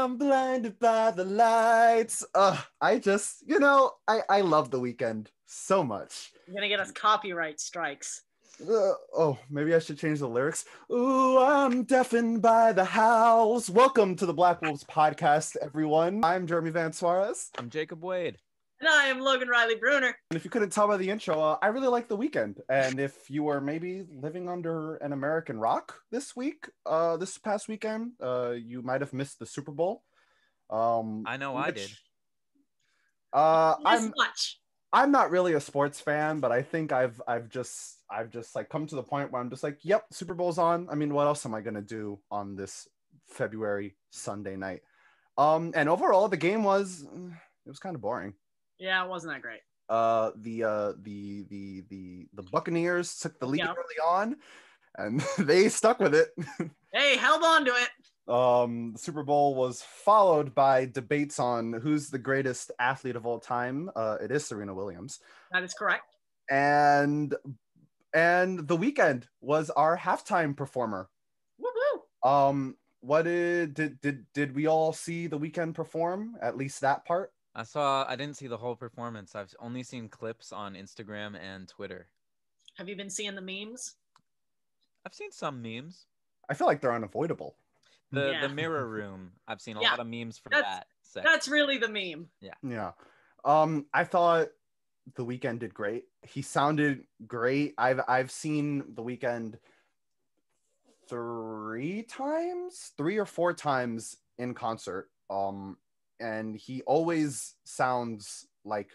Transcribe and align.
I'm 0.00 0.16
blinded 0.16 0.78
by 0.78 1.10
the 1.10 1.24
lights. 1.24 2.24
Uh, 2.34 2.58
I 2.80 2.98
just, 2.98 3.44
you 3.46 3.58
know, 3.58 3.92
I, 4.08 4.20
I 4.30 4.40
love 4.40 4.70
the 4.70 4.80
Weeknd 4.80 5.26
so 5.44 5.84
much. 5.84 6.32
You're 6.46 6.54
gonna 6.54 6.68
get 6.68 6.80
us 6.80 6.90
copyright 6.90 7.60
strikes. 7.60 8.22
Uh, 8.62 8.92
oh, 9.14 9.38
maybe 9.50 9.74
I 9.74 9.78
should 9.78 9.98
change 9.98 10.20
the 10.20 10.26
lyrics. 10.26 10.64
Ooh, 10.90 11.38
I'm 11.38 11.84
deafened 11.84 12.40
by 12.40 12.72
the 12.72 12.86
howls. 12.86 13.68
Welcome 13.68 14.16
to 14.16 14.24
the 14.24 14.32
Black 14.32 14.62
Wolves 14.62 14.84
podcast, 14.84 15.58
everyone. 15.60 16.24
I'm 16.24 16.46
Jeremy 16.46 16.70
Van 16.70 16.94
Suarez. 16.94 17.50
I'm 17.58 17.68
Jacob 17.68 18.02
Wade. 18.02 18.38
And 18.80 18.88
I 18.88 19.08
am 19.08 19.20
Logan 19.20 19.48
Riley 19.48 19.74
Bruner. 19.74 20.16
And 20.30 20.36
if 20.36 20.44
you 20.44 20.50
couldn't 20.50 20.70
tell 20.70 20.88
by 20.88 20.96
the 20.96 21.10
intro, 21.10 21.38
uh, 21.38 21.58
I 21.60 21.66
really 21.66 21.88
like 21.88 22.08
the 22.08 22.16
Weeknd. 22.16 22.60
And 22.70 22.98
if 22.98 23.28
you 23.28 23.42
were 23.42 23.60
maybe 23.60 24.06
living 24.10 24.48
under 24.48 24.96
an 24.96 25.12
American 25.12 25.58
rock 25.58 25.96
this 26.10 26.34
week, 26.34 26.66
uh, 26.86 27.18
this 27.18 27.36
past 27.36 27.68
weekend, 27.68 28.12
uh, 28.22 28.52
you 28.52 28.80
might 28.80 29.02
have 29.02 29.12
missed 29.12 29.38
the 29.38 29.44
Super 29.44 29.70
Bowl. 29.70 30.02
Um, 30.70 31.24
I 31.26 31.36
know 31.36 31.56
I 31.56 31.72
did. 31.72 31.90
Uh, 33.34 33.74
I'm 33.84 34.14
much. 34.16 34.60
I'm 34.94 35.12
not 35.12 35.30
really 35.30 35.52
a 35.52 35.60
sports 35.60 36.00
fan, 36.00 36.40
but 36.40 36.50
I 36.50 36.62
think 36.62 36.90
I've 36.90 37.20
I've 37.28 37.50
just 37.50 37.98
I've 38.10 38.30
just 38.30 38.56
like 38.56 38.70
come 38.70 38.86
to 38.86 38.96
the 38.96 39.02
point 39.02 39.30
where 39.30 39.42
I'm 39.42 39.50
just 39.50 39.62
like, 39.62 39.78
yep, 39.82 40.04
Super 40.10 40.34
Bowl's 40.34 40.58
on. 40.58 40.88
I 40.90 40.94
mean, 40.94 41.12
what 41.12 41.26
else 41.26 41.44
am 41.44 41.54
I 41.54 41.60
gonna 41.60 41.82
do 41.82 42.18
on 42.30 42.56
this 42.56 42.88
February 43.26 43.96
Sunday 44.08 44.56
night? 44.56 44.80
Um, 45.36 45.72
and 45.76 45.88
overall, 45.88 46.28
the 46.28 46.36
game 46.38 46.64
was 46.64 47.02
it 47.02 47.68
was 47.68 47.78
kind 47.78 47.94
of 47.94 48.00
boring. 48.00 48.32
Yeah, 48.80 49.04
it 49.04 49.08
wasn't 49.08 49.34
that 49.34 49.42
great. 49.42 49.60
Uh, 49.88 50.30
the 50.36 50.64
uh 50.64 50.92
the 51.02 51.44
the 51.50 51.82
the 51.88 52.26
the 52.34 52.42
Buccaneers 52.42 53.16
took 53.18 53.38
the 53.38 53.46
lead 53.46 53.58
Yeah. 53.60 53.70
early 53.72 53.98
on, 54.04 54.36
and 54.96 55.20
they 55.38 55.68
stuck 55.68 56.00
with 56.00 56.14
it. 56.14 56.30
Hey, 56.92 57.16
held 57.16 57.44
on 57.44 57.64
to 57.66 57.70
it. 57.70 58.32
um, 58.34 58.94
the 58.94 58.98
Super 58.98 59.22
Bowl 59.22 59.54
was 59.54 59.80
followed 59.80 60.56
by 60.56 60.86
debates 60.86 61.38
on 61.38 61.72
who's 61.72 62.10
the 62.10 62.18
greatest 62.18 62.72
athlete 62.80 63.14
of 63.14 63.26
all 63.26 63.38
time. 63.38 63.88
Uh, 63.94 64.16
it 64.20 64.32
is 64.32 64.44
Serena 64.44 64.74
Williams. 64.74 65.20
That 65.52 65.62
is 65.62 65.72
correct. 65.72 66.16
and 66.50 67.32
and 68.12 68.66
the 68.66 68.76
Weeknd 68.76 69.24
was 69.40 69.70
our 69.70 69.96
halftime 69.96 70.56
performer 70.56 71.08
Woo 71.60 71.70
woo. 72.24 72.28
um 72.28 72.76
what 73.02 73.22
did 73.22 73.74
did 73.74 74.00
did, 74.00 74.26
did 74.34 74.54
we 74.56 74.66
all 74.66 74.92
see 74.92 75.28
the 75.28 75.38
Weeknd 75.38 75.74
perform 75.74 76.36
at 76.42 76.56
least 76.56 76.80
that 76.80 77.04
part 77.04 77.30
I 77.60 77.64
saw. 77.64 78.06
I 78.08 78.16
didn't 78.16 78.36
see 78.36 78.46
the 78.46 78.56
whole 78.56 78.74
performance. 78.74 79.34
I've 79.34 79.54
only 79.60 79.82
seen 79.82 80.08
clips 80.08 80.50
on 80.50 80.74
Instagram 80.74 81.36
and 81.38 81.68
Twitter. 81.68 82.08
Have 82.78 82.88
you 82.88 82.96
been 82.96 83.10
seeing 83.10 83.34
the 83.34 83.42
memes? 83.42 83.96
I've 85.04 85.14
seen 85.14 85.30
some 85.30 85.60
memes. 85.60 86.06
i 86.48 86.54
feel 86.54 86.66
like 86.66 86.80
they're 86.80 86.94
unavoidable 86.94 87.56
The 88.12 88.30
Yeah. 88.32 88.46
the 88.46 88.54
mirror 88.54 88.86
room. 88.98 89.32
I've 89.46 89.60
seen 89.60 89.76
a 89.76 89.82
Yeah. 89.82 89.90
lot 89.90 90.00
of 90.00 90.06
memes 90.06 90.38
for 90.38 90.48
That's- 90.48 90.74
that. 90.74 90.86
So 91.02 91.20
That's 91.22 91.48
really 91.48 91.76
the 91.78 91.88
meme. 91.88 92.28
Yeah. 92.40 92.54
Yeah 92.62 92.92
um 93.44 93.86
i 93.94 94.04
thought 94.04 94.48
the 95.16 95.24
Weeknd 95.24 95.60
did 95.60 95.72
great 95.72 96.04
he 96.26 96.42
sounded 96.42 97.04
great 97.26 97.72
i've 97.78 98.00
i've 98.06 98.30
seen 98.30 98.84
the 98.94 99.02
Weeknd 99.02 99.54
three 101.08 102.02
times 102.02 102.92
three 102.98 103.16
or 103.18 103.24
four 103.24 103.54
times 103.54 104.18
in 104.38 104.52
concert 104.52 105.08
um 105.30 105.78
and 106.20 106.56
he 106.56 106.82
always 106.82 107.54
sounds 107.64 108.46
like 108.64 108.90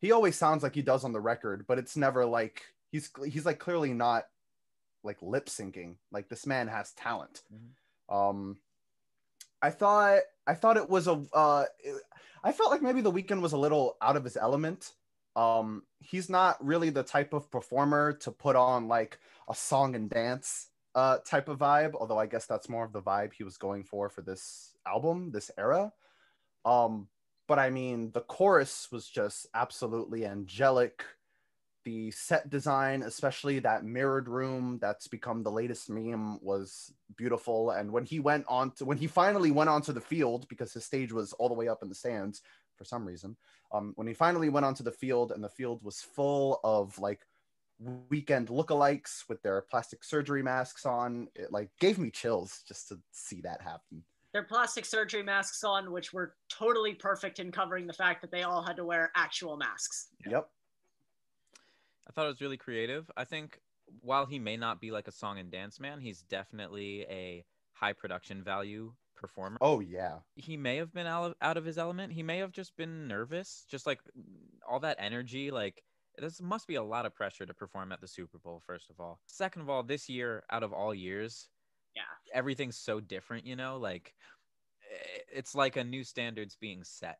he 0.00 0.12
always 0.12 0.36
sounds 0.36 0.62
like 0.62 0.74
he 0.74 0.82
does 0.82 1.04
on 1.04 1.12
the 1.12 1.20
record 1.20 1.64
but 1.66 1.78
it's 1.78 1.96
never 1.96 2.26
like 2.26 2.62
he's 2.90 3.10
he's 3.24 3.46
like 3.46 3.58
clearly 3.58 3.92
not 3.92 4.24
like 5.04 5.18
lip 5.22 5.46
syncing. 5.46 5.96
Like 6.10 6.28
this 6.28 6.46
man 6.46 6.68
has 6.68 6.92
talent. 6.92 7.42
Um 8.08 8.58
i 9.64 9.70
thought 9.70 10.20
i 10.46 10.54
thought 10.54 10.76
it 10.76 10.90
was 10.90 11.06
a 11.06 11.22
uh 11.32 11.64
it- 11.78 12.02
i 12.42 12.50
felt 12.50 12.70
like 12.72 12.82
maybe 12.82 13.00
the 13.00 13.12
Weeknd 13.12 13.40
was 13.40 13.52
a 13.52 13.56
little 13.56 13.96
out 14.02 14.16
of 14.16 14.24
his 14.24 14.36
element. 14.36 14.92
Um 15.36 15.84
he's 16.00 16.28
not 16.28 16.64
really 16.64 16.90
the 16.90 17.02
type 17.04 17.32
of 17.32 17.50
performer 17.50 18.12
to 18.14 18.30
put 18.32 18.56
on 18.56 18.88
like 18.88 19.18
a 19.48 19.54
song 19.54 19.94
and 19.94 20.10
dance 20.10 20.68
uh 20.94 21.18
type 21.24 21.48
of 21.48 21.58
vibe 21.58 21.92
although 21.98 22.18
i 22.18 22.26
guess 22.26 22.44
that's 22.44 22.68
more 22.68 22.84
of 22.84 22.92
the 22.92 23.00
vibe 23.00 23.32
he 23.32 23.44
was 23.44 23.56
going 23.56 23.82
for 23.82 24.10
for 24.10 24.20
this 24.20 24.76
album 24.86 25.30
this 25.30 25.50
era 25.56 25.90
um 26.64 27.08
but 27.48 27.58
i 27.58 27.70
mean 27.70 28.10
the 28.12 28.20
chorus 28.20 28.88
was 28.90 29.08
just 29.08 29.46
absolutely 29.54 30.26
angelic. 30.26 31.04
The 31.84 32.12
set 32.12 32.48
design 32.48 33.02
especially 33.02 33.58
that 33.58 33.84
mirrored 33.84 34.28
room 34.28 34.78
that's 34.80 35.08
become 35.08 35.42
the 35.42 35.50
latest 35.50 35.90
meme 35.90 36.38
was 36.40 36.94
beautiful. 37.16 37.70
And 37.70 37.90
when 37.90 38.04
he 38.04 38.20
went 38.20 38.44
on 38.46 38.70
to 38.76 38.84
when 38.84 38.98
he 38.98 39.08
finally 39.08 39.50
went 39.50 39.68
onto 39.68 39.92
the 39.92 40.00
field 40.00 40.46
because 40.48 40.72
his 40.72 40.84
stage 40.84 41.12
was 41.12 41.32
all 41.32 41.48
the 41.48 41.56
way 41.56 41.66
up 41.66 41.82
in 41.82 41.88
the 41.88 41.94
stands 41.96 42.40
for 42.76 42.84
some 42.84 43.04
reason 43.04 43.36
um, 43.72 43.92
when 43.96 44.06
he 44.06 44.14
finally 44.14 44.48
went 44.48 44.66
onto 44.66 44.82
the 44.82 44.92
field 44.92 45.32
and 45.32 45.42
the 45.42 45.48
field 45.48 45.82
was 45.82 46.02
full 46.02 46.60
of 46.64 46.98
like 46.98 47.20
Weeknd 47.82 48.46
lookalikes 48.48 49.28
with 49.28 49.42
their 49.42 49.62
plastic 49.62 50.04
surgery 50.04 50.42
masks 50.42 50.86
on 50.86 51.28
it 51.34 51.50
like 51.50 51.70
gave 51.80 51.98
me 51.98 52.10
chills 52.10 52.62
just 52.66 52.88
to 52.88 52.98
see 53.10 53.40
that 53.40 53.60
happen 53.60 54.04
Their 54.32 54.42
plastic 54.44 54.84
surgery 54.86 55.22
masks 55.22 55.62
on, 55.62 55.92
which 55.92 56.12
were 56.12 56.34
totally 56.48 56.94
perfect 56.94 57.38
in 57.38 57.52
covering 57.52 57.86
the 57.86 57.92
fact 57.92 58.22
that 58.22 58.30
they 58.30 58.42
all 58.44 58.62
had 58.62 58.76
to 58.76 58.84
wear 58.84 59.12
actual 59.14 59.56
masks. 59.56 60.08
yep 60.26 60.48
I 62.08 62.12
thought 62.12 62.24
it 62.24 62.28
was 62.28 62.40
really 62.40 62.56
creative. 62.56 63.10
I 63.16 63.24
think 63.24 63.58
while 64.00 64.26
he 64.26 64.38
may 64.38 64.56
not 64.56 64.80
be 64.80 64.90
like 64.90 65.06
a 65.08 65.12
song 65.12 65.38
and 65.38 65.50
dance 65.50 65.78
man, 65.78 66.00
he's 66.00 66.22
definitely 66.22 67.02
a 67.10 67.44
high 67.74 67.92
production 67.92 68.42
value 68.42 68.92
performer. 69.16 69.58
oh 69.60 69.80
yeah 69.80 70.16
He 70.34 70.56
may 70.56 70.76
have 70.76 70.92
been 70.92 71.06
out 71.06 71.24
of, 71.26 71.34
out 71.42 71.56
of 71.56 71.64
his 71.64 71.78
element. 71.78 72.12
He 72.12 72.22
may 72.22 72.38
have 72.38 72.52
just 72.52 72.76
been 72.76 73.06
nervous, 73.06 73.64
just 73.70 73.86
like 73.86 74.00
all 74.68 74.80
that 74.80 74.96
energy. 74.98 75.50
Like 75.50 75.82
this 76.18 76.40
must 76.42 76.66
be 76.66 76.74
a 76.74 76.82
lot 76.82 77.06
of 77.06 77.14
pressure 77.14 77.46
to 77.46 77.54
perform 77.54 77.92
at 77.92 78.00
the 78.00 78.08
Super 78.08 78.38
Bowl. 78.38 78.62
First 78.66 78.90
of 78.90 78.98
all, 78.98 79.20
second 79.26 79.62
of 79.62 79.70
all, 79.70 79.82
this 79.82 80.08
year 80.08 80.42
out 80.50 80.62
of 80.62 80.72
all 80.72 80.94
years, 80.94 81.48
Yeah. 81.48 81.51
Everything's 82.32 82.76
so 82.76 83.00
different. 83.00 83.46
You 83.46 83.56
know, 83.56 83.78
like 83.78 84.14
it's 85.32 85.54
like 85.54 85.76
a 85.76 85.84
new 85.84 86.04
standards 86.04 86.56
being 86.60 86.84
set. 86.84 87.18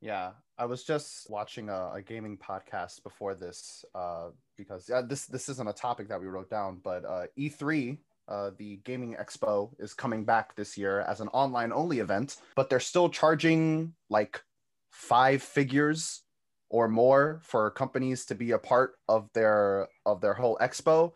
Yeah, 0.00 0.32
I 0.58 0.66
was 0.66 0.84
just 0.84 1.30
watching 1.30 1.70
a, 1.70 1.92
a 1.94 2.02
gaming 2.02 2.36
podcast 2.36 3.02
before 3.02 3.34
this 3.34 3.84
uh, 3.94 4.28
because 4.56 4.90
uh, 4.90 5.02
this 5.02 5.26
this 5.26 5.48
isn't 5.48 5.68
a 5.68 5.72
topic 5.72 6.08
that 6.08 6.20
we 6.20 6.26
wrote 6.26 6.50
down, 6.50 6.80
but 6.84 7.04
uh, 7.04 7.26
E3, 7.38 7.96
uh, 8.28 8.50
the 8.58 8.80
gaming 8.84 9.16
expo, 9.18 9.70
is 9.78 9.94
coming 9.94 10.24
back 10.24 10.54
this 10.56 10.76
year 10.76 11.00
as 11.00 11.20
an 11.20 11.28
online 11.28 11.72
only 11.72 12.00
event, 12.00 12.36
but 12.54 12.68
they're 12.68 12.80
still 12.80 13.08
charging 13.08 13.94
like 14.10 14.42
five 14.90 15.42
figures 15.42 16.20
or 16.68 16.88
more 16.88 17.40
for 17.42 17.70
companies 17.70 18.26
to 18.26 18.34
be 18.34 18.50
a 18.50 18.58
part 18.58 18.96
of 19.08 19.30
their 19.32 19.88
of 20.04 20.20
their 20.20 20.34
whole 20.34 20.58
expo. 20.60 21.12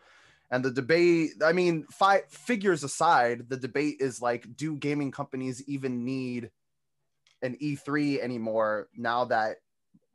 And 0.51 0.65
the 0.65 0.71
debate, 0.71 1.31
I 1.43 1.53
mean, 1.53 1.85
five 1.91 2.25
figures 2.29 2.83
aside, 2.83 3.49
the 3.49 3.57
debate 3.57 3.97
is 3.99 4.21
like, 4.21 4.55
do 4.55 4.75
gaming 4.75 5.11
companies 5.11 5.63
even 5.67 6.03
need 6.03 6.49
an 7.41 7.55
E3 7.61 8.19
anymore 8.19 8.89
now 8.95 9.25
that 9.25 9.57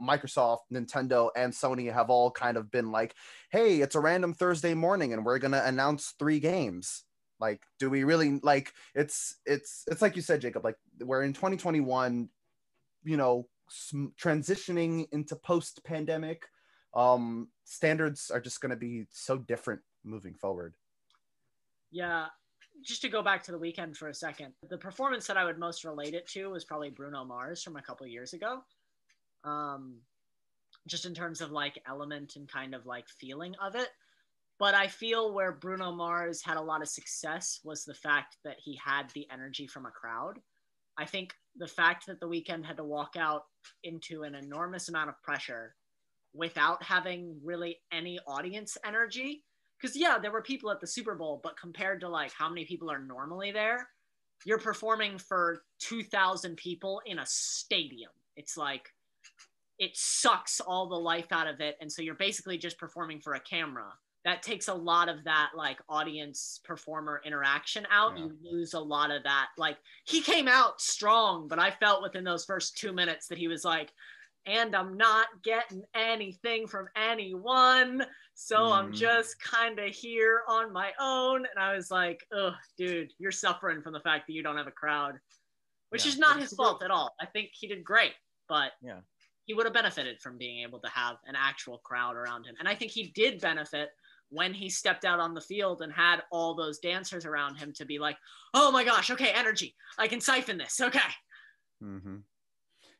Microsoft, 0.02 0.60
Nintendo, 0.72 1.30
and 1.36 1.52
Sony 1.52 1.92
have 1.92 2.10
all 2.10 2.30
kind 2.30 2.56
of 2.56 2.70
been 2.70 2.90
like, 2.90 3.14
hey, 3.50 3.80
it's 3.80 3.94
a 3.94 4.00
random 4.00 4.34
Thursday 4.34 4.74
morning 4.74 5.12
and 5.12 5.24
we're 5.24 5.38
gonna 5.38 5.62
announce 5.64 6.14
three 6.18 6.40
games. 6.40 7.04
Like, 7.40 7.62
do 7.78 7.88
we 7.88 8.04
really 8.04 8.40
like 8.42 8.72
it's 8.94 9.36
it's 9.46 9.84
it's 9.86 10.02
like 10.02 10.16
you 10.16 10.22
said, 10.22 10.40
Jacob, 10.40 10.64
like 10.64 10.76
we're 11.00 11.22
in 11.22 11.32
2021, 11.32 12.28
you 13.04 13.16
know, 13.16 13.46
sm- 13.68 14.06
transitioning 14.20 15.06
into 15.12 15.36
post-pandemic. 15.36 16.46
Um, 16.94 17.48
standards 17.64 18.30
are 18.30 18.40
just 18.40 18.60
gonna 18.60 18.76
be 18.76 19.06
so 19.10 19.38
different 19.38 19.80
moving 20.04 20.34
forward. 20.34 20.75
Yeah. 21.91 22.26
Just 22.84 23.03
to 23.03 23.09
go 23.09 23.22
back 23.22 23.42
to 23.44 23.53
the 23.53 23.59
Weeknd 23.59 23.97
for 23.97 24.09
a 24.09 24.15
second, 24.15 24.53
the 24.69 24.78
performance 24.78 25.26
that 25.26 25.37
I 25.37 25.44
would 25.44 25.58
most 25.58 25.84
relate 25.84 26.14
it 26.14 26.26
to 26.28 26.50
was 26.50 26.64
probably 26.64 26.90
Bruno 26.90 27.25
Mars 27.25 27.62
from 27.62 27.76
a 27.76 27.82
couple 27.82 28.06
years 28.06 28.32
ago. 28.32 28.61
Um, 29.44 30.00
just 30.88 31.06
in 31.06 31.14
terms 31.14 31.40
of 31.40 31.50
like 31.50 31.81
element 31.88 32.37
and 32.37 32.49
kind 32.50 32.75
of 32.75 32.87
like 32.87 33.08
feeling 33.08 33.55
of 33.62 33.75
it. 33.75 33.88
But 34.58 34.75
I 34.75 34.87
feel 34.87 35.32
where 35.32 35.52
Bruno 35.52 35.93
Mars 35.93 36.43
had 36.43 36.56
a 36.56 36.62
lot 36.62 36.82
of 36.82 36.88
success 36.88 37.61
was 37.64 37.84
the 37.84 37.94
fact 37.94 38.37
that 38.44 38.56
he 38.58 38.78
had 38.84 39.11
the 39.11 39.26
energy 39.32 39.67
from 39.67 39.87
a 39.87 39.90
crowd. 39.90 40.38
I 40.96 41.06
think 41.06 41.34
the 41.56 41.67
fact 41.67 42.06
that 42.06 42.20
the 42.20 42.28
Weeknd 42.28 42.64
had 42.64 42.76
to 42.76 42.84
walk 42.84 43.14
out 43.19 43.44
into 43.82 44.23
an 44.23 44.34
enormous 44.34 44.88
amount 44.88 45.08
of 45.08 45.20
pressure 45.23 45.75
without 46.32 46.82
having 46.82 47.40
really 47.43 47.78
any 47.93 48.19
audience 48.26 48.76
energy 48.84 49.44
because 49.84 49.96
yeah 49.96 50.19
there 50.19 50.31
were 50.31 50.40
people 50.40 50.70
at 50.70 50.81
the 50.81 50.86
super 50.86 51.14
bowl 51.14 51.40
but 51.42 51.58
compared 51.58 52.00
to 52.00 52.08
like 52.08 52.32
how 52.32 52.48
many 52.48 52.64
people 52.64 52.90
are 52.90 52.98
normally 52.98 53.52
there 53.52 53.86
you're 54.46 54.58
performing 54.58 55.19
for 55.19 55.62
2000 55.81 56.56
people 56.56 57.02
in 57.04 57.19
a 57.19 57.26
stadium 57.26 58.10
it's 58.36 58.56
like 58.56 58.88
it 59.78 59.90
sucks 59.94 60.60
all 60.60 60.88
the 60.88 60.94
life 60.94 61.31
out 61.32 61.46
of 61.46 61.60
it 61.60 61.76
and 61.82 61.92
so 61.92 62.00
you're 62.00 62.14
basically 62.14 62.56
just 62.56 62.78
performing 62.78 63.20
for 63.20 63.34
a 63.34 63.40
camera 63.40 63.92
that 64.25 64.42
takes 64.42 64.69
a 64.69 64.75
lot 64.75 65.10
of 65.10 65.22
that 65.25 65.50
like 65.54 65.78
audience 65.87 66.58
performer 66.64 67.20
interaction 67.26 67.87
out. 67.90 68.16
Yeah. 68.16 68.25
You 68.25 68.52
lose 68.52 68.72
a 68.72 68.80
lot 68.80 69.10
of 69.10 69.22
that. 69.25 69.48
Like 69.58 69.76
he 70.06 70.22
came 70.22 70.48
out 70.48 70.80
strong, 70.80 71.46
but 71.46 71.58
I 71.58 71.70
felt 71.70 72.02
within 72.02 72.25
those 72.25 72.46
first 72.46 72.78
two 72.78 72.94
minutes 72.94 73.28
that 73.28 73.37
he 73.37 73.48
was 73.48 73.66
like, 73.66 73.92
and 74.46 74.75
I'm 74.75 74.96
not 74.96 75.26
getting 75.42 75.82
anything 75.94 76.66
from 76.66 76.88
anyone. 76.96 78.04
So 78.34 78.72
I'm 78.72 78.90
Mm. 78.90 78.94
just 78.94 79.40
kind 79.40 79.78
of 79.78 79.94
here 79.94 80.42
on 80.48 80.72
my 80.72 80.92
own. 80.98 81.46
And 81.46 81.58
I 81.58 81.75
was 81.75 81.90
like, 81.90 82.26
oh, 82.32 82.54
dude, 82.76 83.12
you're 83.19 83.32
suffering 83.32 83.81
from 83.81 83.92
the 83.92 84.00
fact 84.00 84.26
that 84.26 84.32
you 84.32 84.42
don't 84.42 84.56
have 84.56 84.66
a 84.66 84.72
crowd, 84.72 85.20
which 85.90 86.04
Yeah. 86.04 86.12
is 86.12 86.19
not 86.19 86.40
his 86.40 86.52
fault 86.52 86.82
at 86.82 86.90
all. 86.90 87.14
I 87.20 87.26
think 87.26 87.50
he 87.52 87.66
did 87.69 87.84
great, 87.84 88.14
but 88.48 88.72
Yeah. 88.82 89.00
he 89.46 89.54
would 89.54 89.66
have 89.66 89.72
benefited 89.72 90.20
from 90.20 90.36
being 90.36 90.62
able 90.62 90.81
to 90.81 90.88
have 90.88 91.19
an 91.25 91.36
actual 91.36 91.78
crowd 91.78 92.16
around 92.16 92.44
him. 92.44 92.56
And 92.58 92.69
I 92.69 92.75
think 92.75 92.90
he 92.90 93.08
did 93.12 93.40
benefit 93.40 93.90
when 94.31 94.52
he 94.52 94.69
stepped 94.69 95.04
out 95.04 95.20
on 95.20 95.32
the 95.34 95.40
field 95.40 95.82
and 95.82 95.92
had 95.92 96.25
all 96.32 96.54
those 96.54 96.80
dancers 96.80 97.25
around 97.25 97.54
him 97.56 97.72
to 97.75 97.84
be 97.84 97.98
like, 98.00 98.19
oh 98.52 98.72
my 98.72 98.82
gosh, 98.82 99.10
okay, 99.10 99.30
energy. 99.30 99.76
I 99.96 100.08
can 100.08 100.20
siphon 100.20 100.58
this. 100.58 100.80
Okay. 100.80 100.98
hmm 101.78 102.19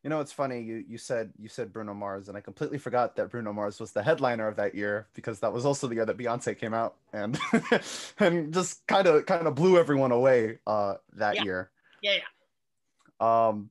You 0.05 0.11
know, 0.11 0.21
it's 0.21 0.33
funny. 0.33 0.61
You 0.61 0.85
you 0.87 0.99
said 0.99 1.33
you 1.39 1.49
said 1.49 1.73
Bruno 1.73 1.95
Mars, 1.95 2.29
and 2.29 2.37
I 2.37 2.43
completely 2.43 2.77
forgot 2.77 3.17
that 3.17 3.31
Bruno 3.31 3.55
Mars 3.55 3.81
was 3.81 3.93
the 3.93 4.03
headliner 4.03 4.47
of 4.47 4.57
that 4.57 4.75
year 4.75 5.09
because 5.15 5.41
that 5.41 5.51
was 5.53 5.65
also 5.65 5.87
the 5.89 5.95
year 5.95 6.05
that 6.05 6.19
Beyonce 6.19 6.57
came 6.59 6.75
out 6.75 6.97
and 7.15 7.39
and 8.19 8.53
just 8.53 8.87
kind 8.87 9.07
of 9.07 9.25
kind 9.25 9.47
of 9.47 9.55
blew 9.55 9.79
everyone 9.79 10.13
away 10.13 10.59
uh, 10.67 10.97
that 11.15 11.37
Yeah. 11.37 11.45
year. 11.45 11.71
Yeah, 12.03 12.17
yeah. 12.19 13.49
Um, 13.49 13.71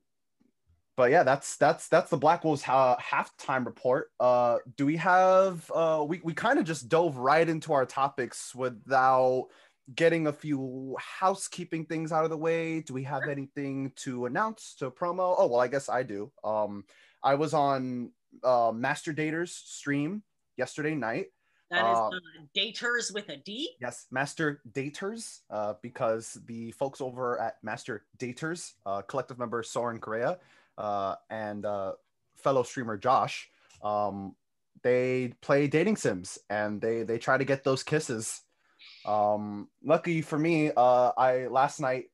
but 0.96 1.10
yeah, 1.12 1.22
that's 1.22 1.56
that's 1.56 1.88
that's 1.88 2.10
the 2.10 2.16
Black 2.16 2.42
Wolves 2.44 2.62
ha- 2.62 2.96
halftime 2.98 3.64
report. 3.64 4.10
Uh, 4.18 4.58
do 4.76 4.86
we 4.86 4.96
have? 4.96 5.70
Uh, 5.72 6.04
we 6.06 6.20
we 6.24 6.34
kind 6.34 6.58
of 6.58 6.64
just 6.64 6.88
dove 6.88 7.16
right 7.16 7.48
into 7.48 7.72
our 7.72 7.86
topics 7.86 8.54
without 8.56 9.48
getting 9.94 10.26
a 10.26 10.32
few 10.32 10.96
housekeeping 10.98 11.84
things 11.84 12.12
out 12.12 12.24
of 12.24 12.30
the 12.30 12.36
way. 12.36 12.80
Do 12.80 12.94
we 12.94 13.02
have 13.04 13.28
anything 13.30 13.92
to 13.96 14.26
announce 14.26 14.74
to 14.78 14.90
promo? 14.90 15.34
Oh 15.36 15.46
well, 15.46 15.60
I 15.60 15.68
guess 15.68 15.88
I 15.88 16.02
do. 16.02 16.30
Um, 16.42 16.84
I 17.22 17.34
was 17.34 17.52
on 17.52 18.12
uh, 18.42 18.72
Master 18.74 19.12
Daters 19.12 19.50
stream 19.50 20.22
yesterday 20.56 20.94
night. 20.94 21.26
That 21.70 21.90
is 21.90 21.98
Uh, 21.98 22.08
uh, 22.08 22.20
daters 22.56 23.12
with 23.12 23.28
a 23.30 23.36
D. 23.36 23.70
Yes, 23.80 24.06
Master 24.10 24.60
Daters, 24.72 25.40
uh, 25.50 25.74
because 25.82 26.38
the 26.46 26.70
folks 26.72 27.00
over 27.00 27.40
at 27.40 27.56
Master 27.62 28.04
Daters, 28.18 28.74
uh, 28.86 29.02
collective 29.02 29.38
member 29.38 29.62
Soren 29.62 29.98
Correa, 29.98 30.38
uh, 30.78 31.16
and 31.30 31.64
uh, 31.64 31.92
fellow 32.36 32.62
streamer 32.62 32.96
Josh, 32.96 33.50
um, 33.82 34.34
they 34.82 35.32
play 35.40 35.66
dating 35.66 35.96
sims 35.96 36.38
and 36.50 36.80
they 36.80 37.02
they 37.02 37.18
try 37.18 37.38
to 37.38 37.44
get 37.44 37.64
those 37.64 37.82
kisses. 37.82 38.42
Um, 39.06 39.68
lucky 39.82 40.22
for 40.22 40.38
me, 40.38 40.70
uh, 40.76 41.12
I 41.16 41.46
last 41.46 41.80
night 41.80 42.04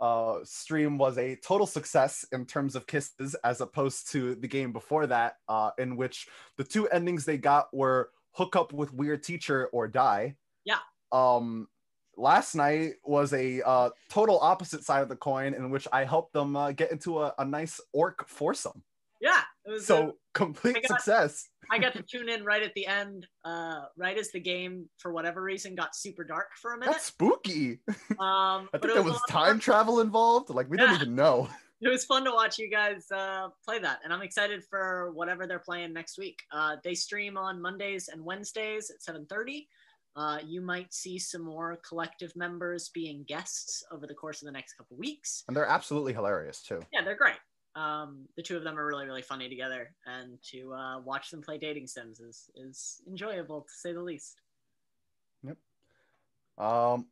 uh, 0.00 0.38
stream 0.44 0.98
was 0.98 1.16
a 1.18 1.36
total 1.36 1.66
success 1.66 2.24
in 2.32 2.46
terms 2.46 2.74
of 2.76 2.86
kisses, 2.86 3.34
as 3.44 3.60
opposed 3.60 4.10
to 4.12 4.34
the 4.34 4.48
game 4.48 4.72
before 4.72 5.06
that, 5.06 5.36
uh, 5.48 5.70
in 5.78 5.96
which 5.96 6.26
the 6.58 6.64
two 6.64 6.88
endings 6.88 7.24
they 7.24 7.38
got 7.38 7.72
were 7.72 8.10
hook 8.32 8.56
up 8.56 8.72
with 8.72 8.92
weird 8.92 9.22
teacher 9.22 9.68
or 9.72 9.86
die. 9.88 10.36
Yeah. 10.64 10.78
Um, 11.12 11.68
last 12.16 12.54
night 12.54 12.94
was 13.04 13.32
a 13.32 13.62
uh, 13.62 13.90
total 14.10 14.38
opposite 14.40 14.84
side 14.84 15.02
of 15.02 15.08
the 15.08 15.16
coin 15.16 15.54
in 15.54 15.70
which 15.70 15.86
I 15.92 16.04
helped 16.04 16.32
them 16.32 16.56
uh, 16.56 16.72
get 16.72 16.90
into 16.90 17.22
a, 17.22 17.32
a 17.38 17.44
nice 17.44 17.80
orc 17.92 18.28
foursome. 18.28 18.82
Yeah. 19.20 19.42
It 19.64 19.70
was 19.70 19.86
So 19.86 20.08
uh, 20.08 20.12
complete 20.34 20.74
got- 20.74 20.86
success. 20.86 21.48
I 21.70 21.78
got 21.78 21.94
to 21.94 22.02
tune 22.02 22.28
in 22.28 22.44
right 22.44 22.62
at 22.62 22.72
the 22.74 22.86
end, 22.86 23.26
uh, 23.44 23.82
right 23.96 24.16
as 24.18 24.30
the 24.32 24.40
game, 24.40 24.88
for 24.98 25.12
whatever 25.12 25.42
reason, 25.42 25.74
got 25.74 25.94
super 25.96 26.24
dark 26.24 26.48
for 26.60 26.74
a 26.74 26.78
minute. 26.78 26.92
That's 26.92 27.06
spooky. 27.06 27.80
Um, 28.20 28.68
I 28.72 28.78
but 28.78 28.82
think 28.82 28.92
there 28.94 29.02
a 29.02 29.04
was 29.04 29.20
time 29.28 29.58
travel 29.58 30.00
involved. 30.00 30.50
Like 30.50 30.70
we 30.70 30.78
Yeah. 30.78 30.86
don't 30.86 30.94
even 31.02 31.14
know. 31.16 31.48
it 31.80 31.88
was 31.88 32.04
fun 32.04 32.24
to 32.24 32.30
watch 32.30 32.58
you 32.58 32.70
guys 32.70 33.04
uh, 33.12 33.48
play 33.64 33.78
that 33.80 33.98
and 34.04 34.12
i'm 34.12 34.22
excited 34.22 34.62
for 34.70 35.10
whatever 35.12 35.46
they're 35.46 35.58
playing 35.58 35.92
next 35.92 36.16
week 36.16 36.38
uh, 36.52 36.76
they 36.84 36.94
stream 36.94 37.36
on 37.36 37.60
mondays 37.60 38.08
and 38.08 38.24
wednesdays 38.24 38.90
at 38.90 39.14
7.30 39.14 39.66
uh, 40.16 40.38
you 40.46 40.60
might 40.62 40.94
see 40.94 41.18
some 41.18 41.42
more 41.42 41.78
collective 41.86 42.34
members 42.36 42.88
being 42.94 43.24
guests 43.26 43.82
over 43.90 44.06
the 44.06 44.14
course 44.14 44.40
of 44.40 44.46
the 44.46 44.52
next 44.52 44.74
couple 44.74 44.96
weeks 44.96 45.42
And 45.48 45.54
they're 45.56 45.66
absolutely 45.66 46.12
hilarious 46.14 46.62
too. 46.62 46.80
yeah 46.92 47.02
they're 47.02 47.16
great 47.16 47.36
um, 47.76 48.26
the 48.36 48.42
two 48.42 48.56
of 48.56 48.62
them 48.64 48.78
are 48.78 48.86
really 48.86 49.06
really 49.06 49.22
funny 49.22 49.48
together 49.48 49.92
and 50.06 50.38
to 50.50 50.72
uh, 50.74 51.00
watch 51.00 51.30
them 51.30 51.42
play 51.42 51.58
dating 51.58 51.86
sims 51.86 52.20
is, 52.20 52.50
is 52.54 53.00
enjoyable 53.08 53.62
to 53.62 53.72
say 53.72 53.92
the 53.92 54.00
least 54.02 54.36
yep 55.42 55.56
Um, 56.58 57.06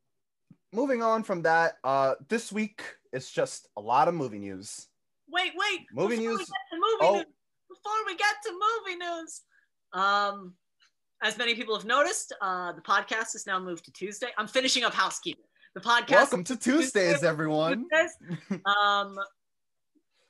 moving 0.73 1.03
on 1.03 1.23
from 1.23 1.43
that, 1.43 1.79
uh, 1.85 2.15
this 2.29 2.53
week 2.53 2.83
it's 3.13 3.31
just 3.31 3.69
a 3.77 3.81
lot 3.81 4.09
of 4.09 4.15
movie 4.15 4.39
news. 4.39 4.89
wait 5.29 5.53
wait 5.57 5.81
Movie 5.93 6.17
before 6.17 6.31
we 6.33 6.37
news- 6.37 6.39
get 6.39 6.47
to 6.73 6.77
movie 6.77 6.97
Oh. 7.09 7.15
news 7.17 7.27
before 7.69 8.01
we 8.07 8.17
get 8.17 8.35
to 8.45 8.53
movie 8.53 8.99
news 8.99 9.41
um 9.95 10.55
as 11.23 11.37
many 11.39 11.55
people 11.55 11.75
have 11.75 11.85
noticed 11.85 12.33
uh 12.41 12.73
the 12.73 12.81
podcast 12.83 13.35
is 13.35 13.47
now 13.47 13.59
moved 13.59 13.85
to 13.85 13.93
tuesday 13.93 14.29
i'm 14.39 14.47
finishing 14.47 14.85
up 14.85 14.93
housekeeping 14.95 15.45
the 15.75 15.81
podcast 15.81 16.11
Welcome 16.11 16.45
to 16.45 16.57
Tuesdays, 16.57 17.23
everyone. 17.25 17.87
Tuesdays. 17.91 18.61
um 18.77 19.17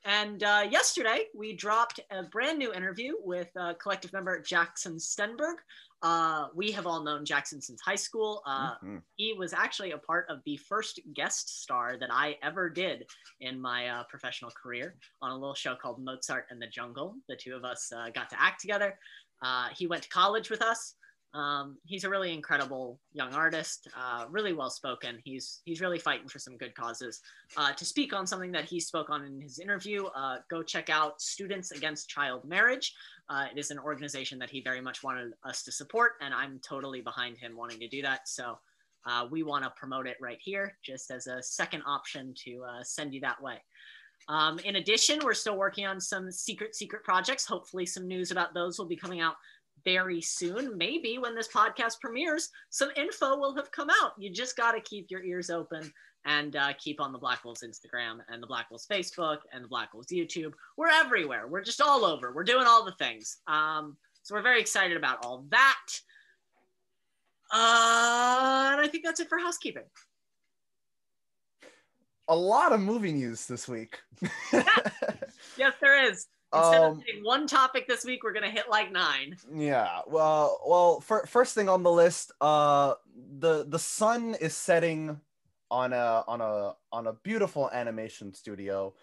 and 0.04 0.42
uh, 0.42 0.66
yesterday 0.68 1.26
we 1.34 1.52
dropped 1.54 2.00
a 2.10 2.22
brand 2.24 2.58
new 2.58 2.72
interview 2.72 3.12
with 3.22 3.48
uh, 3.56 3.74
collective 3.74 4.12
member 4.12 4.40
jackson 4.40 4.96
stenberg 4.96 5.56
uh, 6.02 6.48
we 6.54 6.72
have 6.72 6.86
all 6.86 7.02
known 7.04 7.24
jackson 7.24 7.60
since 7.60 7.80
high 7.80 7.94
school 7.94 8.42
uh, 8.46 8.74
Mhm. 8.82 9.02
he 9.16 9.34
was 9.34 9.52
actually 9.52 9.92
a 9.92 9.98
part 9.98 10.26
of 10.28 10.40
the 10.44 10.56
first 10.56 10.98
guest 11.14 11.62
star 11.62 11.96
that 11.98 12.10
I 12.12 12.36
ever 12.42 12.68
did 12.68 13.06
in 13.40 13.60
my 13.60 13.88
uh, 13.88 14.04
professional 14.04 14.50
career 14.50 14.96
on 15.20 15.30
a 15.30 15.34
little 15.34 15.54
show 15.54 15.76
called 15.76 16.02
Mozart 16.02 16.46
in 16.50 16.58
the 16.58 16.66
Jungle. 16.66 17.14
The 17.28 17.36
two 17.36 17.54
of 17.54 17.64
us 17.64 17.92
uh, 17.96 18.10
got 18.10 18.28
to 18.30 18.40
act 18.40 18.60
together. 18.60 18.98
Uh, 19.42 19.68
he 19.76 19.86
went 19.86 20.02
to 20.04 20.08
college 20.08 20.50
with 20.50 20.62
us. 20.62 20.94
Um, 21.34 21.78
he's 21.86 22.04
a 22.04 22.10
really 22.10 22.32
incredible 22.32 23.00
young 23.12 23.32
artist, 23.32 23.88
uh, 23.98 24.26
really 24.30 24.52
well 24.52 24.68
spoken. 24.68 25.18
He's 25.24 25.60
he's 25.64 25.80
really 25.80 25.98
fighting 25.98 26.28
for 26.28 26.38
some 26.38 26.58
good 26.58 26.74
causes. 26.74 27.20
Uh, 27.56 27.72
to 27.72 27.84
speak 27.84 28.12
on 28.12 28.26
something 28.26 28.52
that 28.52 28.66
he 28.66 28.78
spoke 28.80 29.08
on 29.08 29.24
in 29.24 29.40
his 29.40 29.58
interview, 29.58 30.04
uh, 30.14 30.38
go 30.50 30.62
check 30.62 30.90
out 30.90 31.22
Students 31.22 31.70
Against 31.70 32.08
Child 32.10 32.44
Marriage. 32.44 32.94
Uh, 33.30 33.46
it 33.50 33.58
is 33.58 33.70
an 33.70 33.78
organization 33.78 34.38
that 34.40 34.50
he 34.50 34.60
very 34.60 34.82
much 34.82 35.02
wanted 35.02 35.32
us 35.44 35.62
to 35.62 35.72
support, 35.72 36.12
and 36.20 36.34
I'm 36.34 36.60
totally 36.66 37.00
behind 37.00 37.38
him 37.38 37.56
wanting 37.56 37.80
to 37.80 37.88
do 37.88 38.02
that. 38.02 38.28
So 38.28 38.58
uh, 39.06 39.26
we 39.30 39.42
want 39.42 39.64
to 39.64 39.70
promote 39.70 40.06
it 40.06 40.18
right 40.20 40.38
here 40.40 40.76
just 40.84 41.10
as 41.10 41.26
a 41.28 41.42
second 41.42 41.82
option 41.86 42.34
to 42.44 42.62
uh, 42.64 42.82
send 42.82 43.14
you 43.14 43.20
that 43.22 43.42
way. 43.42 43.56
Um, 44.28 44.58
in 44.60 44.76
addition, 44.76 45.18
we're 45.24 45.34
still 45.34 45.56
working 45.56 45.86
on 45.86 46.00
some 46.00 46.30
secret, 46.30 46.76
secret 46.76 47.02
projects. 47.02 47.46
Hopefully, 47.46 47.86
some 47.86 48.06
news 48.06 48.30
about 48.30 48.54
those 48.54 48.78
will 48.78 48.86
be 48.86 48.96
coming 48.96 49.20
out 49.20 49.34
very 49.84 50.20
soon. 50.20 50.76
Maybe 50.76 51.18
when 51.18 51.34
this 51.34 51.48
podcast 51.48 52.00
premieres, 52.00 52.50
some 52.70 52.90
info 52.96 53.36
will 53.36 53.54
have 53.56 53.70
come 53.72 53.88
out. 54.02 54.12
You 54.18 54.30
just 54.30 54.56
got 54.56 54.72
to 54.72 54.80
keep 54.80 55.10
your 55.10 55.22
ears 55.22 55.50
open 55.50 55.92
and 56.24 56.56
uh, 56.56 56.72
keep 56.78 57.00
on 57.00 57.12
the 57.12 57.18
Black 57.18 57.44
Wolves 57.44 57.64
Instagram 57.66 58.18
and 58.28 58.42
the 58.42 58.46
Black 58.46 58.70
Wolves 58.70 58.86
Facebook 58.90 59.38
and 59.52 59.64
the 59.64 59.68
Black 59.68 59.92
Wolves 59.92 60.08
YouTube. 60.12 60.52
We're 60.76 60.88
everywhere. 60.88 61.48
We're 61.48 61.64
just 61.64 61.80
all 61.80 62.04
over. 62.04 62.32
We're 62.32 62.44
doing 62.44 62.66
all 62.66 62.84
the 62.84 62.94
things. 62.98 63.38
Um, 63.46 63.96
so 64.22 64.34
we're 64.34 64.42
very 64.42 64.60
excited 64.60 64.96
about 64.96 65.24
all 65.24 65.44
that. 65.50 65.86
Uh, 67.52 68.70
and 68.72 68.80
I 68.80 68.88
think 68.90 69.04
that's 69.04 69.20
it 69.20 69.28
for 69.28 69.38
housekeeping. 69.38 69.82
A 72.28 72.36
lot 72.36 72.72
of 72.72 72.80
movie 72.80 73.12
news 73.12 73.46
this 73.46 73.68
week. 73.68 73.98
Yes, 75.56 75.74
there 75.80 76.10
is. 76.10 76.26
Instead 76.54 76.82
Um, 76.82 76.92
of 76.98 77.02
hitting 77.04 77.24
one 77.24 77.46
topic 77.46 77.86
this 77.88 78.04
week, 78.04 78.22
we're 78.22 78.32
gonna 78.32 78.50
hit 78.50 78.68
like 78.68 78.90
nine. 78.92 79.36
Yeah. 79.54 80.00
Well, 80.06 80.60
well, 80.66 81.00
fir- 81.00 81.26
first 81.26 81.54
thing 81.54 81.68
on 81.68 81.82
the 81.82 81.90
list, 81.90 82.32
uh, 82.40 82.94
the 83.38 83.64
the 83.66 83.78
sun 83.78 84.34
is 84.34 84.54
setting 84.54 85.20
on 85.70 85.92
a 85.94 86.24
on 86.28 86.40
a 86.42 86.74
on 86.92 87.06
a 87.06 87.14
beautiful 87.14 87.70
animation 87.70 88.34
studio. 88.34 88.94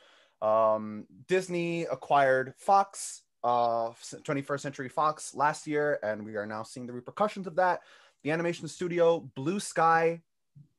Um, 0.41 1.05
Disney 1.27 1.83
acquired 1.83 2.53
Fox, 2.57 3.23
uh, 3.43 3.89
21st 4.23 4.61
Century 4.61 4.89
Fox 4.89 5.33
last 5.35 5.65
year, 5.67 5.99
and 6.03 6.23
we 6.23 6.35
are 6.35 6.45
now 6.45 6.63
seeing 6.63 6.85
the 6.87 6.93
repercussions 6.93 7.47
of 7.47 7.55
that. 7.55 7.81
The 8.23 8.31
animation 8.31 8.67
studio 8.67 9.19
Blue 9.35 9.59
Sky 9.59 10.21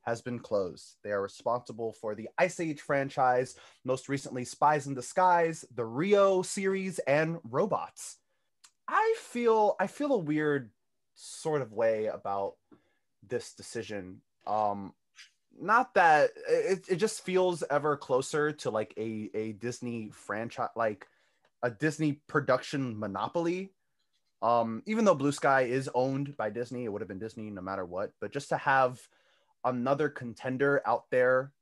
has 0.03 0.23
been 0.23 0.39
closed. 0.39 0.97
They 1.03 1.11
are 1.13 1.23
responsible 1.23 1.93
for 1.93 2.15
the 2.15 2.29
Ice 2.39 2.61
Age 2.61 2.81
franchise, 2.81 3.55
most 3.85 4.09
recently 4.09 4.45
Spies 4.45 4.87
in 4.87 4.95
Disguise, 4.95 5.65
the 5.75 5.85
Rio 5.85 6.43
series, 6.43 6.99
and 7.01 7.39
Robots. 7.45 8.19
I 8.89 9.15
feel 9.21 9.77
I 9.81 9.87
feel 9.87 10.13
a 10.13 10.19
weird 10.19 10.71
sort 11.15 11.63
of 11.63 11.73
way 11.73 12.07
about 12.07 12.55
this 13.27 13.53
decision. 13.55 14.23
Um 14.47 14.95
not 15.61 15.95
that 15.95 16.31
it, 16.49 16.87
it 16.89 16.97
just 16.97 17.25
feels 17.25 17.63
ever 17.71 17.97
closer 17.97 18.53
to 18.53 18.71
like 18.71 18.95
a, 18.97 19.31
a 19.35 19.53
Disney 19.53 20.11
franchise 20.13 20.71
like 20.77 21.07
a 21.63 21.71
Disney 21.71 22.15
production 22.29 22.99
monopoly 22.99 23.73
Um, 24.43 24.83
even 24.87 25.05
though 25.05 25.15
Blue 25.15 25.33
Sky 25.33 25.63
is 25.63 25.91
owned 25.95 26.37
by 26.37 26.51
Disney, 26.51 26.85
it 26.85 26.89
would 26.93 27.03
have 27.03 27.09
been 27.09 27.19
Disney 27.19 27.51
no 27.51 27.61
matter 27.63 27.85
what. 27.85 28.13
But 28.21 28.33
just 28.33 28.49
to 28.51 28.57
have 28.57 29.01
another 29.65 30.09
contender 30.09 30.83
out 30.87 31.05
there 31.11 31.53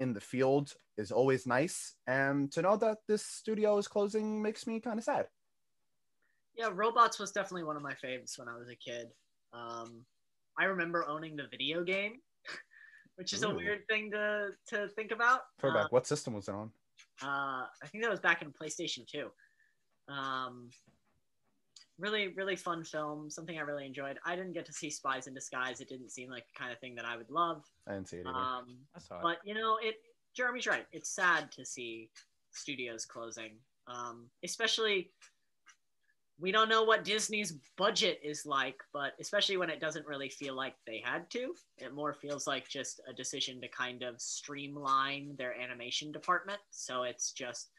in 0.00 0.12
the 0.12 0.20
field 0.20 0.74
is 0.96 1.10
always 1.10 1.46
nice. 1.46 1.94
And 2.06 2.50
to 2.52 2.62
know 2.62 2.76
that 2.76 2.98
this 3.06 3.24
studio 3.24 3.78
is 3.78 3.88
closing 3.88 4.42
makes 4.42 4.66
me 4.66 4.80
kind 4.80 4.98
of 4.98 5.04
sad. 5.04 5.26
Yeah, 6.56 6.70
Robots 6.72 7.18
was 7.18 7.30
definitely 7.30 7.64
one 7.64 7.76
of 7.76 7.82
my 7.82 7.94
faves 7.94 8.38
when 8.38 8.48
I 8.48 8.56
was 8.56 8.68
a 8.68 8.76
kid. 8.76 9.08
Um, 9.52 10.04
I 10.58 10.64
remember 10.64 11.06
owning 11.08 11.36
the 11.36 11.46
video 11.50 11.84
game, 11.84 12.14
which 13.16 13.32
is 13.32 13.44
Ooh. 13.44 13.50
a 13.50 13.54
weird 13.54 13.86
thing 13.88 14.10
to 14.10 14.48
to 14.68 14.88
think 14.88 15.12
about. 15.12 15.42
Throwback. 15.60 15.84
Uh, 15.84 15.88
what 15.90 16.06
system 16.06 16.34
was 16.34 16.48
it 16.48 16.54
on? 16.54 16.72
uh, 17.22 17.66
I 17.82 17.86
think 17.86 18.04
that 18.04 18.10
was 18.10 18.20
back 18.20 18.42
in 18.42 18.52
PlayStation 18.52 19.06
2. 19.06 19.28
Um, 20.12 20.70
really, 21.98 22.28
really 22.28 22.56
fun 22.56 22.84
film. 22.84 23.30
Something 23.30 23.58
I 23.58 23.62
really 23.62 23.86
enjoyed. 23.86 24.18
I 24.24 24.36
didn't 24.36 24.52
get 24.52 24.66
to 24.66 24.72
see 24.72 24.90
Spies 24.90 25.26
in 25.26 25.34
Disguise. 25.34 25.80
It 25.80 25.88
didn't 25.88 26.10
seem 26.10 26.30
like 26.30 26.44
the 26.46 26.58
kind 26.58 26.72
of 26.72 26.78
thing 26.78 26.94
that 26.96 27.04
I 27.04 27.16
would 27.16 27.30
love. 27.30 27.64
I 27.86 27.94
didn't 27.94 28.08
see 28.08 28.18
it 28.18 28.26
either. 28.26 28.36
Um, 28.36 28.76
I 28.94 29.00
saw 29.00 29.18
it. 29.18 29.22
but 29.22 29.38
you 29.44 29.54
know, 29.54 29.78
it. 29.82 29.96
Jeremy's 30.34 30.66
right. 30.66 30.86
It's 30.92 31.10
sad 31.10 31.50
to 31.52 31.64
see 31.64 32.10
studios 32.52 33.04
closing, 33.04 33.52
um, 33.86 34.26
especially. 34.44 35.10
We 36.40 36.52
don't 36.52 36.68
know 36.68 36.84
what 36.84 37.02
Disney's 37.02 37.50
budget 37.76 38.20
is 38.22 38.46
like, 38.46 38.76
but 38.92 39.14
especially 39.18 39.56
when 39.56 39.70
it 39.70 39.80
doesn't 39.80 40.06
really 40.06 40.28
feel 40.28 40.54
like 40.54 40.74
they 40.86 41.02
had 41.04 41.28
to, 41.30 41.52
it 41.78 41.92
more 41.92 42.14
feels 42.14 42.46
like 42.46 42.68
just 42.68 43.00
a 43.10 43.12
decision 43.12 43.60
to 43.60 43.66
kind 43.66 44.04
of 44.04 44.20
streamline 44.20 45.34
their 45.36 45.60
animation 45.60 46.12
department. 46.12 46.60
So 46.70 47.02
it's 47.02 47.32
just 47.32 47.70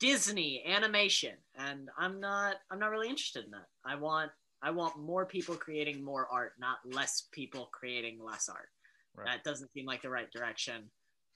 Disney 0.00 0.62
animation, 0.66 1.34
and 1.56 1.88
I'm 1.98 2.20
not. 2.20 2.56
I'm 2.70 2.78
not 2.78 2.90
really 2.90 3.08
interested 3.08 3.44
in 3.44 3.50
that. 3.52 3.68
I 3.84 3.94
want. 3.94 4.30
I 4.62 4.70
want 4.70 4.98
more 4.98 5.26
people 5.26 5.54
creating 5.54 6.02
more 6.02 6.26
art, 6.30 6.52
not 6.58 6.78
less 6.84 7.28
people 7.32 7.68
creating 7.72 8.18
less 8.22 8.48
art. 8.48 8.70
Right. 9.14 9.26
That 9.26 9.44
doesn't 9.44 9.72
seem 9.72 9.84
like 9.84 10.02
the 10.02 10.10
right 10.10 10.30
direction. 10.32 10.90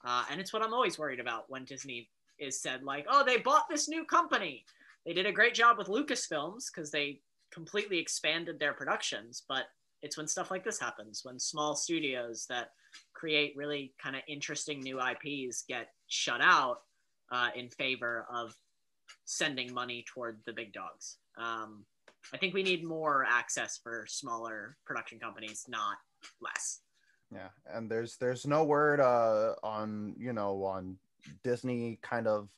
Uh, 0.04 0.24
and 0.30 0.40
it's 0.40 0.52
what 0.52 0.62
I'm 0.62 0.72
always 0.72 0.98
worried 0.98 1.20
about 1.20 1.44
when 1.48 1.64
Disney 1.64 2.08
is 2.38 2.60
said 2.60 2.82
like, 2.82 3.06
"Oh, 3.08 3.24
they 3.24 3.38
bought 3.38 3.68
this 3.68 3.88
new 3.88 4.04
company." 4.04 4.64
They 5.06 5.12
did 5.12 5.26
a 5.26 5.32
great 5.32 5.54
job 5.54 5.78
with 5.78 5.88
Lucasfilms 5.88 6.66
because 6.72 6.90
they 6.90 7.20
completely 7.52 7.98
expanded 7.98 8.58
their 8.58 8.74
productions, 8.74 9.42
but 9.48 9.66
it's 10.02 10.16
when 10.16 10.28
stuff 10.28 10.50
like 10.50 10.64
this 10.64 10.78
happens, 10.78 11.24
when 11.24 11.38
small 11.38 11.74
studios 11.74 12.46
that 12.48 12.72
create 13.14 13.54
really 13.56 13.92
kind 14.00 14.16
of 14.16 14.22
interesting 14.28 14.80
new 14.80 15.00
IPs 15.00 15.64
get 15.68 15.88
shut 16.06 16.40
out 16.40 16.82
uh, 17.30 17.50
in 17.54 17.68
favor 17.68 18.26
of 18.32 18.54
sending 19.24 19.72
money 19.72 20.04
toward 20.06 20.40
the 20.46 20.52
big 20.52 20.72
dogs. 20.72 21.18
Um, 21.38 21.84
I 22.32 22.36
think 22.36 22.54
we 22.54 22.62
need 22.62 22.84
more 22.84 23.24
access 23.28 23.78
for 23.82 24.04
smaller 24.08 24.76
production 24.84 25.18
companies, 25.18 25.64
not 25.68 25.96
less. 26.40 26.80
Yeah, 27.32 27.48
and 27.66 27.90
there's 27.90 28.16
there's 28.16 28.46
no 28.46 28.64
word 28.64 29.00
uh 29.00 29.54
on 29.62 30.14
you 30.18 30.32
know 30.32 30.64
on 30.64 30.96
Disney 31.44 31.98
kind 32.02 32.26
of 32.26 32.48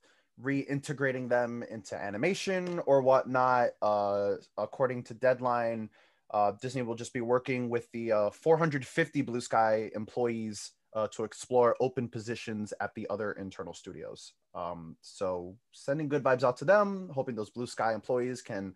reintegrating 0.42 1.28
them 1.28 1.62
into 1.70 1.96
animation 1.96 2.80
or 2.86 3.02
whatnot. 3.02 3.70
Uh, 3.82 4.36
according 4.56 5.02
to 5.04 5.14
Deadline, 5.14 5.90
uh, 6.32 6.52
Disney 6.62 6.82
will 6.82 6.94
just 6.94 7.12
be 7.12 7.20
working 7.20 7.68
with 7.68 7.90
the 7.92 8.12
uh, 8.12 8.30
450 8.30 9.22
Blue 9.22 9.40
Sky 9.40 9.90
employees 9.94 10.72
uh, 10.94 11.08
to 11.08 11.24
explore 11.24 11.76
open 11.80 12.08
positions 12.08 12.72
at 12.80 12.94
the 12.94 13.06
other 13.10 13.32
internal 13.32 13.74
studios. 13.74 14.32
Um, 14.54 14.96
so 15.00 15.56
sending 15.72 16.08
good 16.08 16.22
vibes 16.22 16.42
out 16.42 16.56
to 16.58 16.64
them, 16.64 17.10
hoping 17.14 17.34
those 17.36 17.50
Blue 17.50 17.66
Sky 17.66 17.94
employees 17.94 18.42
can 18.42 18.74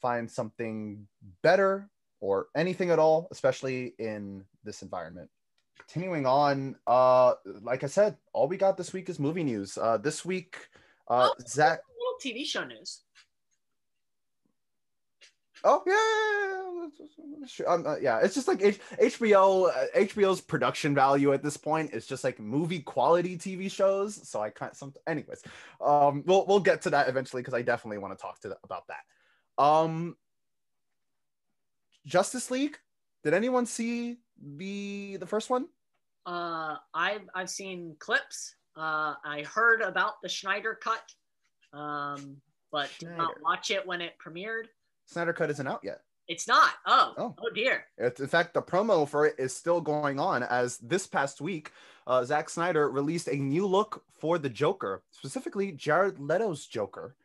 find 0.00 0.30
something 0.30 1.06
better 1.42 1.88
or 2.20 2.46
anything 2.56 2.90
at 2.90 2.98
all, 2.98 3.28
especially 3.30 3.94
in 3.98 4.44
this 4.64 4.82
environment. 4.82 5.28
Continuing 5.78 6.26
on, 6.26 6.76
uh, 6.86 7.34
like 7.62 7.82
I 7.84 7.86
said, 7.86 8.16
all 8.32 8.48
we 8.48 8.56
got 8.56 8.76
this 8.76 8.92
week 8.92 9.08
is 9.08 9.18
movie 9.18 9.44
news. 9.44 9.78
Uh, 9.78 9.96
this 9.96 10.24
week, 10.24 10.56
uh, 11.08 11.28
Oh. 11.30 11.34
Zach. 11.46 11.80
Little 11.98 12.18
TV 12.20 12.44
show 12.44 12.64
news. 12.64 13.00
Oh 15.64 15.82
yeah, 15.86 16.57
uh, 17.86 17.96
yeah. 18.00 18.20
It's 18.20 18.34
just 18.34 18.48
like 18.48 18.62
H- 18.62 18.80
HBO. 19.00 19.68
Uh, 19.68 19.86
HBO's 19.96 20.40
production 20.40 20.94
value 20.94 21.32
at 21.32 21.42
this 21.42 21.56
point 21.56 21.92
is 21.92 22.06
just 22.06 22.24
like 22.24 22.38
movie 22.38 22.80
quality 22.80 23.36
TV 23.36 23.70
shows. 23.70 24.28
So 24.28 24.40
I 24.40 24.50
can't. 24.50 24.76
Some. 24.76 24.94
Anyways, 25.06 25.42
um, 25.80 26.22
we'll 26.26 26.46
we'll 26.46 26.60
get 26.60 26.82
to 26.82 26.90
that 26.90 27.08
eventually 27.08 27.42
because 27.42 27.54
I 27.54 27.62
definitely 27.62 27.98
want 27.98 28.18
to 28.18 28.22
talk 28.22 28.40
to 28.40 28.56
about 28.64 28.84
that. 28.88 29.62
Um, 29.62 30.16
Justice 32.06 32.50
League. 32.50 32.78
Did 33.24 33.34
anyone 33.34 33.66
see 33.66 34.18
the 34.40 35.16
the 35.18 35.26
first 35.26 35.50
one? 35.50 35.66
Uh, 36.26 36.76
I've 36.94 37.28
I've 37.34 37.50
seen 37.50 37.96
clips. 37.98 38.54
Uh, 38.76 39.14
I 39.24 39.42
heard 39.42 39.80
about 39.80 40.22
the 40.22 40.28
Snyder 40.28 40.78
cut, 40.80 41.02
um, 41.72 42.36
but 42.70 42.90
did 43.00 43.16
not 43.16 43.40
watch 43.42 43.70
it 43.70 43.86
when 43.86 44.00
it 44.00 44.14
premiered. 44.24 44.66
Snyder 45.06 45.32
Cut 45.32 45.50
isn't 45.50 45.66
out 45.66 45.80
yet. 45.82 46.02
It's 46.28 46.46
not. 46.46 46.74
Oh, 46.86 47.14
Oh. 47.16 47.34
oh, 47.38 47.50
dear. 47.54 47.86
It's, 47.96 48.20
in 48.20 48.26
fact, 48.28 48.52
the 48.54 48.62
promo 48.62 49.08
for 49.08 49.26
it 49.26 49.34
is 49.38 49.56
still 49.56 49.80
going 49.80 50.20
on 50.20 50.42
as 50.42 50.76
this 50.78 51.06
past 51.06 51.40
week, 51.40 51.72
uh, 52.06 52.22
Zack 52.24 52.50
Snyder 52.50 52.90
released 52.90 53.28
a 53.28 53.36
new 53.36 53.66
look 53.66 54.04
for 54.18 54.38
the 54.38 54.48
Joker, 54.50 55.02
specifically 55.10 55.72
Jared 55.72 56.18
Leto's 56.18 56.66
Joker. 56.66 57.16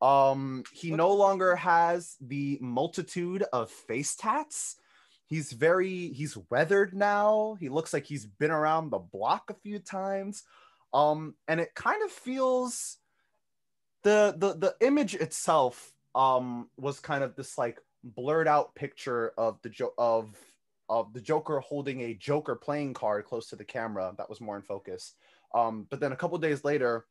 Um, 0.00 0.62
he 0.72 0.90
no 0.92 1.12
longer 1.12 1.56
has 1.56 2.16
the 2.20 2.58
multitude 2.60 3.42
of 3.52 3.70
face 3.70 4.14
tats. 4.14 4.76
He's 5.26 5.52
very 5.52 6.08
he's 6.12 6.36
weathered 6.50 6.94
now. 6.94 7.56
He 7.58 7.68
looks 7.70 7.92
like 7.92 8.04
he's 8.04 8.26
been 8.26 8.50
around 8.50 8.90
the 8.90 8.98
block 8.98 9.50
a 9.50 9.54
few 9.54 9.78
times. 9.78 10.42
Um, 10.92 11.34
and 11.48 11.60
it 11.60 11.74
kind 11.74 12.02
of 12.04 12.10
feels 12.12 12.98
the 14.02 14.34
the 14.36 14.52
the 14.54 14.86
image 14.86 15.14
itself 15.14 15.92
um 16.14 16.68
was 16.76 17.00
kind 17.00 17.24
of 17.24 17.34
this 17.34 17.56
like 17.56 17.80
blurred 18.04 18.46
out 18.46 18.74
picture 18.74 19.32
of 19.38 19.60
the 19.62 19.70
jo- 19.70 19.94
of 19.98 20.36
of 20.88 21.12
the 21.14 21.20
Joker 21.20 21.60
holding 21.60 22.02
a 22.02 22.14
Joker 22.14 22.54
playing 22.54 22.92
card 22.94 23.24
close 23.24 23.48
to 23.48 23.56
the 23.56 23.64
camera 23.64 24.12
that 24.18 24.28
was 24.28 24.40
more 24.40 24.56
in 24.56 24.62
focus. 24.62 25.14
Um, 25.54 25.86
but 25.88 25.98
then 25.98 26.12
a 26.12 26.16
couple 26.16 26.36
days 26.38 26.62
later, 26.62 27.06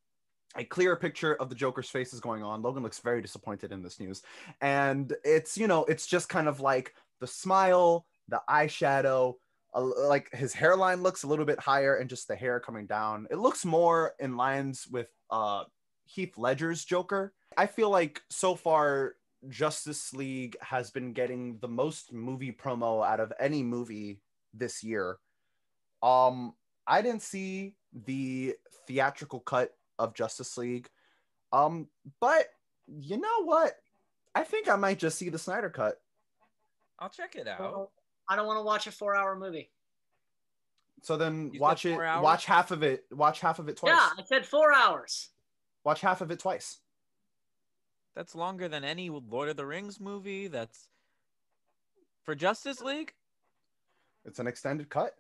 a 0.56 0.64
clear 0.64 0.96
picture 0.96 1.36
of 1.36 1.50
the 1.50 1.56
Joker's 1.56 1.90
face 1.90 2.14
is 2.14 2.20
going 2.20 2.44
on. 2.44 2.62
Logan 2.62 2.84
looks 2.84 3.00
very 3.00 3.22
disappointed 3.22 3.72
in 3.72 3.82
this 3.82 4.00
news, 4.00 4.22
and 4.62 5.14
it's 5.24 5.58
you 5.58 5.68
know 5.68 5.86
it's 5.86 6.06
just 6.06 6.30
kind 6.30 6.48
of 6.48 6.60
like 6.60 6.94
the 7.20 7.28
smile, 7.28 8.06
the 8.28 8.42
eyeshadow, 8.50 9.36
like 9.76 10.32
his 10.34 10.54
hairline 10.54 11.02
looks 11.02 11.24
a 11.24 11.28
little 11.28 11.46
bit 11.46 11.60
higher, 11.60 11.96
and 11.96 12.10
just 12.10 12.28
the 12.28 12.36
hair 12.36 12.60
coming 12.60 12.86
down. 12.86 13.28
It 13.32 13.40
looks 13.40 13.66
more 13.66 14.14
in 14.20 14.38
lines 14.38 14.88
with 14.92 15.08
uh, 15.32 15.64
Heath 16.06 16.38
Ledger's 16.38 16.86
Joker. 16.86 17.34
I 17.58 17.66
feel 17.66 17.90
like 17.90 18.22
so 18.30 18.56
far 18.56 19.16
Justice 19.50 20.14
League 20.14 20.56
has 20.62 20.92
been 20.92 21.14
getting 21.14 21.58
the 21.60 21.68
most 21.68 22.14
movie 22.14 22.52
promo 22.52 23.06
out 23.06 23.20
of 23.20 23.34
any 23.40 23.64
movie 23.64 24.22
this 24.54 24.84
year. 24.84 25.18
Um, 26.02 26.54
I 26.88 27.02
didn't 27.02 27.22
see 27.22 27.76
the 27.94 28.56
theatrical 28.88 29.40
cut 29.40 29.72
of 30.00 30.14
Justice 30.14 30.58
League. 30.58 30.90
Um, 31.52 31.88
but 32.20 32.48
you 32.88 33.18
know 33.18 33.44
what? 33.44 33.74
I 34.36 34.44
think 34.44 34.68
I 34.70 34.76
might 34.76 35.00
just 35.00 35.18
see 35.18 35.30
the 35.30 35.38
Snyder 35.38 35.70
cut. 35.70 36.02
I'll 37.00 37.10
check 37.10 37.36
it 37.36 37.48
out. 37.48 37.60
Well, 37.60 37.92
I 38.28 38.36
don't 38.36 38.48
want 38.48 38.58
to 38.58 38.64
watch 38.64 38.88
a 38.88 38.92
four-hour 38.92 39.36
movie. 39.36 39.70
So 41.02 41.18
then 41.18 41.52
You 41.54 41.60
watch 41.60 41.86
it. 41.86 41.98
Watch 41.98 42.46
half 42.46 42.72
of 42.72 42.82
it. 42.82 43.06
Watch 43.12 43.42
half 43.42 43.60
of 43.60 43.68
it 43.68 43.78
twice. 43.78 43.92
Yeah, 43.92 44.10
I 44.18 44.24
said 44.26 44.46
four 44.46 44.74
hours. 44.74 45.30
Watch 45.84 46.02
half 46.02 46.22
of 46.22 46.32
it 46.32 46.40
twice. 46.40 46.80
That's 48.15 48.36
longer 48.36 48.67
than 48.67 48.84
any 48.84 49.10
Lord 49.10 49.50
of 49.50 49.58
the 49.58 49.65
Rings 49.65 50.00
movie. 50.00 50.48
That's 50.48 50.88
for 52.24 52.36
Justice 52.36 52.82
League. 52.82 53.13
It's 54.25 54.39
an 54.39 54.48
extended 54.48 54.89
cut. 54.89 55.15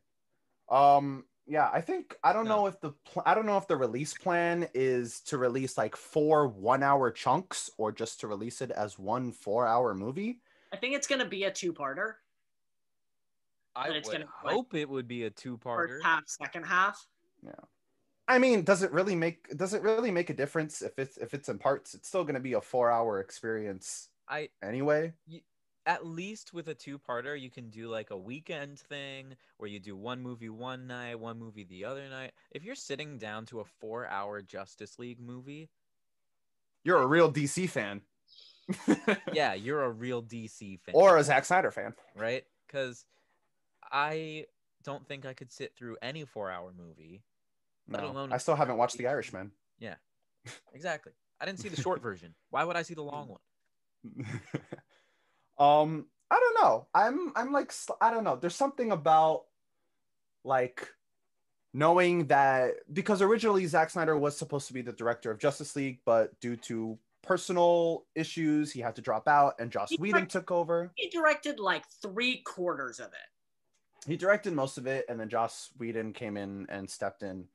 Um, 0.69 1.25
yeah, 1.45 1.69
I 1.73 1.81
think 1.81 2.15
I 2.23 2.31
don't 2.31 2.45
No. 2.45 2.57
know 2.57 2.67
if 2.67 2.79
the 2.79 2.91
pl- 2.91 3.23
I 3.25 3.33
don't 3.33 3.45
know 3.45 3.57
if 3.57 3.67
the 3.67 3.75
release 3.75 4.13
plan 4.13 4.69
is 4.73 5.19
to 5.21 5.37
release 5.37 5.77
like 5.77 5.95
four 5.95 6.47
one-hour 6.47 7.11
chunks 7.11 7.69
or 7.77 7.91
just 7.91 8.19
to 8.21 8.27
release 8.27 8.61
it 8.61 8.71
as 8.71 8.97
one 8.97 9.31
four-hour 9.31 9.93
movie. 9.93 10.41
I 10.71 10.77
think 10.77 10.95
it's 10.95 11.07
gonna 11.07 11.25
be 11.27 11.43
a 11.43 11.51
two-parter. 11.51 12.15
I 13.75 13.87
But 13.87 13.97
it's 13.97 14.07
would 14.07 14.13
gonna, 14.19 14.31
like, 14.43 14.53
hope 14.53 14.73
it 14.75 14.87
would 14.87 15.07
be 15.07 15.23
a 15.23 15.31
two-parter. 15.31 15.87
First 15.89 16.03
half, 16.05 16.27
second 16.27 16.63
half. 16.63 17.07
I 18.27 18.39
mean, 18.39 18.63
does 18.63 18.83
it 18.83 18.91
really 18.91 19.15
make 19.15 19.55
does 19.57 19.73
it 19.73 19.81
really 19.81 20.11
make 20.11 20.29
a 20.29 20.33
difference 20.33 20.81
if 20.81 20.97
it's 20.97 21.17
if 21.17 21.33
it's 21.33 21.49
in 21.49 21.57
parts? 21.59 21.93
It's 21.93 22.07
still 22.07 22.23
going 22.23 22.35
to 22.35 22.39
be 22.39 22.53
a 22.53 22.61
four-hour 22.61 23.19
experience 23.19 24.09
I 24.29 24.49
anyway. 24.61 25.13
at 25.85 26.05
least 26.05 26.53
with 26.53 26.69
a 26.69 26.73
two-parter, 26.73 27.39
you 27.39 27.49
can 27.49 27.69
do 27.69 27.89
like 27.89 28.11
a 28.11 28.17
weekend 28.17 28.79
thing 28.79 29.35
where 29.57 29.69
you 29.69 29.79
do 29.79 29.97
one 29.97 30.21
movie 30.21 30.49
one 30.49 30.87
night, 30.87 31.19
one 31.19 31.37
movie 31.37 31.65
the 31.65 31.83
other 31.83 32.07
night. 32.09 32.31
If 32.51 32.63
you're 32.63 32.75
sitting 32.75 33.17
down 33.17 33.45
to 33.47 33.59
a 33.59 33.65
four-hour 33.65 34.41
Justice 34.43 34.97
League 34.97 35.19
movie, 35.19 35.69
You're 36.85 37.01
a 37.01 37.07
real 37.07 37.31
DC 37.31 37.69
fan. 37.69 38.01
yeah, 39.33 39.53
you're 39.53 39.83
a 39.83 39.91
real 39.91 40.23
DC 40.23 40.79
fan. 40.79 40.95
or 40.95 41.17
a 41.17 41.23
Zack 41.23 41.43
Snyder 41.43 41.71
fan. 41.71 41.93
right? 42.15 42.45
Because 42.65 43.05
I 43.91 44.45
don't 44.83 45.05
think 45.05 45.25
I 45.25 45.33
could 45.33 45.51
sit 45.51 45.75
through 45.75 45.97
any 46.01 46.23
four-hour 46.23 46.73
movie. 46.77 47.23
Let 47.87 48.03
No, 48.03 48.11
alone 48.11 48.33
I 48.33 48.37
still 48.37 48.55
haven't 48.55 48.77
watched 48.77 48.97
The 48.97 49.07
Irishman. 49.07 49.51
Yeah, 49.79 49.95
exactly. 50.73 51.13
I 51.41 51.45
didn't 51.45 51.59
see 51.59 51.69
the 51.69 51.81
short 51.81 52.01
version. 52.01 52.33
Why 52.49 52.63
would 52.63 52.75
I 52.75 52.83
see 52.83 52.93
the 52.93 53.03
long 53.03 53.27
one? 53.29 54.25
um, 55.57 56.05
I 56.31 56.39
don't 56.39 56.63
know. 56.63 56.87
I'm 56.93 57.33
I'm 57.35 57.51
like 57.51 57.73
I 58.01 58.11
don't 58.11 58.23
know. 58.23 58.37
There's 58.37 58.55
something 58.55 58.91
about 58.91 59.43
like 60.43 60.87
knowing 61.73 62.27
that 62.27 62.71
because 62.91 63.21
originally 63.21 63.65
Zack 63.65 63.89
Snyder 63.89 64.17
was 64.17 64.37
supposed 64.37 64.67
to 64.67 64.73
be 64.73 64.81
the 64.81 64.93
director 64.93 65.31
of 65.31 65.39
Justice 65.39 65.75
League, 65.75 65.99
but 66.05 66.39
due 66.39 66.55
to 66.57 66.97
personal 67.21 68.05
issues, 68.15 68.71
he 68.71 68.79
had 68.81 68.95
to 68.95 69.01
drop 69.01 69.27
out, 69.27 69.53
and 69.59 69.71
Joss 69.71 69.89
He 69.89 69.97
Whedon 69.97 70.21
direct- 70.21 70.31
took 70.31 70.51
over. 70.51 70.91
He 70.95 71.09
directed 71.09 71.59
like 71.59 71.83
three 72.01 72.37
quarters 72.37 72.99
of 72.99 73.07
it. 73.07 74.07
He 74.09 74.17
directed 74.17 74.53
most 74.53 74.77
of 74.77 74.85
it, 74.87 75.05
and 75.07 75.19
then 75.19 75.29
Joss 75.29 75.69
Whedon 75.77 76.13
came 76.13 76.35
in 76.35 76.65
and 76.69 76.89
stepped 76.89 77.23
in. 77.23 77.45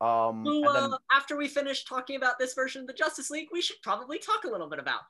Um, 0.00 0.44
Who, 0.44 0.66
uh, 0.68 0.96
after 1.12 1.36
we 1.36 1.48
finish 1.48 1.84
talking 1.84 2.16
about 2.16 2.38
this 2.38 2.54
version 2.54 2.80
of 2.82 2.86
the 2.86 2.92
Justice 2.92 3.30
League, 3.30 3.48
we 3.52 3.60
should 3.60 3.80
probably 3.82 4.18
talk 4.18 4.44
a 4.44 4.48
little 4.48 4.68
bit 4.68 4.78
about. 4.78 5.00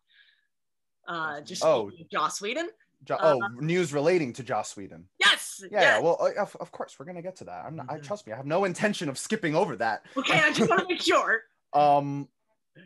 Uh, 1.07 1.41
just 1.43 1.65
Oh. 1.65 1.91
Joss 2.11 2.41
Whedon. 2.41 2.69
Jo- 3.05 3.15
uh, 3.17 3.37
oh, 3.41 3.49
news 3.61 3.93
relating 3.93 4.33
to 4.35 4.43
Joss 4.43 4.77
Whedon. 4.77 5.09
Yes. 5.19 5.61
Yeah, 5.63 5.69
yeah. 5.71 5.81
yes. 5.81 6.03
Well, 6.03 6.19
uh, 6.21 6.41
of, 6.43 6.57
of 6.57 6.73
course, 6.73 6.97
we're 6.99 7.07
gonna 7.07 7.23
get 7.23 7.37
to 7.37 7.45
that. 7.45 7.65
I'm 7.65 7.77
not, 7.77 7.87
I 7.89 7.99
Mhm. 7.99 8.03
trust 8.03 8.27
me. 8.27 8.33
I 8.33 8.37
have 8.37 8.47
no 8.47 8.65
intention 8.65 9.09
of 9.09 9.17
skipping 9.19 9.55
over 9.55 9.77
that. 9.77 10.05
Okay, 10.17 10.39
I 10.41 10.53
just 10.53 10.69
want 10.69 10.83
to 10.83 10.89
make 10.89 11.01
sure. 11.03 11.43
Um, 11.75 12.31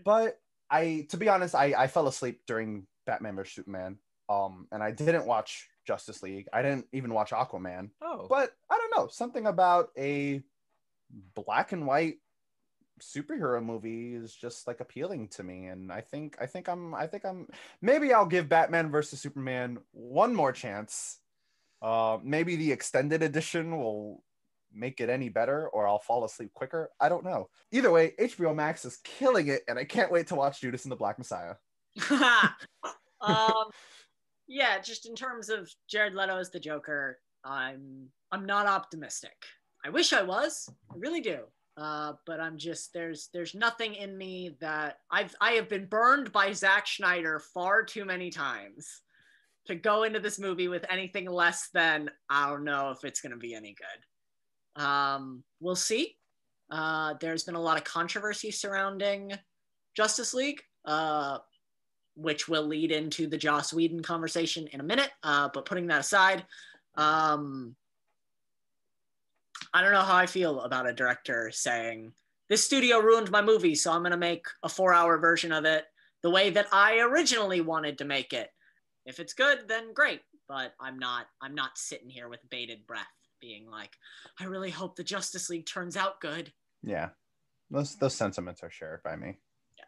but 0.04 0.40
I, 0.68 1.06
to 1.10 1.16
be 1.16 1.28
honest, 1.28 1.54
I 1.54 1.72
I 1.78 1.86
fell 1.86 2.08
asleep 2.08 2.42
during 2.48 2.84
Batman 3.06 3.36
vs 3.36 3.54
Superman. 3.54 3.96
Um, 4.28 4.66
and 4.72 4.82
I 4.82 4.90
didn't 4.90 5.24
watch 5.24 5.68
Justice 5.86 6.20
League. 6.20 6.48
I 6.52 6.62
didn't 6.62 6.86
even 6.92 7.14
watch 7.14 7.30
Aquaman. 7.30 7.90
Oh, 8.00 8.26
But 8.28 8.56
I 8.68 8.76
don't 8.78 8.96
know, 8.96 9.06
something 9.08 9.46
about 9.46 9.90
a 9.96 10.42
black 11.34 11.72
and 11.72 11.86
white 11.86 12.16
superhero 13.00 13.64
movie 13.64 14.14
is 14.14 14.34
just 14.34 14.66
like 14.66 14.80
appealing 14.80 15.26
to 15.26 15.42
me 15.42 15.66
and 15.66 15.90
i 15.90 16.00
think 16.00 16.36
i 16.40 16.46
think 16.46 16.68
i'm 16.68 16.94
i 16.94 17.06
think 17.06 17.24
i'm 17.24 17.48
maybe 17.80 18.12
i'll 18.12 18.26
give 18.26 18.48
batman 18.48 18.90
versus 18.90 19.20
superman 19.20 19.78
one 19.92 20.34
more 20.34 20.52
chance. 20.52 21.18
Uh 21.80 22.18
maybe 22.22 22.54
the 22.54 22.70
extended 22.70 23.22
edition 23.22 23.76
will 23.76 24.22
make 24.72 25.00
it 25.00 25.10
any 25.10 25.28
better 25.28 25.68
or 25.70 25.86
i'll 25.86 25.98
fall 25.98 26.24
asleep 26.24 26.52
quicker. 26.54 26.90
I 27.00 27.08
don't 27.08 27.24
know. 27.24 27.48
Either 27.72 27.90
way 27.90 28.12
hbo 28.20 28.54
max 28.54 28.84
is 28.84 28.98
killing 29.02 29.48
it 29.48 29.62
and 29.66 29.78
i 29.78 29.84
can't 29.84 30.12
wait 30.12 30.28
to 30.28 30.36
watch 30.36 30.60
judas 30.60 30.84
and 30.84 30.92
the 30.92 30.96
black 30.96 31.18
messiah. 31.18 31.54
Um, 33.22 33.70
yeah, 34.48 34.78
just 34.80 35.08
in 35.08 35.14
terms 35.14 35.48
of 35.48 35.70
Jared 35.88 36.14
Leto 36.14 36.36
as 36.36 36.50
the 36.50 36.60
Joker, 36.60 37.18
I'm 37.44 38.08
I'm 38.30 38.44
not 38.46 38.66
optimistic. 38.66 39.36
I 39.84 39.90
wish 39.90 40.12
I 40.12 40.22
was, 40.22 40.68
I 40.90 40.94
really 40.96 41.20
do. 41.20 41.40
Uh, 41.76 42.12
but 42.26 42.38
I'm 42.38 42.58
just 42.58 42.92
there's 42.92 43.30
there's 43.32 43.54
nothing 43.54 43.94
in 43.94 44.16
me 44.16 44.56
that 44.60 44.98
I've 45.10 45.34
I 45.40 45.52
have 45.52 45.70
been 45.70 45.86
burned 45.86 46.30
by 46.30 46.52
Zack 46.52 46.86
Snyder 46.86 47.40
far 47.40 47.82
too 47.82 48.04
many 48.04 48.30
times 48.30 49.00
to 49.66 49.74
go 49.74 50.02
into 50.02 50.20
this 50.20 50.38
movie 50.38 50.68
with 50.68 50.84
anything 50.90 51.30
less 51.30 51.70
than 51.72 52.10
I 52.28 52.50
don't 52.50 52.64
know 52.64 52.90
if 52.90 53.04
it's 53.04 53.22
gonna 53.22 53.38
be 53.38 53.54
any 53.54 53.74
good. 53.74 54.82
Um, 54.82 55.44
we'll 55.60 55.74
see. 55.74 56.16
Uh, 56.70 57.14
there's 57.20 57.44
been 57.44 57.54
a 57.54 57.60
lot 57.60 57.78
of 57.78 57.84
controversy 57.84 58.50
surrounding 58.50 59.32
Justice 59.96 60.34
League. 60.34 60.60
Uh, 60.84 61.38
which 62.14 62.48
will 62.48 62.64
lead 62.64 62.92
into 62.92 63.26
the 63.26 63.38
Joss 63.38 63.72
Whedon 63.72 64.02
conversation 64.02 64.66
in 64.72 64.80
a 64.80 64.84
minute. 64.84 65.10
Uh, 65.22 65.48
but 65.52 65.64
putting 65.64 65.86
that 65.86 66.00
aside, 66.00 66.44
um, 66.96 67.74
I 69.74 69.82
don't 69.82 69.92
know 69.92 70.02
how 70.02 70.16
I 70.16 70.26
feel 70.26 70.60
about 70.60 70.88
a 70.88 70.92
director 70.92 71.50
saying, 71.52 72.12
This 72.48 72.64
studio 72.64 72.98
ruined 72.98 73.30
my 73.30 73.42
movie, 73.42 73.74
so 73.74 73.92
I'm 73.92 74.02
going 74.02 74.10
to 74.12 74.16
make 74.16 74.46
a 74.62 74.68
four 74.68 74.92
hour 74.92 75.18
version 75.18 75.52
of 75.52 75.64
it 75.64 75.84
the 76.22 76.30
way 76.30 76.50
that 76.50 76.66
I 76.72 76.98
originally 77.00 77.60
wanted 77.60 77.98
to 77.98 78.04
make 78.04 78.32
it. 78.32 78.50
If 79.06 79.18
it's 79.18 79.34
good, 79.34 79.66
then 79.68 79.92
great. 79.94 80.20
But 80.48 80.74
I'm 80.78 80.98
not, 80.98 81.26
I'm 81.40 81.54
not 81.54 81.78
sitting 81.78 82.10
here 82.10 82.28
with 82.28 82.48
bated 82.50 82.86
breath 82.86 83.06
being 83.40 83.68
like, 83.68 83.96
I 84.38 84.44
really 84.44 84.70
hope 84.70 84.96
the 84.96 85.04
Justice 85.04 85.48
League 85.50 85.66
turns 85.66 85.96
out 85.96 86.20
good. 86.20 86.52
yeah 86.82 87.10
those 87.70 87.96
those 87.96 88.14
sentiments 88.14 88.62
are 88.62 88.70
shared 88.70 89.02
by 89.02 89.16
me 89.16 89.38
Yeah. 89.78 89.84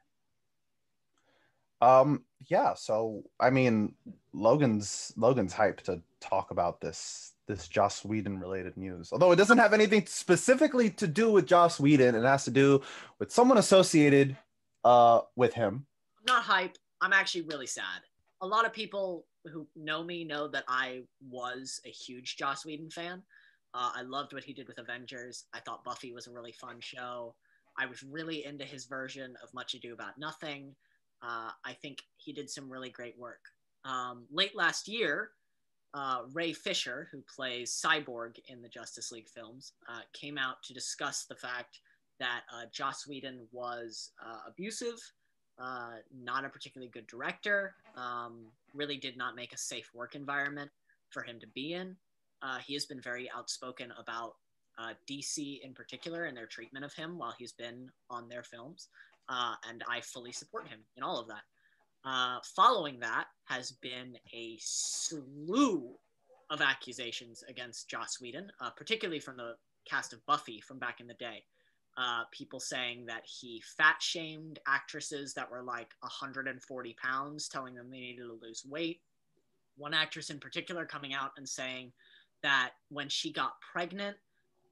um 2.01 2.25
yeah 2.49 2.73
so 2.73 3.23
i 3.39 3.51
mean 3.51 3.95
logan's 4.33 5.13
logan's 5.17 5.53
hype 5.53 5.83
to 5.83 6.01
talk 6.19 6.51
about 6.51 6.81
this 6.81 7.34
this 7.47 7.69
joss 7.69 8.05
whedon 8.05 8.39
related 8.39 8.77
news 8.77 9.11
although 9.13 9.33
it 9.33 9.37
doesn't 9.37 9.59
have 9.59 9.73
anything 9.73 10.05
specifically 10.07 10.89
to 10.89 11.07
do 11.07 11.31
with 11.31 11.47
joss 11.47 11.79
whedon 11.79 12.15
it 12.15 12.25
has 12.25 12.45
to 12.45 12.51
do 12.51 12.81
with 13.19 13.31
someone 13.31 13.59
associated 13.59 14.37
uh 14.85 15.21
with 15.37 15.55
him 15.55 15.87
I'm 16.27 16.35
not 16.37 16.45
hype. 16.45 16.79
I'm 17.01 17.13
actually 17.13 17.43
really 17.43 17.67
sad. 17.67 18.01
A 18.41 18.47
lot 18.47 18.65
of 18.65 18.73
people 18.73 19.27
who 19.47 19.67
know 19.77 20.03
me 20.03 20.25
know 20.25 20.49
that 20.49 20.65
I 20.69 21.03
was 21.29 21.81
a 21.85 21.91
huge 21.91 22.37
Joss 22.37 22.65
Whedon 22.65 22.91
fan. 22.91 23.23
Uh, 23.75 23.91
I 23.95 24.03
loved 24.03 24.33
what 24.33 24.45
he 24.45 24.55
did 24.55 24.69
with 24.69 24.79
Avengers. 24.79 25.45
I 25.53 25.61
thought 25.61 25.85
Buffy 25.85 26.13
was 26.13 26.27
a 26.27 26.33
really 26.33 26.53
fun 26.53 26.77
show. 26.81 27.35
I 27.77 27.87
was 27.87 28.03
really 28.03 28.47
into 28.47 28.65
his 28.65 28.87
version 28.87 29.35
of 29.43 29.53
Much 29.53 29.75
Ado 29.75 29.93
About 29.93 30.17
Nothing. 30.19 30.75
Uh, 31.23 31.51
I 31.65 31.73
think 31.83 31.99
he 32.17 32.33
did 32.33 32.49
some 32.49 32.71
really 32.73 32.91
great 32.91 33.19
work. 33.19 33.41
Um, 33.85 34.25
late 34.31 34.57
last 34.57 34.89
year, 34.89 35.31
uh, 35.95 36.23
Ray 36.33 36.53
Fisher, 36.53 37.09
who 37.13 37.23
plays 37.23 37.81
Cyborg 37.85 38.39
in 38.49 38.61
the 38.61 38.69
Justice 38.69 39.13
League 39.13 39.29
films, 39.29 39.73
uh, 39.89 40.01
came 40.13 40.37
out 40.37 40.63
to 40.65 40.75
discuss 40.75 41.25
the 41.25 41.37
fact 41.37 41.79
that 42.19 42.43
uh, 42.53 42.65
Joss 42.73 43.07
Whedon 43.07 43.47
was 43.53 44.11
uh, 44.25 44.41
abusive, 44.49 44.99
uh, 45.59 45.93
not 46.13 46.45
a 46.45 46.49
particularly 46.49 46.91
good 46.91 47.07
director, 47.07 47.75
um, 47.97 48.47
really 48.75 48.97
did 48.97 49.17
not 49.17 49.37
make 49.37 49.53
a 49.53 49.59
safe 49.59 49.89
work 49.95 50.17
environment 50.17 50.71
for 51.11 51.23
him 51.23 51.39
to 51.39 51.47
be 51.49 51.75
in. 51.75 51.97
Uh, 52.43 52.59
he 52.59 52.75
has 52.75 52.87
been 52.87 53.01
very 53.01 53.31
outspoken 53.35 53.93
about 53.99 54.35
DC 55.09 55.61
in 55.63 55.73
particular 55.73 56.25
and 56.25 56.37
their 56.37 56.47
treatment 56.47 56.85
of 56.85 56.93
him 56.93 57.17
while 57.17 57.33
he's 57.39 57.53
been 57.53 57.89
on 58.11 58.29
their 58.29 58.43
films. 58.43 58.89
And 59.29 59.85
I 59.89 60.01
fully 60.01 60.33
support 60.33 60.67
him 60.67 60.81
in 60.97 61.05
all 61.05 61.21
of 61.21 61.29
that. 61.29 61.43
Uh, 62.05 62.39
following 62.55 63.01
that 63.01 63.27
has 63.45 63.73
been 63.73 64.17
a 64.35 64.59
slew 64.61 65.91
of 66.51 66.61
accusations 66.61 67.43
against 67.49 67.89
Joss 67.89 68.21
Whedon, 68.21 68.51
uh, 68.61 68.71
particularly 68.71 69.21
from 69.21 69.39
the 69.39 69.55
cast 69.89 70.13
of 70.13 70.25
Buffy 70.27 70.61
from 70.61 70.79
back 70.79 71.01
in 71.01 71.07
the 71.07 71.15
day. 71.15 71.45
Uh, 71.97 72.25
people 72.33 72.59
saying 72.59 73.07
that 73.07 73.23
he 73.25 73.63
fat 73.77 73.97
shamed 74.01 74.59
actresses 74.67 75.33
that 75.35 75.51
were 75.51 75.63
like 75.63 75.91
140 76.01 76.97
pounds, 77.01 77.49
telling 77.49 77.75
them 77.75 77.89
they 77.91 78.01
needed 78.01 78.23
to 78.23 78.39
lose 78.43 78.65
weight. 78.69 79.01
One 79.77 79.95
actress 79.95 80.31
in 80.31 80.41
particular 80.41 80.85
coming 80.85 81.15
out 81.15 81.31
and 81.37 81.49
saying 81.49 81.93
that 82.43 82.73
when 82.91 83.09
she 83.09 83.33
got 83.33 83.53
pregnant, 83.73 84.17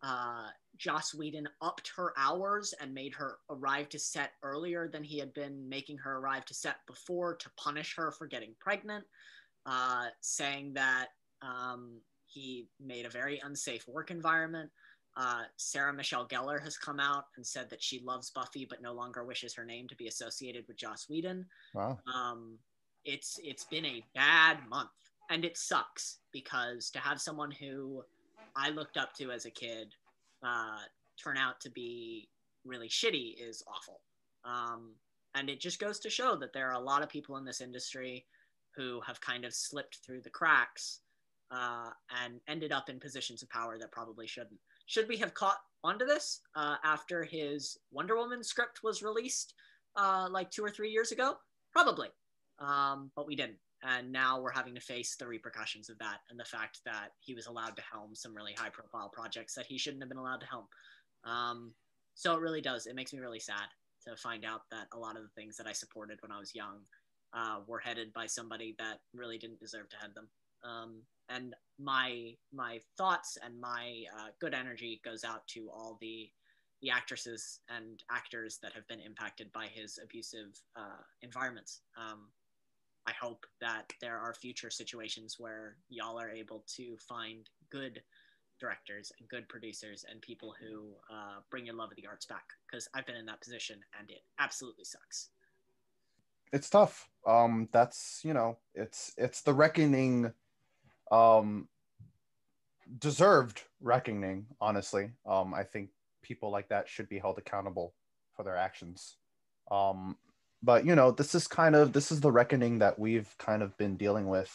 uh, 0.02 0.48
Joss 0.78 1.14
Whedon 1.14 1.48
upped 1.60 1.92
her 1.96 2.12
hours 2.16 2.74
and 2.80 2.94
made 2.94 3.14
her 3.14 3.38
arrive 3.50 3.88
to 3.90 3.98
set 3.98 4.32
earlier 4.42 4.88
than 4.88 5.04
he 5.04 5.18
had 5.18 5.32
been 5.34 5.68
making 5.68 5.98
her 5.98 6.18
arrive 6.18 6.44
to 6.46 6.54
set 6.54 6.76
before 6.86 7.36
to 7.36 7.50
punish 7.56 7.94
her 7.96 8.10
for 8.10 8.26
getting 8.26 8.54
pregnant, 8.58 9.04
uh, 9.66 10.06
saying 10.20 10.72
that 10.74 11.08
um, 11.42 12.00
he 12.26 12.68
made 12.80 13.06
a 13.06 13.10
very 13.10 13.40
unsafe 13.44 13.86
work 13.86 14.10
environment. 14.10 14.70
Uh, 15.16 15.42
Sarah 15.56 15.92
Michelle 15.92 16.26
Gellar 16.26 16.62
has 16.62 16.78
come 16.78 16.98
out 16.98 17.26
and 17.36 17.46
said 17.46 17.68
that 17.68 17.82
she 17.82 18.00
loves 18.00 18.30
Buffy 18.30 18.66
but 18.68 18.80
no 18.80 18.94
longer 18.94 19.24
wishes 19.24 19.54
her 19.54 19.64
name 19.64 19.86
to 19.88 19.96
be 19.96 20.08
associated 20.08 20.64
with 20.66 20.78
Joss 20.78 21.06
Whedon. 21.08 21.44
wow 21.74 21.98
Um, 22.12 22.58
it's 23.04 23.38
it's 23.42 23.64
been 23.64 23.84
a 23.84 24.02
bad 24.14 24.58
month, 24.70 24.90
and 25.28 25.44
it 25.44 25.58
sucks 25.58 26.18
because 26.32 26.88
to 26.90 26.98
have 26.98 27.20
someone 27.20 27.50
who 27.50 28.02
I 28.56 28.70
looked 28.70 28.96
up 28.96 29.12
to 29.14 29.30
as 29.32 29.44
a 29.44 29.50
kid 29.50 29.94
uh, 30.42 30.78
turn 31.22 31.36
out 31.36 31.60
to 31.60 31.70
be 31.70 32.28
really 32.64 32.88
shitty 32.88 33.34
is 33.38 33.62
awful. 33.66 34.00
Um, 34.44 34.94
and 35.34 35.48
it 35.48 35.60
just 35.60 35.78
goes 35.78 35.98
to 36.00 36.10
show 36.10 36.36
that 36.36 36.52
there 36.52 36.68
are 36.68 36.74
a 36.74 36.84
lot 36.84 37.02
of 37.02 37.08
people 37.08 37.36
in 37.36 37.44
this 37.44 37.60
industry 37.60 38.26
who 38.76 39.00
have 39.06 39.20
kind 39.20 39.44
of 39.44 39.54
slipped 39.54 39.98
through 40.04 40.22
the 40.22 40.30
cracks 40.30 41.00
uh, 41.50 41.90
and 42.24 42.40
ended 42.48 42.72
up 42.72 42.88
in 42.88 42.98
positions 42.98 43.42
of 43.42 43.50
power 43.50 43.78
that 43.78 43.92
probably 43.92 44.26
shouldn't. 44.26 44.60
Should 44.86 45.08
we 45.08 45.16
have 45.18 45.34
caught 45.34 45.58
onto 45.84 46.06
this 46.06 46.40
uh, 46.54 46.76
after 46.84 47.24
his 47.24 47.78
Wonder 47.90 48.16
Woman 48.16 48.42
script 48.42 48.82
was 48.82 49.02
released 49.02 49.54
uh, 49.96 50.28
like 50.30 50.50
two 50.50 50.64
or 50.64 50.70
three 50.70 50.90
years 50.90 51.12
ago? 51.12 51.36
Probably, 51.72 52.08
um, 52.58 53.10
but 53.16 53.26
we 53.26 53.36
didn't. 53.36 53.58
And 53.82 54.12
now 54.12 54.40
we're 54.40 54.52
having 54.52 54.74
to 54.74 54.80
face 54.80 55.16
the 55.16 55.26
repercussions 55.26 55.90
of 55.90 55.98
that 55.98 56.18
and 56.30 56.38
the 56.38 56.44
fact 56.44 56.80
that 56.84 57.08
he 57.20 57.34
was 57.34 57.46
allowed 57.46 57.76
to 57.76 57.82
helm 57.82 58.14
some 58.14 58.34
really 58.34 58.54
high 58.56 58.68
profile 58.68 59.10
projects 59.12 59.54
that 59.54 59.66
he 59.66 59.76
shouldn't 59.76 60.02
have 60.02 60.08
been 60.08 60.18
allowed 60.18 60.40
to 60.40 60.46
helm. 60.46 60.66
Um, 61.24 61.74
so 62.14 62.34
it 62.34 62.40
really 62.40 62.60
does. 62.60 62.86
It 62.86 62.94
makes 62.94 63.12
me 63.12 63.18
really 63.18 63.40
sad 63.40 63.66
to 64.06 64.16
find 64.16 64.44
out 64.44 64.62
that 64.70 64.86
a 64.92 64.98
lot 64.98 65.16
of 65.16 65.22
the 65.22 65.40
things 65.40 65.56
that 65.56 65.66
I 65.66 65.72
supported 65.72 66.18
when 66.20 66.32
I 66.32 66.38
was 66.38 66.54
young 66.54 66.78
uh, 67.34 67.60
were 67.66 67.78
headed 67.78 68.12
by 68.12 68.26
somebody 68.26 68.74
that 68.78 68.98
really 69.14 69.38
didn't 69.38 69.60
deserve 69.60 69.88
to 69.90 69.96
head 69.96 70.10
them. 70.14 70.28
Um, 70.64 71.02
and 71.28 71.54
my 71.78 72.34
my 72.52 72.80
thoughts 72.96 73.36
and 73.44 73.60
my 73.60 74.04
uh, 74.16 74.28
good 74.40 74.54
energy 74.54 75.00
goes 75.04 75.24
out 75.24 75.46
to 75.48 75.68
all 75.72 75.98
the 76.00 76.30
the 76.82 76.90
actresses 76.90 77.60
and 77.68 78.02
actors 78.10 78.58
that 78.62 78.72
have 78.72 78.86
been 78.88 79.00
impacted 79.00 79.50
by 79.52 79.66
his 79.66 79.98
abusive 80.02 80.60
uh, 80.76 81.02
environments. 81.22 81.82
Um, 81.96 82.28
I 83.06 83.12
hope 83.20 83.46
that 83.60 83.92
there 84.00 84.18
are 84.18 84.34
future 84.34 84.70
situations 84.70 85.36
where 85.38 85.76
y'all 85.88 86.20
are 86.20 86.30
able 86.30 86.64
to 86.76 86.96
find 87.08 87.48
good 87.70 88.02
directors 88.60 89.10
and 89.18 89.28
good 89.28 89.48
producers 89.48 90.04
and 90.08 90.20
people 90.20 90.54
who 90.60 90.92
uh, 91.12 91.40
bring 91.50 91.66
your 91.66 91.74
love 91.74 91.90
of 91.90 91.96
the 91.96 92.06
arts 92.06 92.26
back 92.26 92.44
because 92.66 92.88
I've 92.94 93.06
been 93.06 93.16
in 93.16 93.26
that 93.26 93.40
position 93.40 93.80
and 93.98 94.08
it 94.08 94.22
absolutely 94.38 94.84
sucks. 94.84 95.30
It's 96.52 96.70
tough. 96.70 97.08
Um, 97.26 97.68
that's 97.72 98.20
you 98.22 98.34
know, 98.34 98.58
it's 98.74 99.12
it's 99.16 99.42
the 99.42 99.54
reckoning, 99.54 100.32
um, 101.10 101.68
deserved 102.98 103.62
reckoning. 103.80 104.46
Honestly, 104.60 105.10
um, 105.26 105.54
I 105.54 105.64
think 105.64 105.88
people 106.22 106.50
like 106.50 106.68
that 106.68 106.88
should 106.88 107.08
be 107.08 107.18
held 107.18 107.38
accountable 107.38 107.94
for 108.36 108.44
their 108.44 108.56
actions. 108.56 109.16
Um, 109.70 110.16
but 110.62 110.86
you 110.86 110.94
know, 110.94 111.10
this 111.10 111.34
is 111.34 111.46
kind 111.46 111.74
of 111.74 111.92
this 111.92 112.12
is 112.12 112.20
the 112.20 112.32
reckoning 112.32 112.78
that 112.78 112.98
we've 112.98 113.34
kind 113.38 113.62
of 113.62 113.76
been 113.76 113.96
dealing 113.96 114.28
with 114.28 114.50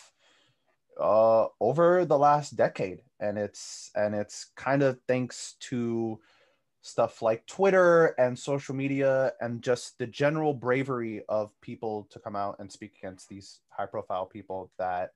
uh, 1.00 1.48
over 1.60 2.06
the 2.06 2.18
last 2.18 2.56
decade, 2.56 3.02
and 3.20 3.38
it's 3.38 3.92
and 3.96 4.16
it's 4.16 4.52
kind 4.56 4.84
of 4.84 5.00
thanks 5.08 5.56
to 5.60 6.20
stuff 6.82 7.22
like 7.22 7.46
Twitter 7.48 8.16
and 8.18 8.40
social 8.40 8.74
media 8.74 9.34
and 9.42 9.62
just 9.62 9.98
the 9.98 10.08
general 10.08 10.54
bravery 10.54 11.22
of 11.28 11.52
people 11.62 12.08
to 12.12 12.20
come 12.20 12.36
out 12.36 12.56
and 12.60 12.72
speak 12.72 12.94
against 12.98 13.28
these 13.28 13.60
high 13.70 13.86
profile 13.86 14.26
people 14.26 14.72
that 14.78 15.12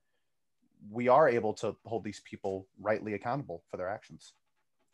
we 0.90 1.08
are 1.08 1.30
able 1.30 1.54
to 1.54 1.76
hold 1.86 2.04
these 2.04 2.22
people 2.26 2.68
rightly 2.80 3.14
accountable 3.14 3.64
for 3.70 3.78
their 3.78 3.88
actions 3.88 4.34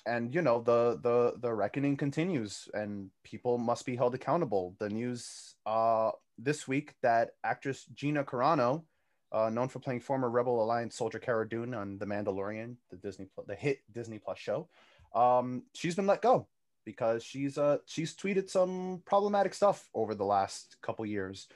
and 0.08 0.34
you 0.34 0.42
know 0.42 0.62
the 0.62 1.00
the 1.04 1.34
the 1.40 1.54
reckoning 1.54 1.98
continues 1.98 2.70
and 2.74 3.10
people 3.24 3.58
must 3.58 3.86
be 3.86 3.96
held 3.96 4.16
accountable. 4.16 4.76
The 4.80 4.90
news 4.90 5.56
uh 5.66 6.12
this 6.38 6.68
week 6.68 6.94
that 7.02 7.32
actress 7.44 7.86
gina 7.94 8.24
carano 8.24 8.84
uh, 9.32 9.50
known 9.50 9.68
for 9.68 9.80
playing 9.80 10.00
former 10.00 10.30
rebel 10.30 10.64
alliance 10.64 10.96
soldier 10.96 11.20
cara 11.20 11.48
dune 11.48 11.74
on 11.74 11.98
the 11.98 12.06
mandalorian 12.06 12.76
the 12.90 12.96
disney 12.96 13.28
the 13.48 13.56
hit 13.56 13.80
disney 13.92 14.20
plus 14.20 14.38
show 14.38 14.70
um 15.16 15.64
she's 15.74 15.96
been 15.96 16.08
let 16.08 16.22
go 16.22 16.48
because 16.88 17.22
she's 17.22 17.58
uh 17.58 17.78
she's 17.86 18.16
tweeted 18.16 18.50
some 18.50 19.02
problematic 19.06 19.54
stuff 19.54 19.90
over 19.94 20.16
the 20.16 20.24
last 20.24 20.78
couple 20.82 21.06
years. 21.06 21.48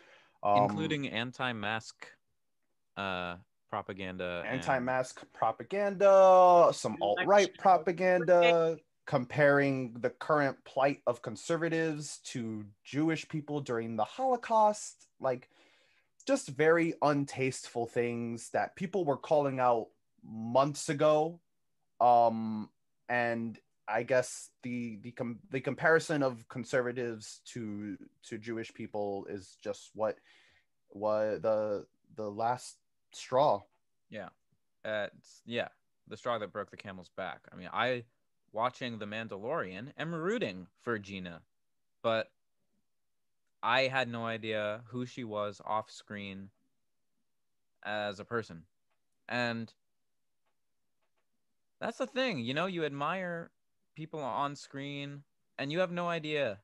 Um, 0.43 0.63
including 0.63 1.07
anti-mask 1.07 2.07
uh 2.97 3.35
propaganda 3.71 4.43
anti-mask 4.45 5.21
and... 5.21 5.33
propaganda 5.33 6.69
some 6.73 6.95
alt-right 7.01 7.57
propaganda 7.57 8.77
comparing 9.07 9.93
the 10.01 10.09
current 10.09 10.55
plight 10.65 11.01
of 11.07 11.21
conservatives 11.23 12.19
to 12.23 12.63
jewish 12.83 13.27
people 13.27 13.59
during 13.59 13.95
the 13.95 14.03
holocaust 14.03 15.07
like 15.19 15.49
just 16.27 16.49
very 16.49 16.93
untasteful 17.01 17.89
things 17.89 18.49
that 18.49 18.75
people 18.75 19.05
were 19.05 19.17
calling 19.17 19.59
out 19.59 19.87
months 20.23 20.89
ago. 20.89 21.39
Um 21.99 22.69
and 23.09 23.59
i 23.87 24.03
guess 24.03 24.49
the 24.63 24.97
the 25.01 25.11
com- 25.11 25.39
the 25.49 25.59
comparison 25.59 26.23
of 26.23 26.47
conservatives 26.47 27.41
to 27.45 27.97
to 28.23 28.37
jewish 28.37 28.73
people 28.73 29.25
is 29.29 29.57
just 29.61 29.89
what 29.93 30.17
what 30.89 31.41
the 31.41 31.85
the 32.15 32.29
last 32.29 32.77
straw. 33.11 33.61
Yeah. 34.09 34.29
Uh, 34.83 35.07
yeah. 35.45 35.69
The 36.07 36.17
straw 36.17 36.37
that 36.37 36.51
broke 36.51 36.71
the 36.71 36.77
camel's 36.77 37.09
back. 37.15 37.41
I 37.51 37.55
mean, 37.55 37.69
I, 37.71 38.03
watching 38.51 38.99
The 38.99 39.05
Mandalorian, 39.05 39.91
am 39.97 40.13
rooting 40.13 40.67
for 40.81 40.99
Gina, 40.99 41.41
but 42.01 42.31
I 43.63 43.83
had 43.83 44.09
no 44.09 44.25
idea 44.25 44.81
who 44.87 45.05
she 45.05 45.23
was 45.23 45.61
off 45.65 45.89
screen 45.91 46.49
as 47.83 48.19
a 48.19 48.25
person. 48.25 48.63
And 49.29 49.73
that's 51.79 51.97
the 51.97 52.07
thing, 52.07 52.39
you 52.39 52.53
know, 52.53 52.65
you 52.65 52.85
admire 52.85 53.51
people 53.95 54.19
on 54.19 54.55
screen 54.55 55.23
and 55.57 55.71
you 55.71 55.79
have 55.79 55.91
no 55.91 56.07
idea 56.09 56.59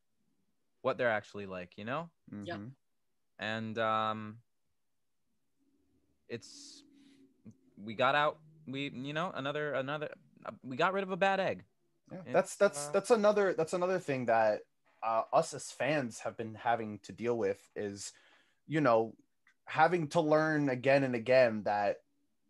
what 0.81 0.97
they're 0.97 1.09
actually 1.09 1.45
like, 1.45 1.77
you 1.77 1.85
know? 1.85 2.09
Mm-hmm. 2.33 2.45
Yeah. 2.45 2.57
And 3.39 3.77
um 3.77 4.37
it's 6.29 6.83
we 7.83 7.93
got 7.93 8.15
out 8.15 8.37
we 8.67 8.91
you 8.93 9.13
know 9.13 9.31
another 9.35 9.73
another 9.73 10.09
we 10.63 10.75
got 10.75 10.93
rid 10.93 11.03
of 11.03 11.11
a 11.11 11.17
bad 11.17 11.39
egg 11.39 11.63
yeah, 12.11 12.19
that's 12.31 12.55
that's 12.55 12.87
uh, 12.87 12.91
that's 12.93 13.11
another 13.11 13.53
that's 13.53 13.73
another 13.73 13.99
thing 13.99 14.25
that 14.25 14.61
uh, 15.03 15.23
us 15.33 15.53
as 15.53 15.71
fans 15.71 16.19
have 16.19 16.37
been 16.37 16.55
having 16.55 16.99
to 17.03 17.11
deal 17.11 17.37
with 17.37 17.67
is 17.75 18.13
you 18.67 18.81
know 18.81 19.13
having 19.65 20.07
to 20.07 20.21
learn 20.21 20.69
again 20.69 21.03
and 21.03 21.15
again 21.15 21.61
that 21.63 21.97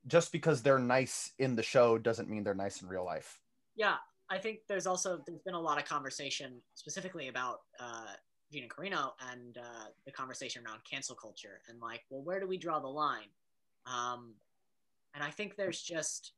just 0.06 0.32
because 0.32 0.62
they're 0.62 0.80
nice 0.80 1.32
in 1.40 1.56
the 1.56 1.63
show 1.63 1.98
doesn't 1.98 2.30
mean 2.30 2.44
they're 2.44 2.54
nice 2.54 2.82
in 2.82 2.88
real 2.88 3.04
life 3.04 3.40
yeah 3.76 3.96
i 4.30 4.38
think 4.38 4.60
there's 4.68 4.88
also 4.88 5.20
there's 5.26 5.42
been 5.42 5.56
a 5.56 5.60
lot 5.60 5.78
of 5.78 5.86
conversation 5.86 6.62
specifically 6.76 7.28
about 7.28 7.62
uh, 7.80 8.13
Gina 8.52 8.68
Carano 8.68 9.12
and 9.32 9.58
uh, 9.58 9.88
the 10.06 10.12
conversation 10.12 10.63
around 10.66 10.80
cancel 10.90 11.16
culture 11.16 11.62
and 11.68 11.80
like, 11.82 12.02
well, 12.10 12.22
where 12.22 12.40
do 12.40 12.48
we 12.48 12.58
draw 12.58 12.80
the 12.80 12.88
line? 12.88 13.28
Um, 13.88 14.34
and 15.15 15.23
I 15.23 15.32
think 15.32 15.56
there's 15.56 15.82
just 15.82 16.34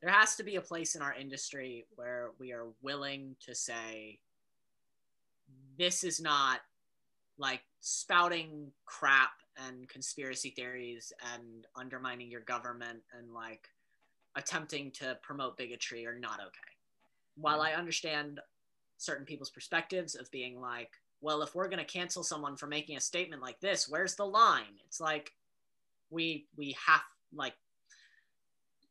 there 0.00 0.10
has 0.10 0.36
to 0.36 0.44
be 0.44 0.56
a 0.56 0.60
place 0.60 0.94
in 0.94 1.02
our 1.02 1.14
industry 1.14 1.86
where 1.96 2.30
we 2.38 2.52
are 2.52 2.66
willing 2.82 3.34
to 3.40 3.54
say 3.54 4.20
this 5.76 6.04
is 6.04 6.20
not 6.20 6.60
like 7.36 7.62
spouting 7.80 8.70
crap 8.84 9.30
and 9.66 9.88
conspiracy 9.88 10.50
theories 10.50 11.12
and 11.34 11.66
undermining 11.76 12.30
your 12.30 12.42
government 12.42 13.00
and 13.16 13.32
like 13.32 13.68
attempting 14.36 14.90
to 14.92 15.18
promote 15.22 15.56
bigotry 15.56 16.06
are 16.06 16.18
not 16.18 16.40
okay. 16.40 16.76
While 17.36 17.60
I 17.60 17.72
understand 17.72 18.40
certain 18.98 19.26
people's 19.26 19.50
perspectives 19.50 20.14
of 20.14 20.30
being 20.30 20.60
like, 20.60 20.90
well, 21.20 21.42
if 21.42 21.54
we're 21.54 21.68
going 21.68 21.84
to 21.84 21.84
cancel 21.84 22.22
someone 22.22 22.56
for 22.56 22.66
making 22.66 22.96
a 22.96 23.00
statement 23.00 23.42
like 23.42 23.60
this, 23.60 23.88
where's 23.88 24.14
the 24.14 24.24
line? 24.24 24.78
It's 24.86 25.00
like, 25.00 25.32
we 26.10 26.46
we 26.56 26.76
have 26.86 27.00
like 27.34 27.54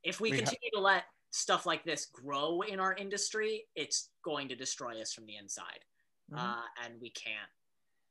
if 0.04 0.20
we, 0.22 0.32
we 0.32 0.38
continue 0.38 0.70
ha- 0.74 0.80
to 0.80 0.84
let 0.84 1.04
stuff 1.32 1.66
like 1.66 1.84
this 1.84 2.06
grow 2.06 2.62
in 2.62 2.80
our 2.80 2.94
industry, 2.94 3.66
it's 3.76 4.10
going 4.24 4.48
to 4.48 4.56
destroy 4.56 5.02
us 5.02 5.14
from 5.14 5.26
the 5.26 5.36
inside, 5.36 5.84
mm-hmm. 6.32 6.40
uh, 6.40 6.64
and 6.86 7.00
we 7.02 7.10
can't 7.10 7.50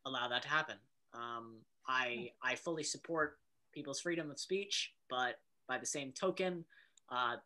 allow 0.05 0.29
that 0.29 0.43
to 0.43 0.49
happen. 0.49 0.77
Um, 1.15 1.57
I 1.89 2.31
I 2.43 2.55
fully 2.55 2.83
support 2.83 3.39
people's 3.73 4.01
freedom 4.01 4.31
of 4.31 4.39
speech, 4.39 4.93
but 5.09 5.39
by 5.69 5.79
the 5.79 5.87
same 5.87 6.13
token, 6.13 6.65
uh, 7.11 7.37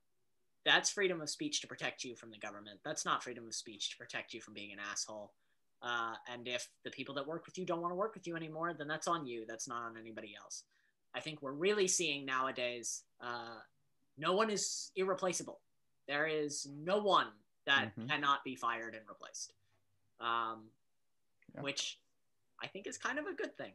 that's 0.64 0.90
freedom 0.90 1.20
of 1.20 1.30
speech 1.30 1.60
to 1.60 1.66
protect 1.66 2.04
you 2.04 2.14
from 2.14 2.30
the 2.30 2.38
government. 2.38 2.80
That's 2.84 3.04
not 3.04 3.22
freedom 3.22 3.46
of 3.46 3.54
speech 3.54 3.90
to 3.90 3.96
protect 3.96 4.34
you 4.34 4.40
from 4.40 4.54
being 4.54 4.72
an 4.72 4.78
asshole. 4.78 5.32
Uh, 5.82 6.14
and 6.30 6.46
if 6.46 6.68
the 6.84 6.90
people 6.90 7.14
that 7.14 7.26
work 7.26 7.46
with 7.46 7.56
you 7.56 7.64
don't 7.64 7.80
want 7.80 7.92
to 7.92 7.96
work 7.96 8.14
with 8.14 8.26
you 8.26 8.36
anymore, 8.36 8.74
then 8.76 8.86
that's 8.86 9.08
on 9.08 9.26
you. 9.26 9.44
That's 9.48 9.66
not 9.66 9.82
on 9.82 9.96
anybody 9.98 10.34
else. 10.40 10.64
I 11.14 11.20
think 11.20 11.42
we're 11.42 11.52
really 11.52 11.88
seeing 11.88 12.24
nowadays 12.24 13.02
uh, 13.20 13.58
no 14.18 14.32
one 14.34 14.50
is 14.50 14.92
irreplaceable. 14.96 15.60
There 16.06 16.26
is 16.26 16.68
no 16.84 16.98
one 16.98 17.28
that 17.66 17.92
mm-hmm. 17.96 18.08
cannot 18.08 18.44
be 18.44 18.54
fired 18.54 18.94
and 18.94 19.04
replaced, 19.08 19.52
um, 20.20 20.64
yeah. 21.54 21.62
which 21.62 21.98
I 22.62 22.66
think 22.66 22.86
is 22.86 22.98
kind 22.98 23.18
of 23.18 23.26
a 23.26 23.32
good 23.32 23.56
thing. 23.56 23.72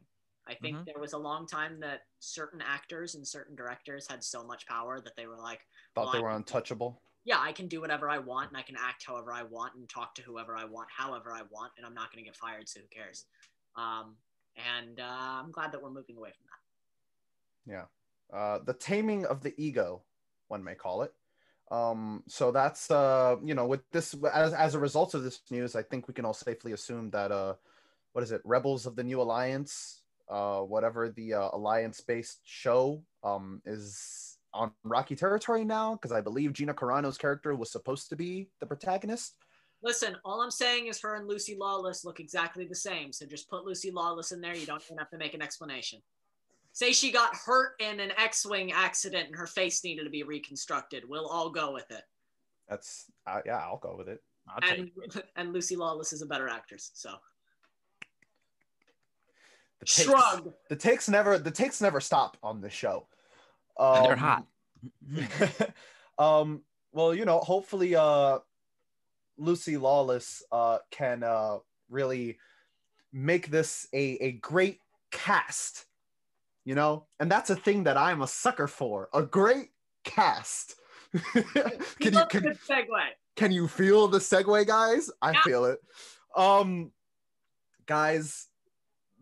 I 0.48 0.54
think 0.54 0.76
mm-hmm. 0.76 0.84
there 0.86 1.00
was 1.00 1.12
a 1.12 1.18
long 1.18 1.46
time 1.46 1.80
that 1.80 2.02
certain 2.20 2.62
actors 2.64 3.16
and 3.16 3.26
certain 3.26 3.56
directors 3.56 4.06
had 4.08 4.22
so 4.22 4.44
much 4.44 4.66
power 4.66 5.00
that 5.00 5.16
they 5.16 5.26
were 5.26 5.38
like 5.38 5.60
thought 5.94 6.04
well, 6.04 6.12
they 6.12 6.20
were 6.20 6.30
untouchable. 6.30 7.00
Yeah, 7.24 7.38
I 7.40 7.50
can 7.50 7.66
do 7.66 7.80
whatever 7.80 8.08
I 8.08 8.18
want 8.18 8.50
and 8.50 8.56
I 8.56 8.62
can 8.62 8.76
act 8.78 9.04
however 9.04 9.32
I 9.32 9.42
want 9.42 9.74
and 9.74 9.88
talk 9.88 10.14
to 10.14 10.22
whoever 10.22 10.56
I 10.56 10.64
want, 10.64 10.88
however 10.96 11.32
I 11.32 11.42
want, 11.50 11.72
and 11.76 11.84
I'm 11.84 11.94
not 11.94 12.12
going 12.12 12.22
to 12.22 12.28
get 12.28 12.36
fired, 12.36 12.68
so 12.68 12.78
who 12.80 12.86
cares? 12.86 13.24
Um, 13.74 14.14
and 14.56 15.00
uh, 15.00 15.42
I'm 15.42 15.50
glad 15.50 15.72
that 15.72 15.82
we're 15.82 15.90
moving 15.90 16.16
away 16.16 16.30
from 16.30 16.46
that. 16.46 16.65
Yeah. 17.66 17.84
Uh, 18.32 18.58
the 18.64 18.74
taming 18.74 19.26
of 19.26 19.42
the 19.42 19.54
ego, 19.56 20.02
one 20.48 20.64
may 20.64 20.74
call 20.74 21.02
it. 21.02 21.12
Um, 21.70 22.22
so 22.28 22.52
that's 22.52 22.90
uh, 22.90 23.36
you 23.42 23.54
know, 23.54 23.66
with 23.66 23.80
this 23.90 24.14
as 24.32 24.52
as 24.52 24.74
a 24.74 24.78
result 24.78 25.14
of 25.14 25.24
this 25.24 25.40
news, 25.50 25.74
I 25.74 25.82
think 25.82 26.06
we 26.06 26.14
can 26.14 26.24
all 26.24 26.34
safely 26.34 26.72
assume 26.72 27.10
that 27.10 27.32
uh, 27.32 27.54
what 28.12 28.22
is 28.22 28.32
it, 28.32 28.40
Rebels 28.44 28.86
of 28.86 28.96
the 28.96 29.04
New 29.04 29.20
Alliance, 29.20 30.02
uh, 30.28 30.60
whatever 30.60 31.08
the 31.08 31.34
uh, 31.34 31.48
alliance-based 31.52 32.40
show, 32.44 33.02
um, 33.24 33.60
is 33.66 34.38
on 34.54 34.70
rocky 34.84 35.14
territory 35.14 35.64
now 35.64 35.94
because 35.94 36.12
I 36.12 36.20
believe 36.20 36.52
Gina 36.52 36.72
Carano's 36.72 37.18
character 37.18 37.54
was 37.54 37.70
supposed 37.70 38.08
to 38.08 38.16
be 38.16 38.48
the 38.60 38.66
protagonist. 38.66 39.36
Listen, 39.82 40.16
all 40.24 40.40
I'm 40.40 40.50
saying 40.50 40.86
is 40.86 41.00
her 41.02 41.16
and 41.16 41.28
Lucy 41.28 41.56
Lawless 41.58 42.04
look 42.04 42.18
exactly 42.18 42.64
the 42.66 42.74
same. 42.74 43.12
So 43.12 43.26
just 43.26 43.50
put 43.50 43.64
Lucy 43.64 43.90
Lawless 43.90 44.32
in 44.32 44.40
there. 44.40 44.54
You 44.54 44.66
don't 44.66 44.82
even 44.86 44.98
have 44.98 45.10
to 45.10 45.18
make 45.18 45.34
an 45.34 45.42
explanation. 45.42 46.00
Say 46.76 46.92
she 46.92 47.10
got 47.10 47.34
hurt 47.34 47.72
in 47.80 48.00
an 48.00 48.12
X-wing 48.18 48.70
accident 48.70 49.28
and 49.28 49.34
her 49.34 49.46
face 49.46 49.82
needed 49.82 50.04
to 50.04 50.10
be 50.10 50.24
reconstructed. 50.24 51.04
We'll 51.08 51.26
all 51.26 51.48
go 51.48 51.72
with 51.72 51.90
it. 51.90 52.02
That's 52.68 53.06
uh, 53.26 53.40
yeah, 53.46 53.56
I'll 53.56 53.78
go 53.78 53.94
with 53.96 54.10
it. 54.10 54.22
I'll 54.46 54.60
take 54.60 54.80
And 54.80 55.22
and 55.36 55.52
Lucy 55.54 55.74
Lawless 55.74 56.12
is 56.12 56.20
a 56.20 56.26
better 56.26 56.50
actress. 56.50 56.90
So 56.92 57.14
The 59.80 59.86
takes, 59.86 60.02
shrug. 60.02 60.52
The 60.68 60.76
takes 60.76 61.08
never 61.08 61.38
the 61.38 61.50
takes 61.50 61.80
never 61.80 61.98
stop 61.98 62.36
on 62.42 62.60
this 62.60 62.74
show. 62.74 63.06
And 63.78 64.04
they're 64.04 64.12
Um, 64.12 64.18
hot. 64.18 65.72
um 66.18 66.60
well 66.92 67.14
you 67.14 67.24
know 67.24 67.38
hopefully 67.38 67.96
uh 67.96 68.40
lucy 69.38 69.78
lawless 69.78 70.42
uh 70.52 70.76
can 70.90 71.22
uh 71.22 71.56
really 71.88 72.38
make 73.14 73.48
this 73.50 73.88
a 73.94 74.18
a 74.20 74.32
great 74.32 74.80
cast 75.10 75.86
you 76.66 76.74
know 76.74 77.06
and 77.20 77.30
that's 77.30 77.48
a 77.48 77.56
thing 77.56 77.84
that 77.84 77.96
i'm 77.96 78.20
a 78.20 78.26
sucker 78.26 78.66
for 78.66 79.08
a 79.14 79.22
great 79.22 79.70
cast 80.04 80.74
can 81.32 82.12
you 82.12 82.26
can, 82.28 82.42
segue. 82.68 82.86
can 83.36 83.50
you 83.52 83.66
feel 83.66 84.06
the 84.08 84.18
segue 84.18 84.66
guys 84.66 85.10
i 85.22 85.30
Yeah. 85.32 85.40
feel 85.42 85.64
it 85.64 85.78
um 86.36 86.92
guys 87.86 88.48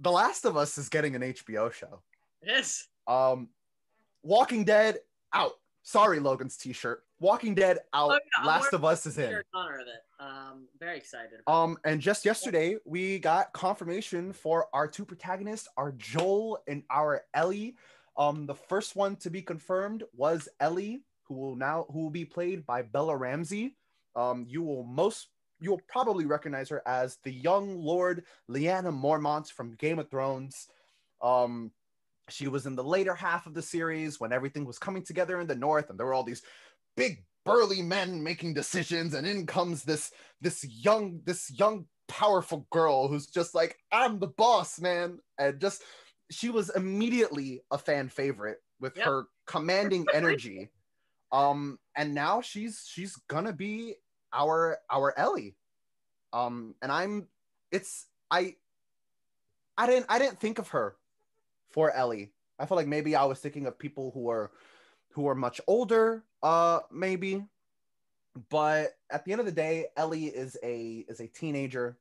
the 0.00 0.10
last 0.10 0.44
of 0.44 0.56
us 0.56 0.76
is 0.78 0.88
getting 0.88 1.14
an 1.14 1.22
hbo 1.22 1.70
show 1.72 2.02
Yes. 2.42 2.88
um, 3.06 3.48
Walking 4.22 4.64
Dead 4.64 4.98
out. 5.32 5.52
Sorry, 5.84 6.18
Logan's 6.18 6.56
t-shirt. 6.56 7.04
Walking 7.20 7.54
Dead 7.54 7.78
out. 7.92 8.10
Oh, 8.10 8.18
yeah, 8.40 8.46
Last 8.46 8.72
of 8.72 8.86
Us 8.86 9.04
is 9.04 9.18
in. 9.18 9.38
Honor 9.52 9.80
of 9.80 9.86
it. 9.86 10.02
Um, 10.18 10.66
very 10.80 10.96
excited. 10.96 11.40
about 11.46 11.62
Um, 11.62 11.78
and 11.84 12.00
just 12.00 12.24
yesterday 12.24 12.76
we 12.86 13.18
got 13.18 13.52
confirmation 13.52 14.32
for 14.32 14.66
our 14.72 14.88
two 14.88 15.04
protagonists, 15.04 15.68
our 15.76 15.92
Joel 15.92 16.58
and 16.66 16.82
our 16.90 17.22
Ellie. 17.34 17.76
Um, 18.16 18.46
the 18.46 18.54
first 18.54 18.96
one 18.96 19.16
to 19.16 19.30
be 19.30 19.42
confirmed 19.42 20.04
was 20.16 20.48
Ellie, 20.58 21.02
who 21.24 21.34
will 21.34 21.54
now 21.54 21.86
who 21.92 22.04
will 22.04 22.10
be 22.10 22.24
played 22.24 22.64
by 22.64 22.80
Bella 22.80 23.14
Ramsey. 23.14 23.76
Um, 24.16 24.46
you 24.48 24.62
will 24.62 24.84
most 24.84 25.28
you 25.60 25.70
will 25.70 25.82
probably 25.86 26.24
recognize 26.24 26.70
her 26.70 26.82
as 26.86 27.18
the 27.24 27.32
young 27.32 27.78
Lord 27.78 28.24
Lyanna 28.50 28.92
Mormont 28.92 29.52
from 29.52 29.74
Game 29.74 29.98
of 29.98 30.10
Thrones. 30.10 30.68
Um, 31.20 31.72
she 32.28 32.48
was 32.48 32.66
in 32.66 32.76
the 32.76 32.84
later 32.84 33.14
half 33.14 33.46
of 33.46 33.54
the 33.54 33.62
series 33.62 34.18
when 34.18 34.32
everything 34.32 34.64
was 34.64 34.78
coming 34.78 35.02
together 35.04 35.40
in 35.40 35.46
the 35.46 35.54
north, 35.54 35.90
and 35.90 35.98
there 35.98 36.06
were 36.06 36.14
all 36.14 36.24
these 36.24 36.42
big 36.96 37.24
burly 37.44 37.82
men 37.82 38.22
making 38.22 38.54
decisions, 38.54 39.14
and 39.14 39.26
in 39.26 39.46
comes 39.46 39.84
this 39.84 40.12
this 40.40 40.64
young 40.64 41.20
this 41.24 41.50
young 41.50 41.86
powerful 42.06 42.66
girl 42.70 43.08
who's 43.08 43.26
just 43.26 43.54
like 43.54 43.78
i'm 43.90 44.18
the 44.18 44.26
boss 44.26 44.78
man. 44.80 45.18
And 45.38 45.60
just 45.60 45.82
she 46.30 46.50
was 46.50 46.70
immediately 46.70 47.62
a 47.70 47.78
fan 47.78 48.08
favorite 48.08 48.58
with 48.80 48.96
Yep. 48.96 49.06
her 49.06 49.26
commanding 49.46 50.06
energy. 50.12 50.70
Um 51.32 51.78
and 51.96 52.14
now 52.14 52.40
she's 52.40 52.86
she's 52.86 53.16
gonna 53.16 53.52
be 53.52 53.96
our 54.32 54.78
our 54.90 55.18
ellie. 55.18 55.56
Um 56.32 56.74
and 56.82 56.92
i'm 56.92 57.28
it's 57.70 58.06
i 58.30 58.56
i 59.78 59.86
didn't 59.86 60.06
i 60.08 60.18
didn't 60.18 60.40
think 60.40 60.58
of 60.58 60.68
her 60.68 60.96
for 61.74 61.90
ellie. 61.90 62.32
I 62.60 62.66
feel 62.66 62.76
like 62.76 62.86
maybe 62.86 63.16
i 63.16 63.24
was 63.24 63.40
thinking 63.40 63.66
of 63.66 63.76
people 63.78 64.12
who 64.14 64.30
are 64.30 64.52
who 65.10 65.26
are 65.28 65.34
much 65.34 65.60
older 65.66 66.24
uh 66.42 66.80
maybe. 66.90 67.44
But 68.48 68.96
at 69.10 69.24
the 69.24 69.32
end 69.32 69.40
of 69.40 69.46
the 69.46 69.52
day 69.66 69.86
ellie 69.96 70.26
is 70.26 70.56
a 70.62 71.04
is 71.08 71.18
a 71.20 71.26
teenager 71.26 71.98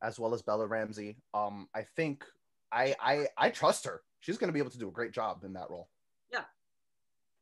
as 0.00 0.18
well 0.20 0.32
as 0.32 0.42
bella 0.42 0.66
ramsey. 0.66 1.16
Um 1.34 1.68
i 1.74 1.82
think 1.82 2.24
i 2.70 2.94
i 3.00 3.26
i 3.36 3.50
trust 3.50 3.84
her. 3.84 4.02
She's 4.20 4.38
going 4.38 4.48
to 4.48 4.52
be 4.52 4.60
able 4.60 4.70
to 4.70 4.78
do 4.78 4.88
a 4.88 4.92
great 4.98 5.12
job 5.12 5.42
in 5.44 5.52
that 5.54 5.70
role. 5.70 5.88
Yeah. 6.32 6.44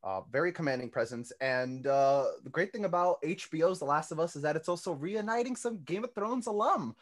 uh 0.02 0.22
very 0.32 0.52
commanding 0.52 0.88
presence. 0.90 1.32
And 1.42 1.86
uh 1.86 2.24
the 2.44 2.50
great 2.50 2.72
thing 2.72 2.86
about 2.86 3.20
hbo's 3.22 3.78
the 3.78 3.84
last 3.94 4.10
of 4.10 4.18
us 4.20 4.36
is 4.36 4.42
that 4.42 4.56
it's 4.56 4.70
also 4.70 4.92
reuniting 4.92 5.54
some 5.54 5.82
game 5.84 6.04
of 6.04 6.14
thrones 6.14 6.46
alum. 6.46 6.96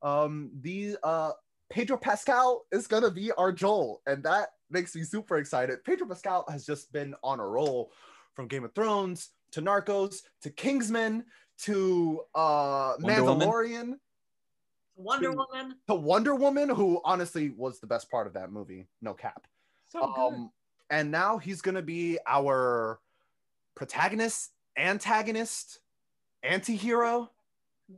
Um 0.00 0.52
the 0.60 0.96
uh 1.02 1.32
pedro 1.72 1.96
pascal 1.96 2.66
is 2.70 2.86
going 2.86 3.02
to 3.02 3.10
be 3.10 3.32
our 3.32 3.50
joel 3.50 4.02
and 4.06 4.22
that 4.22 4.50
makes 4.70 4.94
me 4.94 5.02
super 5.02 5.38
excited 5.38 5.82
pedro 5.84 6.06
pascal 6.06 6.44
has 6.50 6.66
just 6.66 6.92
been 6.92 7.14
on 7.24 7.40
a 7.40 7.46
roll 7.46 7.90
from 8.34 8.46
game 8.46 8.62
of 8.62 8.74
thrones 8.74 9.30
to 9.50 9.62
narcos 9.62 10.22
to 10.42 10.50
kingsman 10.50 11.24
to 11.58 12.20
uh 12.34 12.92
Wonder 13.00 13.24
Woman. 13.24 13.48
mandalorian 13.48 13.98
Wonder 14.96 15.30
to- 15.30 15.36
Woman. 15.36 15.74
to 15.88 15.94
Wonder 15.94 16.34
Woman, 16.34 16.68
who 16.68 17.00
honestly 17.04 17.50
was 17.56 17.80
the 17.80 17.86
best 17.86 18.10
part 18.10 18.26
of 18.26 18.34
that 18.34 18.52
movie, 18.52 18.86
no 19.00 19.14
cap. 19.14 19.46
So 19.88 20.00
good. 20.14 20.20
Um, 20.20 20.50
and 20.90 21.10
now 21.10 21.38
he's 21.38 21.62
gonna 21.62 21.80
be 21.82 22.18
our 22.26 23.00
protagonist, 23.74 24.50
antagonist, 24.76 25.80
anti-hero. 26.42 27.30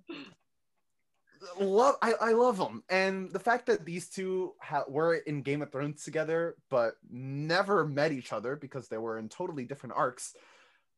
Love, 1.59 1.97
I, 2.03 2.15
I 2.21 2.33
love 2.33 2.57
them 2.57 2.83
and 2.89 3.31
the 3.33 3.39
fact 3.39 3.67
that 3.67 3.85
these 3.85 4.09
two 4.09 4.55
ha- 4.61 4.85
were 4.89 5.15
in 5.15 5.43
Game 5.43 5.63
of 5.63 5.71
Thrones 5.71 6.05
together, 6.05 6.57
but 6.71 6.95
never 7.11 7.87
met 7.87 8.13
each 8.13 8.33
other 8.33 8.57
because 8.57 8.89
they 8.89 8.99
were 8.99 9.19
in 9.19 9.29
totally 9.29 9.65
different 9.65 9.95
arcs. 9.97 10.35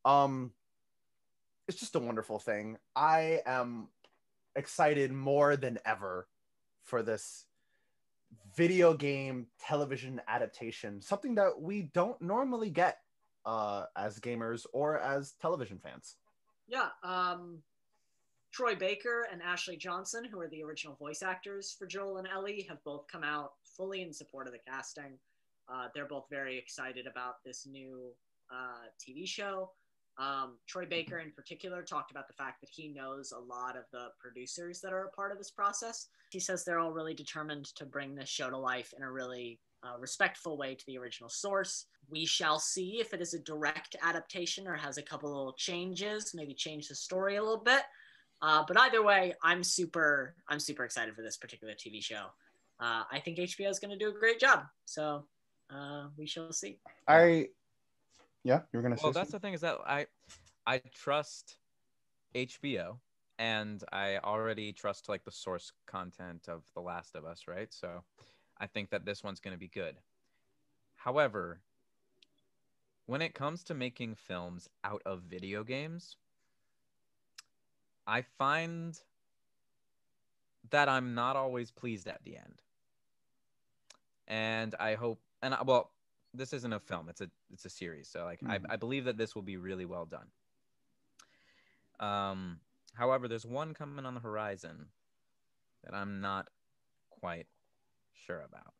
Um, 0.05 0.51
it's 1.67 1.79
just 1.79 1.95
a 1.95 1.99
wonderful 1.99 2.39
thing. 2.39 2.77
I 2.95 3.41
am 3.45 3.89
excited 4.55 5.11
more 5.11 5.55
than 5.55 5.79
ever 5.85 6.27
for 6.81 7.03
this 7.03 7.45
video 8.55 8.93
game 8.93 9.47
television 9.59 10.21
adaptation, 10.27 11.01
something 11.01 11.35
that 11.35 11.61
we 11.61 11.83
don't 11.93 12.19
normally 12.21 12.69
get 12.69 12.99
uh, 13.45 13.85
as 13.95 14.19
gamers 14.19 14.65
or 14.73 14.99
as 14.99 15.33
television 15.33 15.79
fans. 15.79 16.15
Yeah. 16.67 16.89
Um, 17.03 17.59
Troy 18.57 18.73
Baker 18.73 19.27
and 19.31 19.39
Ashley 19.39 19.77
Johnson, 19.77 20.25
who 20.25 20.39
are 20.39 20.47
the 20.47 20.63
original 20.63 20.95
voice 20.95 21.21
actors 21.21 21.75
for 21.77 21.85
Joel 21.85 22.17
and 22.17 22.27
Ellie, 22.27 22.65
have 22.67 22.83
both 22.83 23.05
come 23.07 23.23
out 23.23 23.51
fully 23.63 24.01
in 24.01 24.11
support 24.11 24.47
of 24.47 24.53
the 24.53 24.57
casting. 24.67 25.19
Uh, 25.71 25.89
they're 25.93 26.07
both 26.07 26.25
very 26.31 26.57
excited 26.57 27.05
about 27.05 27.35
this 27.45 27.67
new 27.67 28.09
uh, 28.51 28.87
TV 28.99 29.27
show. 29.27 29.69
Um, 30.17 30.57
Troy 30.65 30.87
Baker, 30.87 31.19
in 31.19 31.29
particular, 31.33 31.83
talked 31.83 32.09
about 32.09 32.27
the 32.27 32.33
fact 32.33 32.59
that 32.61 32.71
he 32.71 32.87
knows 32.87 33.31
a 33.31 33.39
lot 33.39 33.77
of 33.77 33.83
the 33.91 34.07
producers 34.19 34.81
that 34.81 34.91
are 34.91 35.05
a 35.05 35.11
part 35.11 35.31
of 35.31 35.37
this 35.37 35.51
process. 35.51 36.07
He 36.31 36.39
says 36.39 36.65
they're 36.65 36.79
all 36.79 36.91
really 36.91 37.13
determined 37.13 37.65
to 37.75 37.85
bring 37.85 38.15
this 38.15 38.27
show 38.27 38.49
to 38.49 38.57
life 38.57 38.91
in 38.97 39.03
a 39.03 39.11
really 39.11 39.59
uh, 39.83 39.99
respectful 39.99 40.57
way 40.57 40.73
to 40.73 40.85
the 40.87 40.97
original 40.97 41.29
source. 41.29 41.85
We 42.09 42.25
shall 42.25 42.57
see 42.57 42.99
if 43.01 43.13
it 43.13 43.21
is 43.21 43.35
a 43.35 43.39
direct 43.39 43.95
adaptation 44.01 44.67
or 44.67 44.73
has 44.73 44.97
a 44.97 45.03
couple 45.03 45.29
of 45.29 45.37
little 45.37 45.53
changes, 45.53 46.31
maybe 46.33 46.55
change 46.55 46.87
the 46.87 46.95
story 46.95 47.35
a 47.35 47.43
little 47.43 47.63
bit. 47.63 47.83
Uh, 48.41 48.63
but 48.67 48.79
either 48.79 49.03
way, 49.03 49.33
I'm 49.41 49.63
super, 49.63 50.35
I'm 50.47 50.59
super 50.59 50.83
excited 50.83 51.15
for 51.15 51.21
this 51.21 51.37
particular 51.37 51.73
TV 51.73 52.03
show. 52.03 52.27
Uh, 52.79 53.03
I 53.11 53.19
think 53.19 53.37
HBO 53.37 53.69
is 53.69 53.79
going 53.79 53.91
to 53.91 53.97
do 53.97 54.09
a 54.09 54.19
great 54.19 54.39
job. 54.39 54.65
So 54.85 55.25
uh, 55.71 56.05
we 56.17 56.27
shall 56.27 56.51
see. 56.51 56.77
I, 57.07 57.47
yeah, 58.47 58.61
you're 58.71 58.81
gonna 58.81 58.95
well 59.03 59.11
say 59.11 59.19
that's 59.19 59.31
the 59.31 59.39
thing 59.39 59.53
is 59.53 59.61
that 59.61 59.77
i 59.85 60.05
i 60.65 60.77
trust 60.93 61.57
hbo 62.33 62.97
and 63.39 63.83
i 63.91 64.19
already 64.23 64.71
trust 64.71 65.09
like 65.09 65.25
the 65.25 65.31
source 65.31 65.73
content 65.85 66.47
of 66.47 66.63
the 66.73 66.79
last 66.79 67.15
of 67.15 67.25
us 67.25 67.43
right 67.47 67.73
so 67.73 68.01
i 68.59 68.65
think 68.65 68.89
that 68.89 69.03
this 69.03 69.21
one's 69.21 69.41
going 69.41 69.53
to 69.53 69.59
be 69.59 69.67
good 69.67 69.95
however 70.95 71.59
when 73.05 73.21
it 73.21 73.33
comes 73.33 73.63
to 73.63 73.73
making 73.73 74.15
films 74.15 74.69
out 74.85 75.01
of 75.05 75.23
video 75.23 75.61
games 75.61 76.15
i 78.07 78.21
find 78.21 78.99
that 80.69 80.89
i'm 80.89 81.13
not 81.13 81.35
always 81.35 81.71
pleased 81.71 82.07
at 82.07 82.23
the 82.23 82.35
end 82.35 82.61
and 84.27 84.75
i 84.79 84.95
hope 84.95 85.19
and 85.41 85.53
I, 85.53 85.61
well 85.63 85.91
this 86.33 86.53
isn't 86.53 86.73
a 86.73 86.79
film 86.79 87.09
it's 87.09 87.21
a 87.21 87.29
it's 87.51 87.65
a 87.65 87.69
series 87.69 88.09
so 88.09 88.23
like 88.25 88.41
Mhm. 88.41 88.65
I, 88.69 88.73
I 88.73 88.75
believe 88.75 89.05
that 89.05 89.17
this 89.17 89.35
will 89.35 89.41
be 89.43 89.57
really 89.57 89.85
well 89.85 90.05
done 90.05 90.27
um 91.99 92.59
however 92.93 93.27
there's 93.27 93.45
one 93.45 93.73
coming 93.73 94.05
on 94.05 94.13
the 94.13 94.19
horizon 94.19 94.87
that 95.83 95.93
i'm 95.93 96.21
not 96.21 96.49
quite 97.09 97.47
sure 98.13 98.41
about 98.41 98.73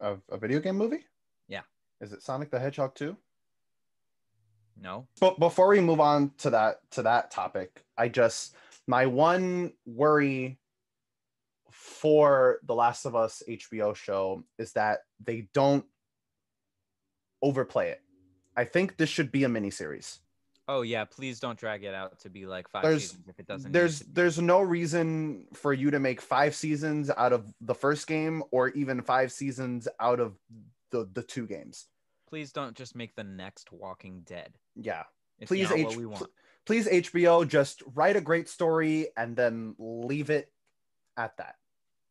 a, 0.00 0.16
a 0.30 0.38
video 0.38 0.60
game 0.60 0.76
movie. 0.76 1.04
Yeah. 1.48 1.62
Is 2.00 2.12
it 2.12 2.22
Sonic 2.22 2.50
the 2.50 2.58
Hedgehog 2.58 2.94
2? 2.94 3.16
No 4.80 5.06
But 5.20 5.38
before 5.38 5.68
we 5.68 5.80
move 5.80 6.00
on 6.00 6.32
to 6.38 6.50
that 6.50 6.80
to 6.92 7.02
that 7.02 7.30
topic, 7.30 7.84
I 7.98 8.08
just 8.08 8.54
my 8.86 9.06
one 9.06 9.72
worry 9.86 10.58
for 11.70 12.58
the 12.64 12.74
Last 12.74 13.04
of 13.04 13.14
Us 13.14 13.42
HBO 13.48 13.94
show 13.94 14.44
is 14.58 14.72
that 14.72 15.00
they 15.24 15.48
don't 15.54 15.84
overplay 17.42 17.90
it. 17.90 18.00
I 18.56 18.64
think 18.64 18.96
this 18.96 19.08
should 19.08 19.30
be 19.32 19.44
a 19.44 19.48
miniseries. 19.48 20.18
Oh 20.68 20.82
yeah, 20.82 21.04
please 21.04 21.40
don't 21.40 21.58
drag 21.58 21.82
it 21.84 21.94
out 21.94 22.20
to 22.20 22.30
be 22.30 22.46
like 22.46 22.68
five 22.68 22.82
There's- 22.82 23.02
seasons 23.02 23.28
if 23.28 23.38
it 23.40 23.46
doesn't. 23.46 23.72
there's 23.72 24.00
there's 24.00 24.38
no 24.38 24.60
reason 24.60 25.46
for 25.54 25.72
you 25.72 25.90
to 25.90 25.98
make 25.98 26.20
five 26.20 26.54
seasons 26.54 27.10
out 27.10 27.32
of 27.32 27.52
the 27.60 27.74
first 27.74 28.06
game 28.06 28.42
or 28.50 28.68
even 28.70 29.02
five 29.02 29.32
seasons 29.32 29.88
out 29.98 30.20
of 30.20 30.36
the 30.90 31.08
the 31.12 31.22
two 31.22 31.46
games. 31.46 31.86
Please 32.30 32.52
don't 32.52 32.76
just 32.76 32.94
make 32.94 33.16
the 33.16 33.24
next 33.24 33.72
Walking 33.72 34.22
Dead. 34.24 34.54
Yeah. 34.76 35.02
It's 35.40 35.48
Please 35.48 35.68
not 35.68 35.78
H- 35.78 35.86
what 35.86 35.96
we 35.96 36.06
want. 36.06 36.26
Please 36.64 36.86
HBO 36.86 37.46
just 37.46 37.82
write 37.94 38.16
a 38.16 38.20
great 38.20 38.48
story 38.48 39.08
and 39.16 39.34
then 39.34 39.74
leave 39.78 40.30
it 40.30 40.52
at 41.16 41.36
that. 41.38 41.56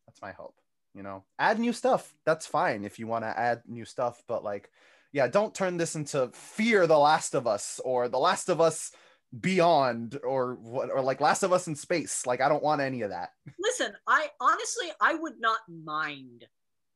That's 0.06 0.22
my 0.22 0.32
hope. 0.32 0.56
You 0.94 1.04
know, 1.04 1.24
add 1.38 1.60
new 1.60 1.72
stuff. 1.72 2.14
That's 2.26 2.46
fine 2.46 2.84
if 2.84 3.00
you 3.00 3.08
want 3.08 3.24
to 3.24 3.40
add 3.40 3.62
new 3.68 3.86
stuff, 3.86 4.22
but 4.28 4.44
like 4.44 4.72
yeah, 5.12 5.28
don't 5.28 5.56
turn 5.56 5.78
this 5.78 5.96
into 5.96 6.30
Fear 6.34 6.86
the 6.88 6.98
Last 6.98 7.34
of 7.34 7.48
Us 7.48 7.80
or 7.84 8.10
The 8.10 8.20
Last 8.20 8.50
of 8.50 8.62
Us 8.62 8.92
Beyond 9.40 10.20
or 10.24 10.56
what 10.56 10.90
or 10.90 11.02
like 11.02 11.22
Last 11.22 11.44
of 11.44 11.54
Us 11.54 11.68
in 11.68 11.76
Space. 11.76 12.26
Like 12.26 12.42
I 12.42 12.50
don't 12.50 12.64
want 12.64 12.82
any 12.82 13.04
of 13.04 13.12
that. 13.12 13.30
Listen, 13.60 13.94
I 14.08 14.28
honestly 14.42 14.88
I 15.00 15.14
would 15.16 15.40
not 15.40 15.60
mind 15.68 16.46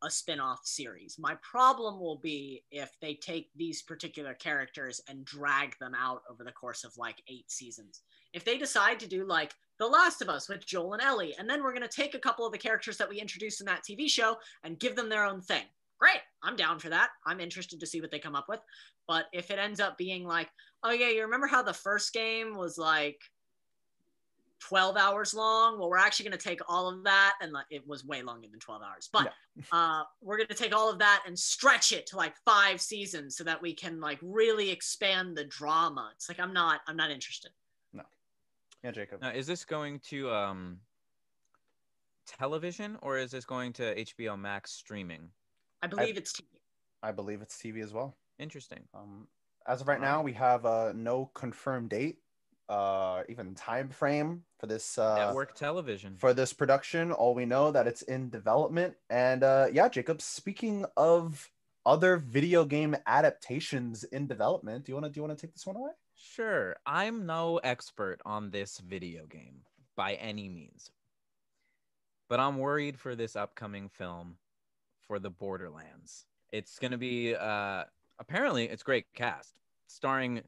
a 0.04 0.10
spin-off 0.10 0.62
series. 0.64 1.18
My 1.18 1.36
problem 1.42 2.00
will 2.00 2.18
be 2.18 2.64
if 2.72 2.92
they 3.02 3.16
take 3.16 3.50
these 3.56 3.82
particular 3.82 4.34
characters 4.34 5.02
and 5.08 5.26
drag 5.26 5.78
them 5.80 5.94
out 5.96 6.22
over 6.30 6.44
the 6.44 6.52
course 6.52 6.84
of 6.84 6.98
like 6.98 7.22
8 7.28 7.50
seasons. 7.50 8.02
If 8.34 8.44
they 8.44 8.58
decide 8.58 9.00
to 9.00 9.08
do 9.08 9.26
like 9.26 9.54
The 9.80 9.88
Last 9.88 10.22
of 10.22 10.30
Us 10.30 10.50
with 10.50 10.66
Joel 10.66 10.94
and 10.94 11.02
Ellie 11.02 11.36
and 11.40 11.50
then 11.50 11.64
we're 11.64 11.74
going 11.74 11.88
to 11.88 11.88
take 11.88 12.16
a 12.16 12.20
couple 12.20 12.46
of 12.46 12.52
the 12.52 12.58
characters 12.58 12.98
that 12.98 13.10
we 13.10 13.20
introduced 13.20 13.62
in 13.62 13.66
that 13.68 13.84
TV 13.90 14.10
show 14.10 14.38
and 14.64 14.80
give 14.80 14.96
them 14.96 15.10
their 15.10 15.26
own 15.26 15.42
thing. 15.42 15.64
Great. 16.00 16.22
I'm 16.44 16.56
down 16.58 16.80
for 16.80 16.90
that. 16.90 17.12
I'm 17.26 17.40
interested 17.40 17.80
to 17.80 17.88
see 17.88 18.02
what 18.02 18.12
they 18.12 18.20
come 18.20 18.36
up 18.36 18.50
with. 18.50 18.60
But 19.08 19.26
if 19.32 19.52
it 19.52 19.60
ends 19.60 19.80
up 19.80 19.98
being 19.98 20.26
like, 20.26 20.50
oh 20.84 20.92
yeah, 20.92 21.10
you 21.10 21.22
remember 21.22 21.48
how 21.48 21.64
the 21.64 21.74
first 21.74 22.14
game 22.14 22.58
was 22.58 22.78
like 22.78 23.20
12 24.68 24.96
hours 24.98 25.34
long. 25.34 25.78
Well, 25.78 25.90
we're 25.90 25.98
actually 25.98 26.30
going 26.30 26.38
to 26.38 26.44
take 26.44 26.62
all 26.68 26.88
of 26.88 27.04
that, 27.04 27.34
and 27.42 27.52
like, 27.52 27.66
it 27.70 27.86
was 27.88 28.06
way 28.06 28.22
longer 28.22 28.48
than 28.50 28.60
12 28.60 28.82
hours, 28.82 29.10
but 29.12 29.34
uh, 29.72 30.04
we're 30.22 30.38
going 30.38 30.48
to 30.48 30.56
take 30.56 30.76
all 30.76 30.90
of 30.90 31.00
that 31.00 31.24
and 31.28 31.38
stretch 31.38 31.92
it 31.92 32.06
to 32.08 32.18
like 32.18 32.34
five 32.46 32.80
seasons 32.80 33.36
so 33.36 33.44
that 33.44 33.62
we 33.62 33.74
can 33.74 34.00
like 34.00 34.20
really 34.22 34.70
expand 34.70 35.36
the 35.36 35.44
drama. 35.46 36.12
It's 36.16 36.30
like 36.30 36.40
I'm 36.40 36.54
not, 36.54 36.82
I'm 36.88 36.96
not 36.96 37.12
interested. 37.12 37.52
No. 37.92 38.04
Yeah, 38.84 38.92
Jacob. 38.92 39.22
Now, 39.22 39.32
is 39.32 39.48
this 39.48 39.66
going 39.66 40.00
to 40.10 40.32
um 40.32 40.80
television 42.26 42.98
or 43.02 43.18
is 43.18 43.32
this 43.32 43.46
going 43.46 43.74
to 43.74 43.96
HBO 43.96 44.40
Max 44.40 44.72
streaming? 44.72 45.30
I 45.82 45.88
believe 45.88 46.18
it's 46.18 46.32
TV. 46.32 46.46
I 47.02 47.12
believe 47.12 47.42
it's 47.42 47.58
TV 47.58 47.84
as 47.84 47.92
well. 47.92 48.16
Interesting. 48.40 48.80
Um, 48.94 49.28
as 49.68 49.82
of 49.82 49.88
right 49.88 50.00
now, 50.00 50.22
we 50.22 50.34
have 50.34 50.66
uh, 50.66 50.94
no 50.96 51.30
confirmed 51.34 51.90
date, 51.90 52.20
uh, 52.70 53.24
even 53.30 53.56
time 53.56 53.90
frame 53.90 54.44
for 54.60 54.68
this 54.68 54.98
uh, 54.98 55.16
Network 55.16 55.56
television. 55.56 56.16
for 56.18 56.34
this 56.34 56.54
production. 56.54 57.12
All 57.12 57.34
we 57.34 57.46
know 57.46 57.72
that 57.72 57.88
it's 57.88 58.02
in 58.04 58.30
development. 58.30 58.96
And 59.10 59.44
uh, 59.44 59.68
yeah, 59.72 59.90
Jacob. 59.90 60.22
Speaking 60.22 60.86
of 60.98 61.52
other 61.86 62.18
video 62.18 62.66
game 62.66 62.96
adaptations 63.06 64.04
in 64.06 64.28
development, 64.28 64.86
do 64.86 64.92
you 64.92 64.96
want 64.96 65.06
to 65.06 65.12
do 65.12 65.20
you 65.20 65.28
want 65.28 65.38
to 65.38 65.46
take 65.46 65.54
this 65.54 65.66
one 65.66 65.76
away? 65.76 65.92
Sure. 66.16 66.76
I'm 66.86 67.26
no 67.26 67.58
expert 67.58 68.20
on 68.26 68.52
this 68.52 68.80
video 68.80 69.26
game 69.26 69.62
by 69.96 70.14
any 70.16 70.50
means. 70.50 70.92
But 72.30 72.40
I'm 72.40 72.58
worried 72.58 72.98
for 72.98 73.16
this 73.16 73.36
upcoming 73.36 73.90
film 73.90 74.38
for 75.08 75.20
the 75.20 75.30
Borderlands. 75.30 76.26
It's 76.52 76.80
going 76.80 76.92
to 76.92 76.98
be 76.98 77.36
uh 77.36 77.84
apparently 78.20 78.66
it's 78.66 78.84
great 78.84 79.06
cast 79.14 79.54
starring 79.88 80.42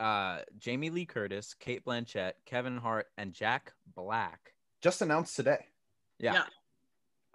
uh 0.00 0.40
Jamie 0.58 0.90
Lee 0.90 1.04
Curtis, 1.06 1.54
Cate 1.54 1.84
Blanchett, 1.84 2.32
Kevin 2.46 2.76
Hart 2.78 3.08
and 3.18 3.32
Jack 3.32 3.72
Black. 3.94 4.54
Just 4.80 5.02
announced 5.02 5.36
today. 5.36 5.66
Yeah. 6.18 6.44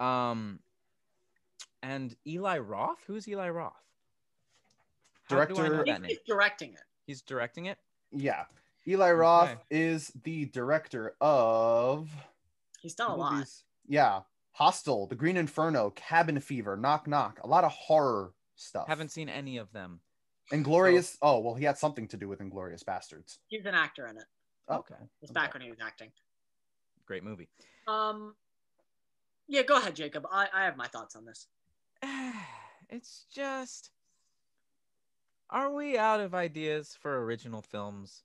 Um 0.00 0.58
and 1.82 2.16
Eli 2.26 2.58
Roth? 2.58 2.98
Who's 3.06 3.28
Eli 3.28 3.48
Roth? 3.48 3.72
How 5.28 5.44
do 5.44 5.54
I 5.56 5.68
know 5.68 5.82
Director- 5.84 6.06
He's 6.06 6.18
directing 6.26 6.72
it. 6.74 6.80
He's 7.06 7.22
directing 7.22 7.66
it. 7.66 7.78
Yeah, 8.12 8.44
Eli 8.86 9.12
Roth 9.12 9.50
Okay. 9.50 9.60
is 9.70 10.12
the 10.24 10.46
director 10.46 11.14
of 11.20 12.08
He's 12.80 12.94
done 12.94 13.10
a 13.12 13.16
lot. 13.16 13.46
Yeah, 13.88 14.22
Hostel, 14.52 15.06
The 15.06 15.14
Green 15.16 15.36
Inferno, 15.36 15.90
Cabin 15.90 16.38
Fever, 16.40 16.76
Knock 16.76 17.06
Knock, 17.06 17.40
a 17.42 17.46
lot 17.46 17.64
of 17.64 17.72
horror 17.72 18.32
stuff. 18.54 18.86
Haven't 18.88 19.10
seen 19.10 19.28
any 19.28 19.56
of 19.56 19.72
them. 19.72 20.00
Inglourious. 20.52 21.16
Oh 21.22 21.40
well, 21.40 21.54
he 21.54 21.64
had 21.64 21.78
something 21.78 22.06
to 22.08 22.16
do 22.16 22.28
with 22.28 22.40
Inglourious 22.40 22.84
Basterds. 22.84 23.38
He's 23.48 23.66
an 23.66 23.74
actor 23.74 24.06
in 24.06 24.16
it. 24.16 24.24
Oh, 24.68 24.76
Okay. 24.78 24.94
It's 25.22 25.32
back 25.32 25.50
Okay. 25.50 25.58
when 25.58 25.62
he 25.62 25.70
was 25.70 25.80
acting. 25.80 26.10
Great 27.06 27.22
movie. 27.24 27.48
Um, 27.86 28.34
yeah, 29.48 29.62
go 29.62 29.76
ahead, 29.78 29.94
Jacob. 29.94 30.26
I, 30.30 30.48
I 30.52 30.64
have 30.64 30.76
my 30.76 30.86
thoughts 30.88 31.14
on 31.16 31.24
this. 31.24 31.46
it's 32.90 33.26
just 33.32 33.90
are 35.50 35.72
we 35.72 35.96
out 35.96 36.20
of 36.20 36.34
ideas 36.34 36.96
for 37.00 37.24
original 37.24 37.62
films 37.62 38.22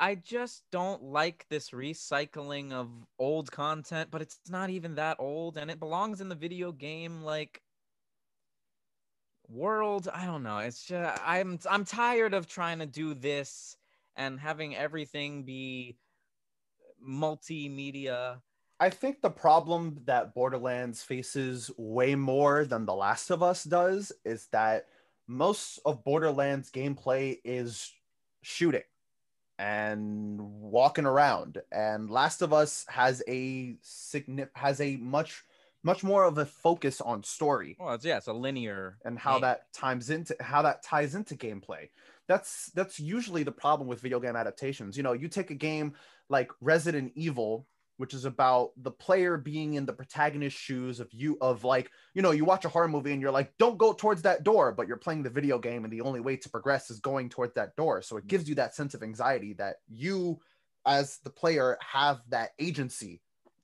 i 0.00 0.14
just 0.14 0.62
don't 0.70 1.02
like 1.02 1.46
this 1.48 1.70
recycling 1.70 2.72
of 2.72 2.88
old 3.18 3.50
content 3.50 4.10
but 4.10 4.20
it's 4.22 4.38
not 4.48 4.70
even 4.70 4.94
that 4.94 5.16
old 5.18 5.56
and 5.56 5.70
it 5.70 5.80
belongs 5.80 6.20
in 6.20 6.28
the 6.28 6.34
video 6.34 6.70
game 6.72 7.22
like 7.22 7.62
world 9.48 10.08
i 10.12 10.26
don't 10.26 10.42
know 10.42 10.58
it's 10.58 10.84
just 10.84 11.20
i'm 11.24 11.58
i'm 11.70 11.84
tired 11.84 12.34
of 12.34 12.46
trying 12.46 12.78
to 12.78 12.86
do 12.86 13.14
this 13.14 13.76
and 14.16 14.38
having 14.38 14.76
everything 14.76 15.44
be 15.44 15.96
multimedia. 17.06 18.40
I 18.80 18.90
think 18.90 19.22
the 19.22 19.30
problem 19.30 20.00
that 20.04 20.34
Borderlands 20.34 21.02
faces 21.02 21.70
way 21.76 22.14
more 22.14 22.64
than 22.64 22.86
The 22.86 22.94
Last 22.94 23.30
of 23.30 23.42
Us 23.42 23.64
does 23.64 24.12
is 24.24 24.46
that 24.52 24.86
most 25.26 25.80
of 25.84 26.04
Borderlands 26.04 26.70
gameplay 26.70 27.38
is 27.44 27.92
shooting 28.42 28.82
and 29.58 30.40
walking 30.40 31.06
around 31.06 31.58
and 31.72 32.08
Last 32.08 32.40
of 32.42 32.52
Us 32.52 32.86
has 32.88 33.22
a 33.26 33.76
signif- 33.84 34.54
has 34.54 34.80
a 34.80 34.96
much 34.96 35.42
much 35.88 36.04
more 36.04 36.24
of 36.24 36.38
a 36.38 36.46
focus 36.46 37.00
on 37.00 37.22
story 37.22 37.76
well 37.80 37.94
it's, 37.94 38.04
yeah 38.04 38.18
it's 38.18 38.28
a 38.28 38.32
linear 38.32 38.98
and 39.04 39.18
how 39.18 39.34
game. 39.34 39.42
that 39.42 39.72
times 39.72 40.10
into 40.10 40.36
how 40.40 40.62
that 40.62 40.82
ties 40.82 41.14
into 41.14 41.34
gameplay. 41.34 41.88
That's 42.26 42.70
that's 42.74 43.00
usually 43.00 43.42
the 43.42 43.52
problem 43.52 43.88
with 43.88 44.00
video 44.00 44.20
game 44.20 44.36
adaptations. 44.36 44.96
You 44.96 45.02
know, 45.02 45.12
you 45.12 45.28
take 45.28 45.50
a 45.50 45.54
game 45.54 45.94
like 46.28 46.50
Resident 46.60 47.12
Evil, 47.14 47.66
which 47.96 48.12
is 48.12 48.24
about 48.24 48.72
the 48.76 48.90
player 48.90 49.36
being 49.38 49.74
in 49.74 49.86
the 49.86 49.92
protagonist's 49.92 50.58
shoes 50.58 51.00
of 51.00 51.08
you 51.12 51.38
of 51.40 51.64
like, 51.64 51.90
you 52.14 52.22
know, 52.22 52.32
you 52.32 52.44
watch 52.44 52.64
a 52.64 52.68
horror 52.68 52.88
movie 52.88 53.12
and 53.12 53.22
you're 53.22 53.30
like, 53.30 53.56
don't 53.58 53.78
go 53.78 53.92
towards 53.92 54.22
that 54.22 54.44
door, 54.44 54.72
but 54.72 54.86
you're 54.86 54.96
playing 54.96 55.22
the 55.22 55.30
video 55.30 55.58
game 55.58 55.84
and 55.84 55.92
the 55.92 56.02
only 56.02 56.20
way 56.20 56.36
to 56.36 56.50
progress 56.50 56.90
is 56.90 57.00
going 57.00 57.28
towards 57.28 57.54
that 57.54 57.74
door. 57.76 58.02
So 58.02 58.16
it 58.18 58.26
gives 58.26 58.48
you 58.48 58.54
that 58.56 58.74
sense 58.74 58.94
of 58.94 59.02
anxiety 59.02 59.54
that 59.54 59.76
you 59.88 60.40
as 60.86 61.18
the 61.18 61.30
player 61.30 61.78
have 61.80 62.20
that 62.28 62.50
agency 62.58 63.20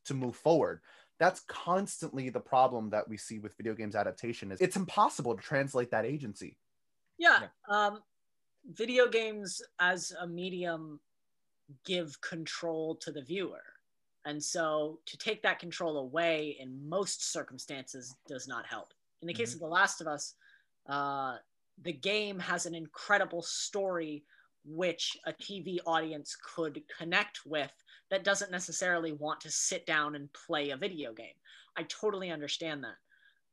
to 0.07 0.15
move 0.15 0.37
forward 0.37 0.81
that's 1.19 1.41
constantly 1.49 2.29
the 2.29 2.41
problem 2.41 2.91
that 2.91 3.09
we 3.09 3.17
see 3.17 3.39
with 3.39 3.57
video 3.57 3.75
games 3.75 3.95
adaptation 3.95 4.51
is 4.53 4.61
it's 4.61 4.77
impossible 4.77 5.35
to 5.37 5.43
translate 5.43 5.91
that 5.91 6.05
agency 6.05 6.57
Yeah. 7.19 7.41
Um, 7.69 8.01
video 8.73 9.09
games 9.09 9.63
as 9.81 10.13
a 10.21 10.27
medium 10.27 11.01
give 11.85 12.21
control 12.21 12.97
to 12.97 13.13
the 13.13 13.23
viewer. 13.23 13.63
And 14.27 14.43
so 14.43 15.01
to 15.07 15.19
take 15.19 15.43
that 15.43 15.59
control 15.59 15.99
away 15.99 16.57
in 16.59 16.89
most 16.89 17.33
circumstances 17.33 18.17
does 18.27 18.49
not 18.49 18.67
help. 18.67 18.95
In 19.21 19.29
the 19.29 19.35
case 19.35 19.55
of 19.55 19.61
The 19.61 19.67
Last 19.67 20.01
of 20.01 20.07
Us, 20.07 20.35
uh, 20.89 21.37
the 21.83 21.93
game 21.93 22.39
has 22.39 22.67
an 22.67 22.75
incredible 22.75 23.43
story 23.43 24.25
which 24.65 25.17
a 25.27 25.33
TV 25.33 25.79
audience 25.87 26.37
could 26.55 26.83
connect 26.99 27.41
with 27.47 27.73
that 28.11 28.25
doesn't 28.25 28.51
necessarily 28.51 29.13
want 29.13 29.41
to 29.41 29.51
sit 29.51 29.87
down 29.87 30.15
and 30.15 30.33
play 30.33 30.71
a 30.71 30.77
video 30.77 31.13
game. 31.13 31.35
I 31.77 31.83
totally 31.85 32.31
understand 32.31 32.85
that. 32.85 32.97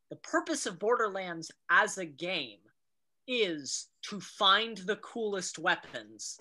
The 0.09 0.17
purpose 0.17 0.65
of 0.65 0.79
Borderlands 0.79 1.51
as 1.69 1.97
a 1.97 2.05
game 2.05 2.59
is 3.27 3.87
to 4.03 4.19
find 4.19 4.77
the 4.77 4.97
coolest 4.97 5.57
weapons 5.57 6.39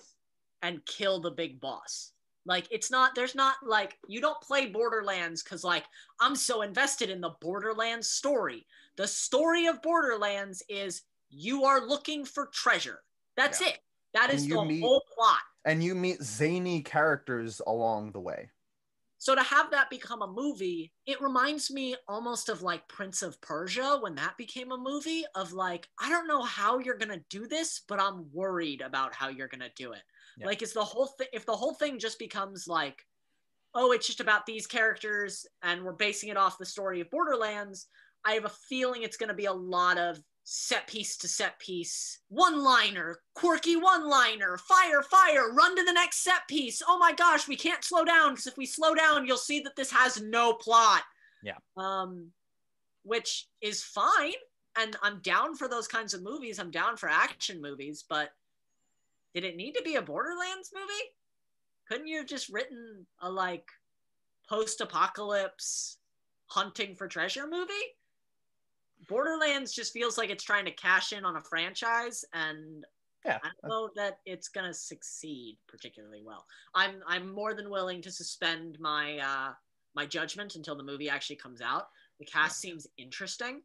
and 0.61 0.85
kill 0.85 1.19
the 1.19 1.31
big 1.31 1.59
boss. 1.61 2.11
Like 2.45 2.67
it's 2.71 2.89
not 2.89 3.13
there's 3.15 3.35
not 3.35 3.55
like 3.63 3.97
you 4.07 4.19
don't 4.19 4.41
play 4.41 4.65
Borderlands 4.65 5.43
cuz 5.43 5.63
like 5.63 5.85
I'm 6.19 6.35
so 6.35 6.63
invested 6.63 7.09
in 7.09 7.21
the 7.21 7.35
Borderlands 7.39 8.09
story. 8.09 8.65
The 8.97 9.07
story 9.07 9.67
of 9.67 9.81
Borderlands 9.81 10.63
is 10.67 11.03
you 11.29 11.65
are 11.65 11.85
looking 11.85 12.25
for 12.25 12.47
treasure. 12.47 13.03
That's 13.37 13.61
it. 13.61 13.79
That 14.13 14.29
And 14.29 14.39
the 14.49 14.65
meet- 14.65 14.81
whole 14.81 15.03
plot. 15.15 15.39
and 15.65 15.83
you 15.83 15.95
meet 15.95 16.21
zany 16.21 16.81
characters 16.81 17.61
along 17.67 18.11
the 18.11 18.19
way 18.19 18.49
So 19.17 19.35
to 19.35 19.43
have 19.43 19.69
that 19.71 19.89
become 19.91 20.21
a 20.23 20.27
movie, 20.27 20.91
it 21.05 21.21
reminds 21.21 21.69
me 21.69 21.95
almost 22.07 22.49
of 22.49 22.63
like 22.63 22.87
Prince 22.87 23.21
of 23.21 23.39
Persia 23.41 23.99
when 24.01 24.15
that 24.15 24.35
became 24.37 24.71
a 24.71 24.77
movie 24.77 25.23
of 25.35 25.53
like 25.53 25.87
I 25.99 26.09
don't 26.09 26.27
know 26.27 26.41
how 26.41 26.79
you're 26.79 26.97
going 26.97 27.17
to 27.19 27.23
do 27.29 27.45
this, 27.47 27.81
but 27.87 27.99
I'm 28.01 28.31
worried 28.33 28.81
about 28.81 29.13
how 29.13 29.29
you're 29.29 29.47
going 29.47 29.61
to 29.61 29.71
do 29.75 29.91
it. 29.93 30.01
Yeah. 30.37 30.47
Like 30.47 30.61
is 30.63 30.73
the 30.73 30.83
whole 30.83 31.05
thing 31.07 31.27
if 31.33 31.45
the 31.45 31.55
whole 31.55 31.75
thing 31.75 31.99
just 31.99 32.17
becomes 32.19 32.67
like 32.67 33.05
oh, 33.73 33.91
it's 33.93 34.05
just 34.07 34.19
about 34.19 34.45
these 34.45 34.67
characters 34.67 35.45
and 35.63 35.81
we're 35.83 35.93
basing 35.93 36.27
it 36.29 36.35
off 36.35 36.57
the 36.57 36.65
story 36.65 36.99
of 36.99 37.09
Borderlands, 37.09 37.87
I 38.25 38.33
have 38.33 38.43
a 38.43 38.49
feeling 38.49 39.03
it's 39.03 39.15
going 39.15 39.29
to 39.29 39.33
be 39.35 39.45
a 39.45 39.53
lot 39.53 39.97
of 39.97 40.21
set 40.43 40.87
piece 40.87 41.17
to 41.17 41.27
set 41.27 41.59
piece, 41.59 42.19
one 42.29 42.63
liner, 42.63 43.19
quirky 43.35 43.75
one 43.75 44.09
liner, 44.09 44.57
fire, 44.57 45.01
fire, 45.03 45.53
run 45.53 45.75
to 45.75 45.83
the 45.83 45.93
next 45.93 46.23
set 46.23 46.47
piece. 46.47 46.81
Oh 46.87 46.97
my 46.97 47.13
gosh, 47.13 47.47
we 47.47 47.55
can't 47.55 47.83
slow 47.83 48.03
down 48.03 48.31
because 48.31 48.47
if 48.47 48.57
we 48.57 48.65
slow 48.65 48.93
down, 48.95 49.25
you'll 49.25 49.37
see 49.37 49.59
that 49.61 49.75
this 49.75 49.91
has 49.91 50.21
no 50.21 50.53
plot. 50.53 51.03
Yeah. 51.43 51.57
Um, 51.77 52.31
which 53.03 53.47
is 53.61 53.83
fine. 53.83 54.33
And 54.77 54.95
I'm 55.01 55.19
down 55.19 55.55
for 55.55 55.67
those 55.67 55.87
kinds 55.87 56.13
of 56.13 56.23
movies. 56.23 56.59
I'm 56.59 56.71
down 56.71 56.97
for 56.97 57.09
action 57.09 57.61
movies, 57.61 58.05
but 58.07 58.29
did 59.33 59.43
it 59.43 59.55
need 59.55 59.73
to 59.73 59.83
be 59.83 59.95
a 59.95 60.01
Borderlands 60.01 60.71
movie? 60.73 61.09
Couldn't 61.87 62.07
you 62.07 62.17
have 62.17 62.27
just 62.27 62.49
written 62.49 63.05
a 63.21 63.29
like 63.29 63.67
post 64.49 64.81
apocalypse 64.81 65.97
hunting 66.47 66.95
for 66.95 67.07
treasure 67.07 67.47
movie? 67.49 67.73
Borderlands 69.07 69.73
just 69.73 69.93
feels 69.93 70.17
like 70.17 70.29
it's 70.29 70.43
trying 70.43 70.65
to 70.65 70.71
cash 70.71 71.13
in 71.13 71.25
on 71.25 71.35
a 71.35 71.41
franchise 71.41 72.23
and 72.33 72.85
Yeah. 73.25 73.39
I 73.43 73.49
don't 73.61 73.69
know 73.69 73.89
that 73.95 74.19
it's 74.25 74.47
gonna 74.47 74.73
succeed 74.73 75.57
particularly 75.67 76.21
well. 76.23 76.45
I'm 76.73 77.01
I'm 77.07 77.33
more 77.33 77.53
than 77.53 77.69
willing 77.69 78.01
to 78.03 78.11
suspend 78.11 78.79
my 78.79 79.17
uh 79.19 79.53
my 79.95 80.05
judgment 80.05 80.55
until 80.55 80.75
the 80.75 80.83
movie 80.83 81.09
actually 81.09 81.35
comes 81.35 81.61
out. 81.61 81.89
The 82.19 82.25
cast 82.25 82.59
seems 82.59 82.87
interesting. 82.97 83.61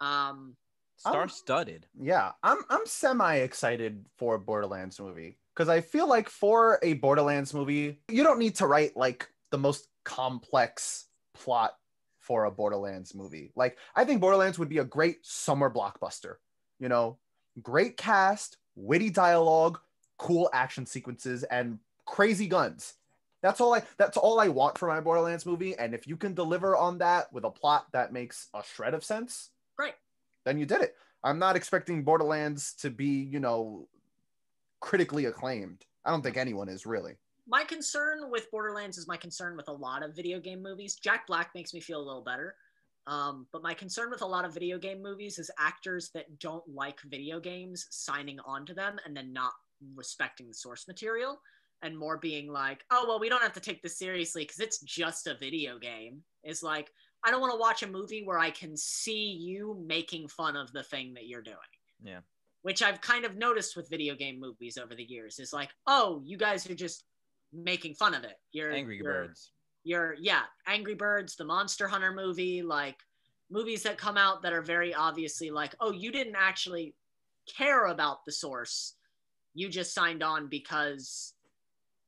Um 0.00 0.56
Star 0.96 1.28
studded. 1.28 1.86
Yeah, 1.98 2.32
I'm 2.42 2.58
I'm 2.70 2.84
semi 2.84 3.36
excited 3.36 4.04
for 4.16 4.36
Borderlands 4.36 4.98
movie 4.98 5.38
because 5.54 5.68
I 5.68 5.80
feel 5.80 6.08
like 6.08 6.28
for 6.28 6.78
a 6.82 6.94
Borderlands 6.94 7.54
movie, 7.54 8.00
you 8.08 8.24
don't 8.24 8.38
need 8.38 8.56
to 8.56 8.66
write 8.66 8.96
like 8.96 9.28
the 9.50 9.58
most 9.58 9.88
complex 10.04 11.06
plot 11.34 11.76
for 12.28 12.44
a 12.44 12.50
Borderlands 12.50 13.14
movie. 13.14 13.50
Like 13.56 13.78
I 13.96 14.04
think 14.04 14.20
Borderlands 14.20 14.58
would 14.58 14.68
be 14.68 14.78
a 14.78 14.84
great 14.84 15.24
summer 15.26 15.70
blockbuster. 15.70 16.34
You 16.78 16.88
know, 16.88 17.16
great 17.62 17.96
cast, 17.96 18.58
witty 18.76 19.10
dialogue, 19.10 19.80
cool 20.18 20.50
action 20.52 20.86
sequences, 20.86 21.42
and 21.44 21.78
crazy 22.04 22.46
guns. 22.46 22.94
That's 23.40 23.60
all 23.60 23.74
I 23.74 23.82
that's 23.96 24.18
all 24.18 24.38
I 24.38 24.48
want 24.48 24.76
for 24.76 24.88
my 24.88 25.00
Borderlands 25.00 25.46
movie. 25.46 25.76
And 25.76 25.94
if 25.94 26.06
you 26.06 26.16
can 26.18 26.34
deliver 26.34 26.76
on 26.76 26.98
that 26.98 27.32
with 27.32 27.44
a 27.44 27.50
plot 27.50 27.86
that 27.92 28.12
makes 28.12 28.48
a 28.54 28.62
shred 28.62 28.92
of 28.92 29.02
sense, 29.02 29.50
Great. 29.76 29.94
Then 30.44 30.58
you 30.58 30.66
did 30.66 30.82
it. 30.82 30.96
I'm 31.24 31.38
not 31.38 31.56
expecting 31.56 32.04
Borderlands 32.04 32.74
to 32.74 32.90
be, 32.90 33.06
you 33.06 33.40
know, 33.40 33.88
critically 34.80 35.24
acclaimed. 35.24 35.84
I 36.04 36.10
don't 36.10 36.22
think 36.22 36.36
anyone 36.36 36.68
is 36.68 36.84
really. 36.84 37.16
My 37.48 37.64
concern 37.64 38.30
with 38.30 38.50
Borderlands 38.50 38.98
is 38.98 39.08
my 39.08 39.16
concern 39.16 39.56
with 39.56 39.68
a 39.68 39.72
lot 39.72 40.02
of 40.04 40.14
video 40.14 40.38
game 40.38 40.62
movies. 40.62 40.96
Jack 40.96 41.26
Black 41.26 41.50
makes 41.54 41.72
me 41.72 41.80
feel 41.80 42.00
a 42.00 42.04
little 42.04 42.22
better. 42.22 42.54
Um, 43.06 43.46
but 43.52 43.62
my 43.62 43.72
concern 43.72 44.10
with 44.10 44.20
a 44.20 44.26
lot 44.26 44.44
of 44.44 44.52
video 44.52 44.78
game 44.78 45.02
movies 45.02 45.38
is 45.38 45.50
actors 45.58 46.10
that 46.12 46.38
don't 46.38 46.62
like 46.68 47.00
video 47.06 47.40
games 47.40 47.86
signing 47.90 48.38
on 48.44 48.66
to 48.66 48.74
them 48.74 48.98
and 49.06 49.16
then 49.16 49.32
not 49.32 49.52
respecting 49.94 50.46
the 50.46 50.54
source 50.54 50.86
material 50.86 51.40
and 51.80 51.96
more 51.96 52.18
being 52.18 52.52
like, 52.52 52.84
oh, 52.90 53.06
well, 53.08 53.18
we 53.18 53.30
don't 53.30 53.42
have 53.42 53.54
to 53.54 53.60
take 53.60 53.82
this 53.82 53.98
seriously 53.98 54.42
because 54.42 54.60
it's 54.60 54.80
just 54.80 55.26
a 55.26 55.38
video 55.38 55.78
game. 55.78 56.22
Is 56.44 56.62
like, 56.62 56.90
I 57.24 57.30
don't 57.30 57.40
want 57.40 57.54
to 57.54 57.58
watch 57.58 57.82
a 57.82 57.86
movie 57.86 58.24
where 58.24 58.38
I 58.38 58.50
can 58.50 58.76
see 58.76 59.30
you 59.30 59.82
making 59.86 60.28
fun 60.28 60.54
of 60.54 60.70
the 60.72 60.82
thing 60.82 61.14
that 61.14 61.26
you're 61.26 61.42
doing 61.42 61.56
Yeah. 62.04 62.20
which 62.62 62.82
I've 62.82 63.00
kind 63.00 63.24
of 63.24 63.36
noticed 63.36 63.76
with 63.76 63.88
video 63.88 64.14
game 64.14 64.38
movies 64.38 64.76
over 64.76 64.94
the 64.94 65.04
years 65.04 65.38
is 65.38 65.52
like, 65.52 65.70
oh, 65.86 66.20
you 66.24 66.36
guys 66.36 66.68
are 66.68 66.74
just 66.74 67.04
making 67.52 67.94
fun 67.94 68.14
of 68.14 68.24
it. 68.24 68.38
You're 68.52 68.72
Angry 68.72 68.98
you're- 68.98 69.12
Birds. 69.12 69.52
You're 69.84 70.16
yeah, 70.20 70.42
Angry 70.66 70.94
Birds, 70.94 71.36
the 71.36 71.44
Monster 71.44 71.88
Hunter 71.88 72.12
movie, 72.12 72.62
like 72.62 72.96
movies 73.50 73.82
that 73.84 73.96
come 73.96 74.18
out 74.18 74.42
that 74.42 74.52
are 74.52 74.60
very 74.60 74.92
obviously 74.92 75.50
like, 75.50 75.74
oh, 75.80 75.92
you 75.92 76.12
didn't 76.12 76.36
actually 76.36 76.94
care 77.46 77.86
about 77.86 78.24
the 78.26 78.32
source. 78.32 78.96
You 79.54 79.68
just 79.68 79.94
signed 79.94 80.22
on 80.22 80.48
because 80.48 81.32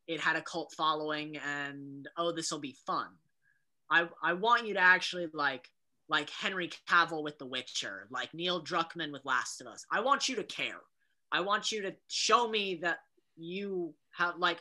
it 0.06 0.20
had 0.20 0.36
a 0.36 0.42
cult 0.42 0.74
following 0.76 1.38
and 1.38 2.08
oh, 2.16 2.32
this 2.32 2.50
will 2.50 2.58
be 2.58 2.76
fun. 2.86 3.06
I 3.90 4.08
I 4.22 4.34
want 4.34 4.66
you 4.66 4.74
to 4.74 4.80
actually 4.80 5.28
like 5.32 5.70
like 6.08 6.28
Henry 6.28 6.68
Cavill 6.88 7.22
with 7.22 7.38
The 7.38 7.46
Witcher, 7.46 8.08
like 8.10 8.34
Neil 8.34 8.62
Druckmann 8.62 9.12
with 9.12 9.24
Last 9.24 9.60
of 9.60 9.68
Us. 9.68 9.86
I 9.90 10.00
want 10.00 10.28
you 10.28 10.36
to 10.36 10.42
care. 10.44 10.80
I 11.32 11.40
want 11.40 11.70
you 11.70 11.82
to 11.82 11.94
show 12.08 12.48
me 12.48 12.80
that 12.82 12.98
you 13.36 13.94
have 14.12 14.36
like 14.36 14.58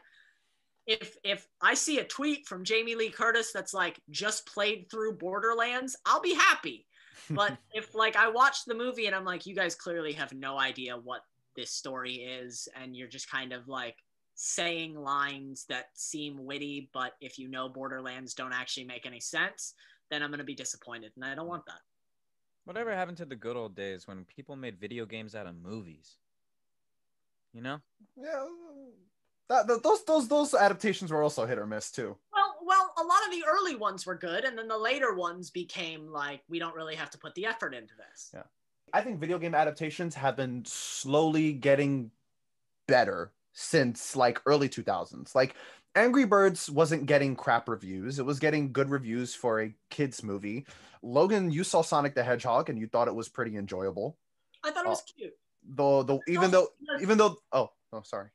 if 0.89 1.15
if 1.23 1.47
I 1.61 1.75
see 1.75 1.99
a 1.99 2.03
tweet 2.03 2.47
from 2.47 2.63
Jamie 2.63 2.95
Lee 2.95 3.11
Curtis 3.11 3.51
that's 3.53 3.75
like 3.75 4.01
just 4.09 4.47
played 4.47 4.87
through 4.89 5.13
Borderlands, 5.13 5.95
I'll 6.05 6.19
be 6.19 6.33
happy. 6.33 6.85
But 7.31 7.59
if 7.75 7.93
like 7.93 8.15
I 8.15 8.27
watch 8.27 8.65
the 8.65 8.73
movie 8.73 9.05
and 9.05 9.15
I'm 9.15 9.23
like, 9.23 9.45
you 9.45 9.53
guys 9.53 9.75
clearly 9.75 10.13
have 10.13 10.33
no 10.33 10.59
idea 10.59 10.97
what 10.97 11.21
this 11.55 11.69
story 11.69 12.15
is, 12.15 12.67
and 12.75 12.97
you're 12.97 13.07
just 13.07 13.29
kind 13.29 13.53
of 13.53 13.67
like 13.67 13.97
saying 14.33 14.95
lines 14.95 15.65
that 15.69 15.89
seem 15.93 16.43
witty, 16.43 16.89
but 16.91 17.11
if 17.21 17.37
you 17.37 17.47
know 17.47 17.69
Borderlands 17.69 18.33
don't 18.33 18.51
actually 18.51 18.85
make 18.85 19.05
any 19.05 19.19
sense, 19.19 19.75
then 20.09 20.23
I'm 20.23 20.31
gonna 20.31 20.43
be 20.43 20.55
disappointed, 20.55 21.11
and 21.15 21.23
I 21.23 21.35
don't 21.35 21.47
want 21.47 21.67
that. 21.67 21.81
Whatever 22.65 22.95
happened 22.95 23.17
to 23.17 23.25
the 23.25 23.35
good 23.35 23.55
old 23.55 23.75
days 23.75 24.07
when 24.07 24.25
people 24.25 24.55
made 24.55 24.79
video 24.79 25.05
games 25.05 25.35
out 25.35 25.45
of 25.45 25.55
movies? 25.55 26.17
You 27.53 27.61
know? 27.61 27.79
Yeah. 28.17 28.47
That, 29.49 29.67
that- 29.67 29.83
those 29.83 30.03
those 30.05 30.27
those 30.27 30.53
adaptations 30.53 31.11
were 31.11 31.23
also 31.23 31.45
hit 31.45 31.57
or 31.57 31.65
miss 31.65 31.91
too. 31.91 32.15
Well, 32.33 32.55
well, 32.65 32.93
a 32.97 33.03
lot 33.03 33.25
of 33.25 33.31
the 33.31 33.43
early 33.47 33.75
ones 33.75 34.05
were 34.05 34.15
good, 34.15 34.45
and 34.45 34.57
then 34.57 34.67
the 34.67 34.77
later 34.77 35.15
ones 35.15 35.49
became 35.49 36.11
like 36.11 36.41
we 36.47 36.59
don't 36.59 36.75
really 36.75 36.95
have 36.95 37.09
to 37.11 37.17
put 37.17 37.35
the 37.35 37.45
effort 37.45 37.73
into 37.73 37.93
this. 37.95 38.31
Yeah. 38.33 38.43
I 38.93 39.01
think 39.01 39.19
video 39.19 39.37
game 39.37 39.55
adaptations 39.55 40.15
have 40.15 40.35
been 40.35 40.63
slowly 40.65 41.53
getting 41.53 42.11
better 42.87 43.31
since 43.53 44.15
like 44.15 44.41
early 44.45 44.69
2000s. 44.69 45.35
Like 45.35 45.55
Angry 45.95 46.25
Birds 46.25 46.69
wasn't 46.69 47.05
getting 47.05 47.35
crap 47.35 47.67
reviews. 47.69 48.19
It 48.19 48.25
was 48.25 48.39
getting 48.39 48.71
good 48.71 48.89
reviews 48.89 49.33
for 49.35 49.61
a 49.61 49.73
kids 49.89 50.23
movie. 50.23 50.65
Logan, 51.01 51.51
you 51.51 51.63
saw 51.63 51.81
Sonic 51.81 52.15
the 52.15 52.23
Hedgehog 52.23 52.69
and 52.69 52.79
you 52.79 52.87
thought 52.87 53.07
it 53.07 53.15
was 53.15 53.29
pretty 53.29 53.57
enjoyable. 53.57 54.17
I 54.63 54.71
thought 54.71 54.85
it 54.85 54.89
was 54.89 55.01
uh, 55.01 55.13
cute. 55.17 55.33
Though 55.67 56.03
the 56.03 56.19
even 56.27 56.51
though 56.51 56.67
even 57.01 57.17
though 57.17 57.37
oh, 57.51 57.71
oh 57.93 58.01
sorry. 58.03 58.29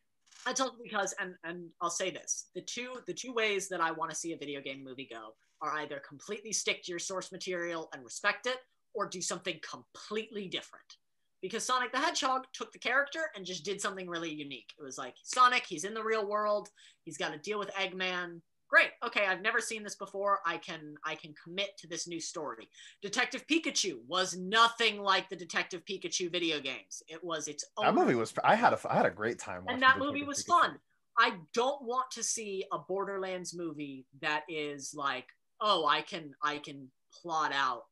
I 0.47 0.53
you 0.77 0.83
because, 0.83 1.15
and 1.21 1.35
and 1.45 1.69
I'll 1.81 1.91
say 1.91 2.11
this: 2.11 2.47
the 2.55 2.61
two 2.61 2.97
the 3.07 3.15
two 3.15 3.33
ways 3.33 3.69
that 3.69 3.81
I 3.81 3.91
want 3.91 4.11
to 4.11 4.17
see 4.17 4.33
a 4.33 4.37
video 4.37 4.61
game 4.61 4.85
movie 4.85 5.09
go 5.11 5.35
are 5.61 5.79
either 5.79 6.03
completely 6.07 6.53
stick 6.53 6.83
to 6.85 6.93
your 6.93 6.99
source 6.99 7.33
material 7.33 7.89
and 7.93 8.05
respect 8.05 8.47
it, 8.47 8.59
or 8.93 9.09
do 9.09 9.21
something 9.21 9.59
completely 9.69 10.49
different. 10.49 10.97
Because 11.41 11.65
Sonic 11.65 11.93
the 11.93 11.99
Hedgehog 11.99 12.45
took 12.53 12.73
the 12.73 12.79
character 12.79 13.31
and 13.37 13.45
just 13.45 13.65
did 13.65 13.81
something 13.81 14.09
really 14.09 14.33
unique. 14.33 14.73
It 14.79 14.83
was 14.83 14.99
like 14.99 15.15
Sonic, 15.23 15.65
he's 15.67 15.85
in 15.85 15.95
the 15.95 16.03
real 16.03 16.27
world, 16.27 16.71
he's 17.05 17.19
got 17.19 17.33
to 17.33 17.39
deal 17.39 17.59
with 17.59 17.71
Eggman. 17.73 18.41
Great. 18.75 18.91
Okay, 19.07 19.25
I've 19.25 19.41
never 19.41 19.61
seen 19.61 19.85
this 19.85 19.95
before. 19.95 20.41
I 20.45 20.57
can 20.57 20.97
I 21.05 21.15
can 21.15 21.33
commit 21.41 21.79
to 21.79 21.87
this 21.87 22.09
new 22.09 22.19
story. 22.19 22.69
Detective 23.03 23.47
Pikachu 23.47 23.99
was 24.09 24.37
nothing 24.37 25.01
like 25.01 25.29
the 25.29 25.37
Detective 25.37 25.85
Pikachu 25.85 26.29
video 26.29 26.59
games. 26.59 27.01
It 27.07 27.23
was 27.23 27.47
its 27.47 27.65
own 27.77 27.87
That 27.87 27.95
movie 27.95 28.17
was 28.17 28.35
I 28.43 28.57
had 28.57 28.73
a 28.73 28.79
I 28.91 28.97
had 28.97 29.07
a 29.07 29.13
great 29.13 29.39
time 29.39 29.65
watching 29.65 29.75
and 29.75 29.83
that 29.85 30.01
movie 30.01 30.25
was 30.25 30.43
Pikachu. 30.43 30.49
fun. 30.49 30.79
I 31.17 31.35
don't 31.53 31.85
want 31.85 32.11
to 32.15 32.25
see 32.25 32.65
a 32.73 32.79
Borderlands 32.79 33.55
movie 33.55 34.07
that 34.21 34.43
is 34.49 34.93
like, 34.93 35.27
oh, 35.61 35.87
I 35.87 36.01
can 36.01 36.35
I 36.43 36.59
can 36.59 36.89
plot 37.13 37.53
out 37.55 37.85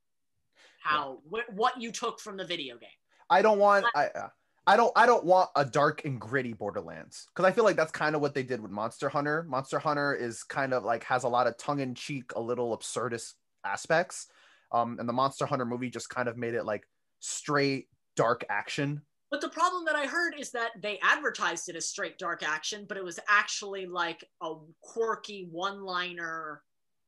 how 0.82 1.20
wh- 1.32 1.48
what 1.54 1.80
you 1.80 1.92
took 1.92 2.18
from 2.18 2.36
the 2.36 2.44
video 2.44 2.76
game. 2.76 2.90
I 3.30 3.40
don't 3.40 3.60
want 3.60 3.86
I 3.94 4.06
uh, 4.06 4.30
I 4.66 4.76
don't 4.76 4.92
I 4.94 5.06
don't 5.06 5.24
want 5.24 5.50
a 5.56 5.64
dark 5.64 6.04
and 6.04 6.20
gritty 6.20 6.52
Borderlands 6.52 7.26
because 7.28 7.44
I 7.44 7.52
feel 7.52 7.64
like 7.64 7.76
that's 7.76 7.90
kind 7.90 8.14
of 8.14 8.20
what 8.20 8.34
they 8.34 8.44
did 8.44 8.60
with 8.60 8.70
Monster 8.70 9.08
Hunter. 9.08 9.44
Monster 9.48 9.78
Hunter 9.78 10.14
is 10.14 10.44
kind 10.44 10.72
of 10.72 10.84
like 10.84 11.02
has 11.04 11.24
a 11.24 11.28
lot 11.28 11.46
of 11.46 11.56
tongue 11.56 11.80
in 11.80 11.94
cheek, 11.94 12.32
a 12.36 12.40
little 12.40 12.76
absurdist 12.76 13.34
aspects, 13.64 14.28
um, 14.70 14.98
and 15.00 15.08
the 15.08 15.12
Monster 15.12 15.46
Hunter 15.46 15.64
movie 15.64 15.90
just 15.90 16.10
kind 16.10 16.28
of 16.28 16.36
made 16.36 16.54
it 16.54 16.64
like 16.64 16.84
straight 17.18 17.88
dark 18.14 18.44
action. 18.48 19.02
But 19.32 19.40
the 19.40 19.48
problem 19.48 19.84
that 19.86 19.96
I 19.96 20.06
heard 20.06 20.34
is 20.38 20.50
that 20.52 20.72
they 20.80 20.98
advertised 21.02 21.68
it 21.68 21.74
as 21.74 21.88
straight 21.88 22.18
dark 22.18 22.42
action, 22.42 22.84
but 22.86 22.98
it 22.98 23.04
was 23.04 23.18
actually 23.28 23.86
like 23.86 24.22
a 24.42 24.54
quirky 24.82 25.48
one-liner 25.50 26.62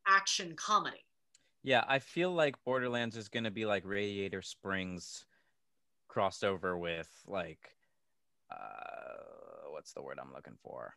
action 0.09 0.55
comedy. 0.57 1.05
Yeah, 1.63 1.85
I 1.87 1.99
feel 1.99 2.33
like 2.33 2.57
Borderlands 2.65 3.17
is 3.17 3.29
gonna 3.29 3.51
be 3.51 3.67
like 3.67 3.85
Radiator 3.85 4.43
Springs 4.43 5.27
crossed 6.15 6.45
over 6.45 6.79
with 6.79 7.11
like 7.27 7.75
uh 8.49 9.69
what's 9.71 9.93
the 9.93 10.01
word 10.01 10.21
I'm 10.23 10.33
looking 10.33 10.57
for? 10.63 10.95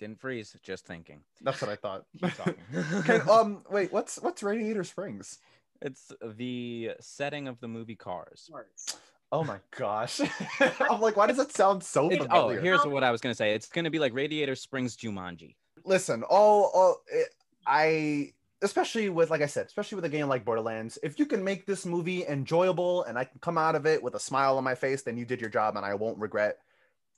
Didn't 0.00 0.18
freeze, 0.18 0.56
just 0.62 0.86
thinking. 0.86 1.20
That's 1.40 1.60
what 1.62 1.70
I 1.70 1.76
thought. 1.76 2.04
Talking. 2.36 2.54
okay, 2.94 3.20
um, 3.30 3.62
wait, 3.70 3.92
what's 3.92 4.16
what's 4.16 4.42
Radiator 4.42 4.82
Springs? 4.82 5.38
it's 5.82 6.12
the 6.36 6.90
setting 7.00 7.48
of 7.48 7.60
the 7.60 7.68
movie 7.68 7.94
Cars. 7.94 8.50
Words. 8.52 8.98
Oh 9.32 9.44
my 9.44 9.58
gosh. 9.74 10.20
I'm 10.90 11.00
like, 11.00 11.16
why 11.16 11.28
does 11.28 11.38
it 11.38 11.52
sound 11.52 11.84
so 11.84 12.10
It's- 12.10 12.26
oh, 12.30 12.48
here's 12.48 12.84
what 12.84 13.04
I 13.04 13.12
was 13.12 13.20
gonna 13.20 13.36
say. 13.36 13.54
It's 13.54 13.68
gonna 13.68 13.90
be 13.90 14.00
like 14.00 14.12
Radiator 14.12 14.56
Springs 14.56 14.96
Jumanji. 14.96 15.54
Listen, 15.84 16.24
all, 16.24 16.70
all 16.74 17.02
it, 17.06 17.28
I 17.66 18.32
especially 18.62 19.08
with 19.08 19.30
like 19.30 19.42
I 19.42 19.46
said, 19.46 19.66
especially 19.66 19.96
with 19.96 20.04
a 20.04 20.10
game 20.10 20.28
like 20.28 20.44
Borderlands, 20.44 20.98
if 21.02 21.18
you 21.18 21.26
can 21.26 21.42
make 21.42 21.66
this 21.66 21.86
movie 21.86 22.26
enjoyable 22.26 23.04
and 23.04 23.18
I 23.18 23.24
can 23.24 23.38
come 23.40 23.58
out 23.58 23.74
of 23.74 23.86
it 23.86 24.02
with 24.02 24.14
a 24.14 24.20
smile 24.20 24.58
on 24.58 24.64
my 24.64 24.74
face, 24.74 25.02
then 25.02 25.16
you 25.16 25.24
did 25.24 25.40
your 25.40 25.50
job 25.50 25.76
and 25.76 25.84
I 25.84 25.94
won't 25.94 26.18
regret 26.18 26.58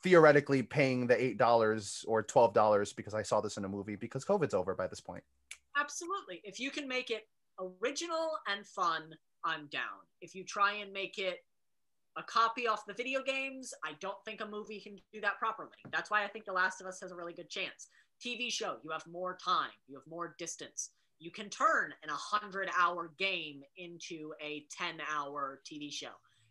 theoretically 0.02 0.62
paying 0.62 1.06
the 1.06 1.22
eight 1.22 1.38
dollars 1.38 2.04
or 2.08 2.22
twelve 2.22 2.54
dollars 2.54 2.92
because 2.92 3.14
I 3.14 3.22
saw 3.22 3.40
this 3.40 3.56
in 3.56 3.64
a 3.64 3.68
movie 3.68 3.96
because 3.96 4.24
COVID's 4.24 4.54
over 4.54 4.74
by 4.74 4.86
this 4.86 5.00
point. 5.00 5.22
Absolutely. 5.78 6.40
If 6.44 6.60
you 6.60 6.70
can 6.70 6.86
make 6.86 7.10
it 7.10 7.28
original 7.58 8.30
and 8.48 8.66
fun, 8.66 9.14
I'm 9.44 9.66
down. 9.66 10.02
If 10.20 10.34
you 10.34 10.44
try 10.44 10.74
and 10.74 10.92
make 10.92 11.18
it 11.18 11.38
a 12.16 12.22
copy 12.22 12.66
off 12.66 12.84
the 12.86 12.92
video 12.92 13.22
games, 13.22 13.72
I 13.84 13.92
don't 14.00 14.22
think 14.24 14.40
a 14.40 14.46
movie 14.46 14.80
can 14.80 14.96
do 15.12 15.20
that 15.22 15.38
properly. 15.38 15.70
That's 15.90 16.10
why 16.10 16.24
I 16.24 16.28
think 16.28 16.44
The 16.44 16.52
Last 16.52 16.80
of 16.80 16.86
Us 16.86 17.00
has 17.00 17.10
a 17.10 17.14
really 17.14 17.32
good 17.32 17.48
chance. 17.48 17.88
TV 18.24 18.52
show, 18.52 18.76
you 18.84 18.90
have 18.90 19.04
more 19.10 19.38
time, 19.42 19.70
you 19.88 19.96
have 19.96 20.06
more 20.06 20.34
distance. 20.38 20.90
You 21.22 21.30
can 21.30 21.48
turn 21.50 21.94
an 22.02 22.08
100 22.08 22.68
hour 22.76 23.12
game 23.16 23.62
into 23.76 24.32
a 24.42 24.66
10 24.76 24.94
hour 25.08 25.60
TV 25.64 25.92
show. 25.92 26.10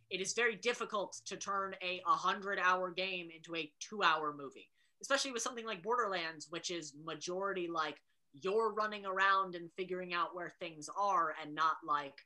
It 0.10 0.22
is 0.22 0.32
very 0.32 0.56
difficult 0.56 1.20
to 1.26 1.36
turn 1.36 1.76
a 1.84 2.02
100 2.06 2.58
hour 2.58 2.90
game 2.90 3.28
into 3.36 3.54
a 3.58 3.70
two 3.82 4.02
hour 4.02 4.34
movie, 4.34 4.70
especially 5.02 5.34
with 5.34 5.42
something 5.42 5.66
like 5.66 5.84
Borderlands, 5.84 6.48
which 6.52 6.72
is 6.72 6.94
majority 7.04 7.68
like 7.68 7.98
you're 8.42 8.74
running 8.74 9.06
around 9.06 9.56
and 9.56 9.70
figuring 9.76 10.14
out 10.14 10.34
where 10.34 10.54
things 10.62 10.90
are 10.98 11.34
and 11.44 11.54
not 11.54 11.76
like 11.86 12.26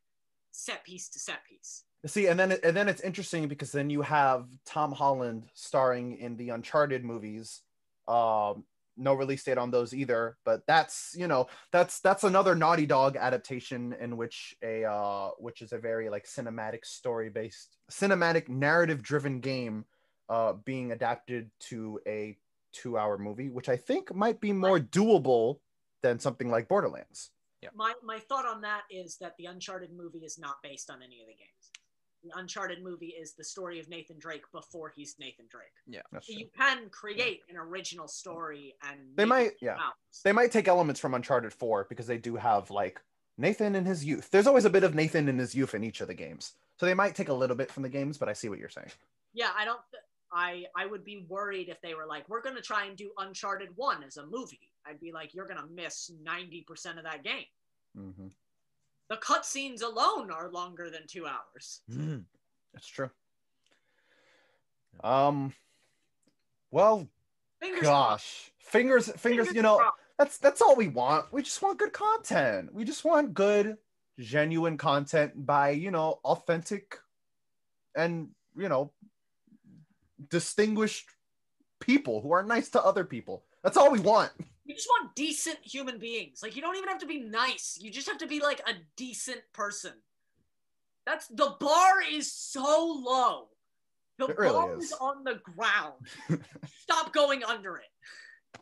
set 0.52 0.84
piece 0.84 1.10
to 1.10 1.20
set 1.20 1.40
piece. 1.50 1.84
See, 2.06 2.28
and 2.28 2.40
then 2.40 2.52
and 2.64 2.78
then 2.78 2.88
it's 2.88 3.02
interesting 3.02 3.48
because 3.48 3.72
then 3.72 3.90
you 3.90 4.04
have 4.04 4.46
Tom 4.68 4.92
Holland 4.92 5.46
starring 5.56 6.20
in 6.20 6.38
the 6.38 6.50
Uncharted 6.50 7.04
movies. 7.04 7.64
Um, 8.08 8.66
no 8.98 9.14
release 9.14 9.44
date 9.44 9.58
on 9.58 9.72
those 9.72 9.94
either, 9.94 10.38
but 10.46 10.66
that's 10.68 11.16
you 11.18 11.28
know 11.28 11.48
that's 11.72 12.00
that's 12.00 12.24
another 12.24 12.56
Naughty 12.56 12.86
Dog 12.86 13.18
adaptation 13.18 13.96
in 14.00 14.18
which 14.18 14.56
a 14.64 14.84
uh, 14.86 15.30
which 15.38 15.62
is 15.62 15.74
a 15.74 15.78
very 15.78 16.10
like 16.10 16.26
cinematic 16.26 16.86
story 16.86 17.30
based, 17.30 17.78
cinematic 17.92 18.50
narrative 18.50 19.02
driven 19.02 19.40
game, 19.40 19.86
uh, 20.30 20.54
being 20.54 20.92
adapted 20.92 21.50
to 21.60 22.00
a 22.08 22.38
two 22.72 22.98
hour 22.98 23.18
movie, 23.18 23.50
which 23.50 23.70
I 23.70 23.78
think 23.78 24.14
might 24.14 24.42
be 24.42 24.54
more 24.54 24.80
doable 24.80 25.60
than 26.02 26.20
something 26.20 26.50
like 26.50 26.68
Borderlands. 26.68 27.32
yeah. 27.62 27.70
My 27.74 27.94
my 28.04 28.20
thought 28.20 28.46
on 28.46 28.62
that 28.62 28.84
is 28.92 29.18
that 29.18 29.36
the 29.38 29.46
Uncharted 29.46 29.92
movie 29.92 30.20
is 30.20 30.38
not 30.38 30.58
based 30.62 30.90
on 30.90 31.02
any 31.02 31.22
of 31.22 31.28
the 31.28 31.34
games. 31.34 31.72
The 32.26 32.40
Uncharted 32.40 32.84
movie 32.84 33.14
is 33.20 33.34
the 33.34 33.44
story 33.44 33.80
of 33.80 33.88
Nathan 33.88 34.18
Drake 34.18 34.44
before 34.52 34.92
he's 34.96 35.16
Nathan 35.20 35.46
Drake. 35.48 36.02
That's 36.12 36.26
So 36.26 36.34
you 36.34 36.48
can 36.58 36.90
create 36.90 37.42
an 37.50 37.56
original 37.56 38.08
story 38.08 38.76
and 38.90 39.00
They 39.16 39.26
might, 39.26 39.52
yeah. 39.62 39.74
hours. 39.74 40.22
they 40.24 40.32
might 40.32 40.52
take 40.52 40.68
elements 40.68 41.00
from 41.00 41.14
Uncharted 41.14 41.54
4 41.54 41.86
because 41.88 42.08
they 42.08 42.18
do 42.18 42.36
have 42.36 42.72
like 42.72 43.00
Nathan 43.38 43.76
in 43.76 43.86
his 43.86 44.04
youth. 44.04 44.32
There's 44.32 44.48
always 44.48 44.66
a 44.66 44.72
bit 44.72 44.84
of 44.84 44.96
Nathan 44.96 45.30
in 45.30 45.38
his 45.38 45.54
youth 45.54 45.76
in 45.76 45.84
each 45.84 46.02
of 46.02 46.08
the 46.08 46.16
games. 46.16 46.54
So 46.80 46.88
they 46.88 46.96
might 46.96 47.14
take 47.14 47.30
a 47.30 47.34
little 47.34 47.56
bit 47.56 47.72
from 47.72 47.84
the 47.84 47.90
games, 47.90 48.18
but 48.18 48.28
I 48.28 48.34
see 48.34 48.50
what 48.50 48.58
you're 48.58 48.70
saying. 48.70 48.92
Yeah, 49.34 49.52
I 49.56 49.66
don't. 49.66 49.82
Th- 49.92 50.02
I 50.34 50.66
I 50.76 50.86
would 50.88 51.06
be 51.06 51.26
worried 51.30 51.70
if 51.70 51.80
they 51.82 51.94
were 51.94 52.06
like, 52.08 52.28
we're 52.28 52.42
gonna 52.42 52.60
try 52.62 52.86
and 52.86 52.98
do 52.98 53.12
Uncharted 53.20 53.70
One 53.76 54.04
as 54.04 54.18
a 54.18 54.26
movie. 54.26 54.72
I'd 54.86 55.00
be 55.00 55.12
like, 55.12 55.34
you're 55.34 55.46
gonna 55.46 55.68
miss 55.74 56.12
ninety 56.24 56.62
percent 56.62 56.98
of 56.98 57.04
that 57.06 57.24
game. 57.24 57.46
Mm-hmm. 57.98 58.28
The 59.10 59.18
cutscenes 59.18 59.84
alone 59.84 60.32
are 60.32 60.50
longer 60.50 60.90
than 60.90 61.02
two 61.08 61.26
hours. 61.28 61.82
That's 62.74 62.88
true. 62.88 63.10
Um, 65.04 65.54
well, 66.72 67.08
Fingers 67.62 67.82
crossed. 67.82 68.24
gosh, 68.24 68.52
fingers, 68.60 69.10
fingers. 69.12 69.54
You 69.54 69.62
know, 69.62 69.78
crossed. 69.78 69.98
that's 70.18 70.38
that's 70.38 70.62
all 70.62 70.76
we 70.76 70.88
want. 70.88 71.32
We 71.32 71.42
just 71.44 71.62
want 71.62 71.80
good 71.80 71.94
content. 71.94 72.74
We 72.74 72.84
just 72.84 73.06
want 73.06 73.34
good, 73.34 73.78
genuine 74.20 74.78
content 74.78 75.46
by 75.46 75.72
you 75.72 75.92
know 75.92 76.20
authentic, 76.24 76.98
and 77.96 78.30
you 78.58 78.70
know, 78.70 78.92
distinguished 80.30 81.10
people 81.80 82.22
who 82.22 82.32
are 82.32 82.44
nice 82.44 82.70
to 82.70 82.82
other 82.84 83.04
people. 83.04 83.44
That's 83.64 83.78
all 83.78 83.92
we 83.92 84.00
want. 84.00 84.32
We 84.68 84.74
just 84.74 84.88
want 84.88 85.16
decent 85.16 85.60
human 85.62 86.00
beings. 86.00 86.42
Like 86.42 86.56
you 86.56 86.62
don't 86.62 86.76
even 86.76 86.90
have 86.90 87.00
to 87.00 87.06
be 87.06 87.20
nice. 87.20 87.78
You 87.80 87.92
just 87.92 88.08
have 88.08 88.18
to 88.20 88.28
be 88.28 88.40
like 88.40 88.62
a 88.68 88.74
decent 88.96 89.42
person. 89.54 89.94
That's 91.06 91.28
the 91.28 91.56
bar 91.60 92.02
is 92.12 92.32
so 92.32 93.02
low. 93.06 93.50
The 94.18 94.34
really 94.34 94.52
bar 94.52 94.78
is. 94.78 94.86
is 94.86 94.94
on 94.94 95.24
the 95.24 95.36
ground. 95.36 95.94
Stop 96.82 97.14
going 97.14 97.44
under 97.44 97.78
it. 97.78 98.62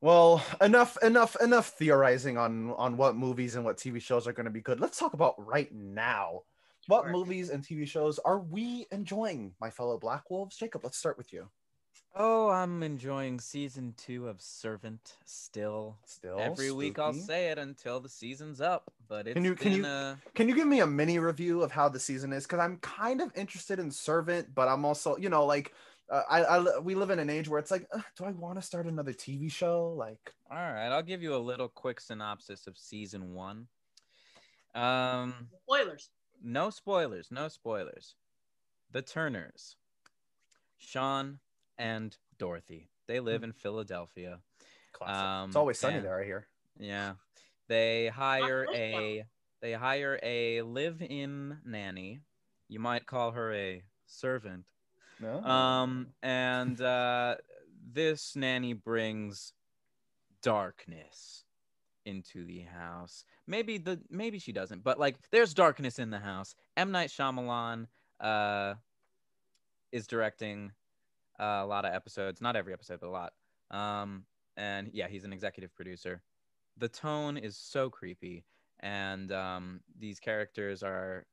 Well, 0.00 0.44
enough, 0.60 0.98
enough, 1.02 1.34
enough 1.42 1.68
theorizing 1.78 2.36
on 2.36 2.72
on 2.72 2.96
what 2.96 3.16
movies 3.16 3.56
and 3.56 3.64
what 3.64 3.78
TV 3.78 4.00
shows 4.00 4.26
are 4.28 4.32
going 4.32 4.44
to 4.44 4.50
be 4.50 4.60
good. 4.60 4.78
Let's 4.78 4.98
talk 4.98 5.14
about 5.14 5.34
right 5.38 5.72
now. 5.72 6.42
What 6.86 7.04
Sure. 7.04 7.12
movies 7.12 7.48
and 7.48 7.64
TV 7.64 7.88
shows 7.88 8.18
are 8.18 8.40
we 8.40 8.86
enjoying, 8.92 9.54
my 9.60 9.70
fellow 9.70 9.98
Black 9.98 10.28
Wolves? 10.30 10.56
Jacob, 10.56 10.84
let's 10.84 10.98
start 10.98 11.16
with 11.16 11.32
you. 11.32 11.48
Oh, 12.16 12.48
I'm 12.48 12.82
enjoying 12.84 13.40
season 13.40 13.92
two 13.96 14.28
of 14.28 14.40
Servant 14.40 15.16
still. 15.24 15.96
Still, 16.04 16.38
Every 16.38 16.70
week 16.70 16.98
I'll 16.98 17.12
say 17.12 17.48
it 17.48 17.58
until 17.58 17.98
the 17.98 18.08
season's 18.08 18.60
up, 18.60 18.92
but 19.08 19.26
it's 19.26 19.34
Can 19.34 19.44
you- 19.44 19.56
can 19.56 19.72
you- 19.72 19.84
uh, 19.86 20.16
Can 20.34 20.48
you 20.48 20.54
give 20.54 20.68
me 20.68 20.78
a 20.80 20.86
mini 20.86 21.18
review 21.18 21.62
of 21.62 21.72
how 21.72 21.88
the 21.88 21.98
season 21.98 22.32
is? 22.32 22.44
Because 22.44 22.60
I'm 22.60 22.78
kind 22.78 23.20
of 23.20 23.36
interested 23.36 23.80
in 23.80 23.90
Servant, 23.90 24.54
but 24.54 24.68
I'm 24.68 24.84
also, 24.84 25.16
you 25.16 25.28
know, 25.28 25.44
like, 25.44 25.74
uh, 26.08 26.22
I, 26.28 26.44
I 26.44 26.78
we 26.78 26.94
live 26.94 27.10
in 27.10 27.18
an 27.18 27.30
age 27.30 27.48
where 27.48 27.58
it's 27.58 27.70
like, 27.72 27.88
"Ugh, 27.92 28.04
do 28.16 28.24
I 28.26 28.30
want 28.30 28.56
to 28.60 28.62
start 28.62 28.86
another 28.86 29.12
TV 29.12 29.48
show? 29.50 29.88
Like, 29.94 30.34
All 30.50 30.56
right, 30.58 30.88
I'll 30.90 31.02
give 31.02 31.22
you 31.22 31.34
a 31.34 31.38
little 31.38 31.68
quick 31.68 31.98
synopsis 32.00 32.66
of 32.68 32.78
season 32.78 33.34
one. 33.34 33.66
Um, 34.74 35.48
Spoilers. 35.64 36.10
no 36.42 36.70
spoilers, 36.70 37.30
no 37.32 37.48
spoilers. 37.48 38.14
The 38.92 39.02
Turners, 39.02 39.76
Sean 40.76 41.40
and 41.78 42.16
Dorothy. 42.38 42.88
They 43.06 43.20
live 43.20 43.42
in 43.42 43.52
Philadelphia. 43.52 44.40
classic. 44.92 45.16
Um, 45.24 45.50
it's 45.50 45.56
always 45.56 45.78
sunny 45.78 45.96
and- 45.96 46.04
there, 46.04 46.20
I 46.20 46.24
hear. 46.24 46.46
Yeah. 46.78 47.14
They 47.68 48.08
hire 48.08 48.66
a 48.74 49.24
they 49.60 49.72
hire 49.72 50.18
a 50.22 50.60
live-in 50.62 51.58
nanny. 51.64 52.20
You 52.68 52.78
might 52.80 53.06
call 53.06 53.32
her 53.32 53.52
a 53.54 53.82
servant. 54.06 54.64
No. 55.20 55.42
Um 55.42 56.08
and 56.22 56.78
uh 56.80 57.36
this 57.92 58.36
nanny 58.36 58.72
brings 58.74 59.52
darkness 60.42 61.44
into 62.04 62.44
the 62.44 62.60
house. 62.60 63.24
Maybe 63.46 63.78
the 63.78 64.00
maybe 64.10 64.38
she 64.38 64.52
doesn't, 64.52 64.82
but 64.84 64.98
like 64.98 65.16
there's 65.30 65.54
darkness 65.54 65.98
in 65.98 66.10
the 66.10 66.18
house. 66.18 66.54
M 66.76 66.90
Night 66.92 67.08
Shyamalan 67.08 67.86
uh 68.20 68.74
is 69.92 70.06
directing 70.06 70.72
uh, 71.40 71.60
a 71.62 71.66
lot 71.66 71.84
of 71.84 71.92
episodes, 71.92 72.40
not 72.40 72.56
every 72.56 72.72
episode, 72.72 73.00
but 73.00 73.08
a 73.08 73.10
lot. 73.10 73.32
Um 73.70 74.24
and 74.56 74.90
yeah, 74.92 75.08
he's 75.08 75.24
an 75.24 75.32
executive 75.32 75.74
producer. 75.74 76.22
The 76.78 76.88
tone 76.88 77.36
is 77.36 77.56
so 77.56 77.90
creepy 77.90 78.44
and 78.80 79.32
um 79.32 79.80
these 79.98 80.20
characters 80.20 80.82
are 80.82 81.24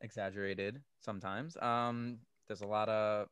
exaggerated 0.00 0.80
sometimes. 1.00 1.56
Um 1.56 2.18
there's 2.46 2.60
a 2.60 2.66
lot 2.66 2.88
of 2.88 3.28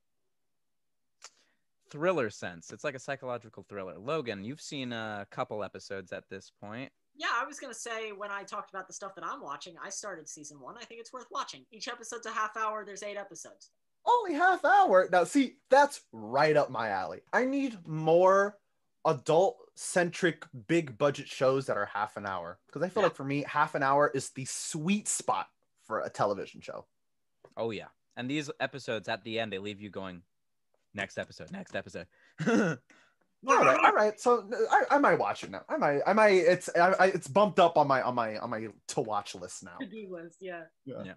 thriller 1.91 2.31
sense. 2.31 2.73
It's 2.73 2.85
like 2.85 2.95
a 2.95 3.01
psychological 3.01 3.65
thriller. 3.69 3.99
Logan, 3.99 4.45
you've 4.45 4.61
seen 4.61 4.93
a 4.93 5.27
couple 5.31 5.63
episodes 5.63 6.13
at 6.13 6.29
this 6.29 6.51
point. 6.61 6.91
Yeah, 7.17 7.29
I 7.35 7.45
was 7.45 7.59
gonna 7.59 7.75
say 7.75 8.13
when 8.13 8.31
I 8.31 8.45
talked 8.45 8.71
about 8.71 8.87
the 8.87 8.95
stuff 8.95 9.15
that 9.17 9.25
I'm 9.25 9.43
watching, 9.43 9.75
I 9.85 9.91
started 9.91 10.29
season 10.29 10.61
one. 10.61 10.77
I 10.79 10.85
think 10.85 11.01
it's 11.01 11.13
worth 11.13 11.27
watching. 11.31 11.67
Each 11.71 11.89
episode's 11.89 12.27
a 12.27 12.31
half 12.31 12.57
hour. 12.57 12.85
There's 12.85 13.03
eight 13.03 13.19
episodes. 13.19 13.71
Only 14.19 14.35
half 14.35 14.65
hour. 14.65 15.09
Now, 15.11 15.25
see, 15.25 15.57
that's 15.71 16.01
right 16.13 16.57
up 16.57 16.71
my 16.71 16.89
alley. 16.91 17.21
I 17.33 17.45
need 17.45 17.79
more 17.87 18.59
adult 19.07 19.57
centric 19.75 20.45
big 20.69 20.99
budget 20.99 21.27
shows 21.29 21.67
that 21.67 21.77
are 21.77 21.87
half 21.87 22.17
an 22.17 22.27
hour 22.27 22.59
because 22.67 22.83
I 22.83 22.89
feel 22.89 23.03
Yeah. 23.03 23.07
like 23.09 23.17
for 23.17 23.25
me, 23.25 23.45
half 23.47 23.75
an 23.75 23.83
hour 23.83 24.11
is 24.15 24.31
the 24.31 24.45
sweet 24.45 25.09
spot 25.09 25.47
for 25.85 26.01
a 26.01 26.11
television 26.11 26.61
show. 26.61 26.87
Oh 27.57 27.71
yeah. 27.71 27.87
And 28.17 28.29
these 28.31 28.51
episodes 28.61 29.09
at 29.09 29.25
the 29.25 29.39
end 29.41 29.53
they 29.53 29.59
leave 29.59 29.81
you 29.81 29.89
going 29.89 30.23
next 30.95 31.19
episode, 31.19 31.51
next 31.51 31.75
episode. 31.75 32.07
All 33.49 33.65
right, 33.65 33.81
all 33.83 33.93
right. 33.95 34.21
So 34.21 34.47
I, 34.71 34.97
I 34.97 34.99
might 34.99 35.19
watch 35.19 35.45
it 35.45 35.51
now. 35.51 35.63
I 35.67 35.79
might, 35.79 36.01
I 36.07 36.13
might. 36.13 36.33
It's, 36.33 36.69
I, 36.77 36.91
I, 36.93 37.07
it's 37.07 37.27
bumped 37.27 37.59
up 37.59 37.79
on 37.79 37.89
my, 37.89 38.03
on 38.03 38.15
my, 38.15 38.37
on 38.37 38.51
my 38.51 38.69
to 38.89 39.01
watch 39.01 39.35
list 39.35 39.65
now. 39.65 39.79
To-do 39.81 40.09
list, 40.15 40.37
yeah. 40.41 40.65
Yeah. 40.85 41.15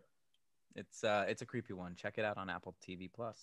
It's 0.75 1.03
uh 1.03 1.25
it's 1.27 1.41
a 1.41 1.45
creepy 1.45 1.73
one. 1.73 1.95
Check 1.95 2.17
it 2.17 2.25
out 2.25 2.37
on 2.37 2.49
Apple 2.49 2.75
TV 2.85 3.09
Plus. 3.11 3.37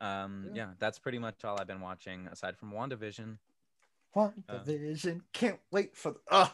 Um, 0.00 0.46
Yeah. 0.52 0.66
yeah, 0.66 0.70
that's 0.78 0.98
pretty 0.98 1.18
much 1.18 1.44
all 1.44 1.60
I've 1.60 1.66
been 1.66 1.80
watching 1.80 2.26
aside 2.28 2.56
from 2.56 2.72
WandaVision. 2.72 3.38
One 4.12 4.44
Uh. 4.48 4.58
division. 4.58 5.22
Can't 5.32 5.60
wait 5.70 5.96
for 5.96 6.12
the. 6.12 6.20
Uh. 6.30 6.48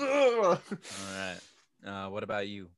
All 0.00 0.58
right. 1.14 1.38
Uh, 1.84 2.08
what 2.10 2.22
about 2.22 2.48
you, 2.48 2.68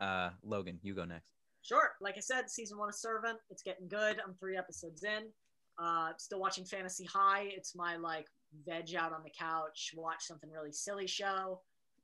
uh, 0.00 0.30
Logan? 0.42 0.80
You 0.82 0.94
go 0.94 1.04
next. 1.04 1.28
Sure. 1.62 1.92
Like 2.00 2.16
I 2.16 2.20
said, 2.20 2.48
season 2.50 2.78
one 2.78 2.88
of 2.88 2.94
Servant. 2.94 3.38
It's 3.50 3.62
getting 3.62 3.86
good. 3.88 4.18
I'm 4.24 4.34
three 4.34 4.56
episodes 4.56 5.04
in. 5.04 5.30
Uh, 5.78 6.12
still 6.16 6.40
watching 6.40 6.64
Fantasy 6.64 7.04
High. 7.04 7.42
It's 7.54 7.74
my 7.74 7.96
like 7.96 8.26
veg 8.64 8.94
out 8.94 9.12
on 9.12 9.22
the 9.22 9.30
couch, 9.30 9.92
watch 9.94 10.22
something 10.24 10.50
really 10.50 10.72
silly 10.72 11.06
show. 11.06 11.60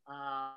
Uh, 0.06 0.50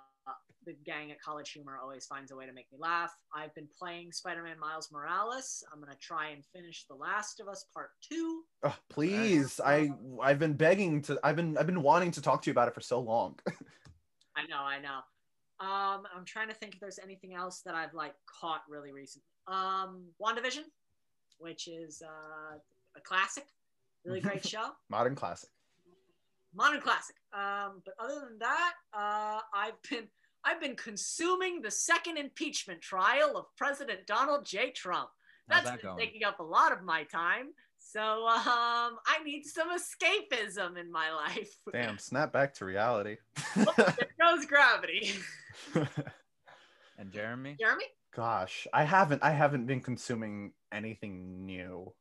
the 0.65 0.73
gang 0.85 1.11
at 1.11 1.21
College 1.21 1.51
Humor 1.51 1.77
always 1.81 2.05
finds 2.05 2.31
a 2.31 2.35
way 2.35 2.45
to 2.45 2.53
make 2.53 2.65
me 2.71 2.77
laugh. 2.79 3.15
I've 3.33 3.53
been 3.53 3.67
playing 3.77 4.11
Spider-Man 4.11 4.59
Miles 4.59 4.89
Morales. 4.91 5.63
I'm 5.71 5.79
gonna 5.79 5.95
try 6.01 6.29
and 6.29 6.43
finish 6.43 6.85
The 6.89 6.95
Last 6.95 7.39
of 7.39 7.47
Us 7.47 7.65
Part 7.73 7.91
Two. 8.01 8.41
Ugh, 8.63 8.73
please, 8.89 9.59
I 9.63 9.91
I've 10.21 10.39
been 10.39 10.53
begging 10.53 11.01
to. 11.03 11.19
I've 11.23 11.35
been 11.35 11.57
I've 11.57 11.67
been 11.67 11.81
wanting 11.81 12.11
to 12.11 12.21
talk 12.21 12.41
to 12.43 12.49
you 12.49 12.51
about 12.51 12.67
it 12.67 12.73
for 12.73 12.81
so 12.81 12.99
long. 12.99 13.37
I 14.35 14.45
know, 14.49 14.57
I 14.57 14.79
know. 14.79 14.99
Um, 15.59 16.03
I'm 16.13 16.25
trying 16.25 16.49
to 16.49 16.53
think 16.53 16.73
if 16.73 16.79
there's 16.81 16.99
anything 16.99 17.33
else 17.33 17.61
that 17.65 17.75
I've 17.75 17.93
like 17.93 18.13
caught 18.41 18.61
really 18.67 18.91
recently. 18.91 19.23
Um, 19.47 20.07
WandaVision, 20.21 20.63
which 21.37 21.67
is 21.67 22.01
uh, 22.05 22.57
a 22.97 23.01
classic, 23.01 23.45
really 24.03 24.19
great 24.19 24.45
show, 24.47 24.71
Modern 24.89 25.15
classic. 25.15 25.49
Modern 26.55 26.81
classic. 26.81 27.15
Um, 27.33 27.81
but 27.83 27.93
other 27.99 28.21
than 28.27 28.39
that, 28.39 28.73
uh, 28.93 29.39
I've 29.53 29.81
been 29.89 30.07
I've 30.43 30.61
been 30.61 30.75
consuming 30.75 31.61
the 31.61 31.71
second 31.71 32.17
impeachment 32.17 32.81
trial 32.81 33.35
of 33.35 33.45
President 33.57 34.05
Donald 34.05 34.45
J. 34.45 34.71
Trump. 34.71 35.09
How's 35.49 35.63
That's 35.63 35.71
that 35.71 35.81
been 35.81 35.89
going? 35.91 35.99
taking 35.99 36.23
up 36.23 36.39
a 36.39 36.43
lot 36.43 36.71
of 36.71 36.83
my 36.83 37.03
time. 37.03 37.47
So 37.79 38.01
um, 38.27 38.97
I 39.07 39.23
need 39.23 39.43
some 39.45 39.69
escapism 39.69 40.77
in 40.79 40.91
my 40.91 41.11
life. 41.11 41.55
Damn, 41.71 41.97
snap 41.99 42.33
back 42.33 42.53
to 42.55 42.65
reality. 42.65 43.17
Oh, 43.57 43.73
there 43.77 43.95
goes 44.21 44.45
gravity. 44.45 45.13
And 46.97 47.11
Jeremy? 47.11 47.57
Jeremy? 47.59 47.85
Gosh, 48.15 48.67
I 48.73 48.83
haven't 48.83 49.21
I 49.21 49.31
haven't 49.31 49.65
been 49.65 49.81
consuming 49.81 50.53
anything 50.71 51.45
new, 51.45 51.91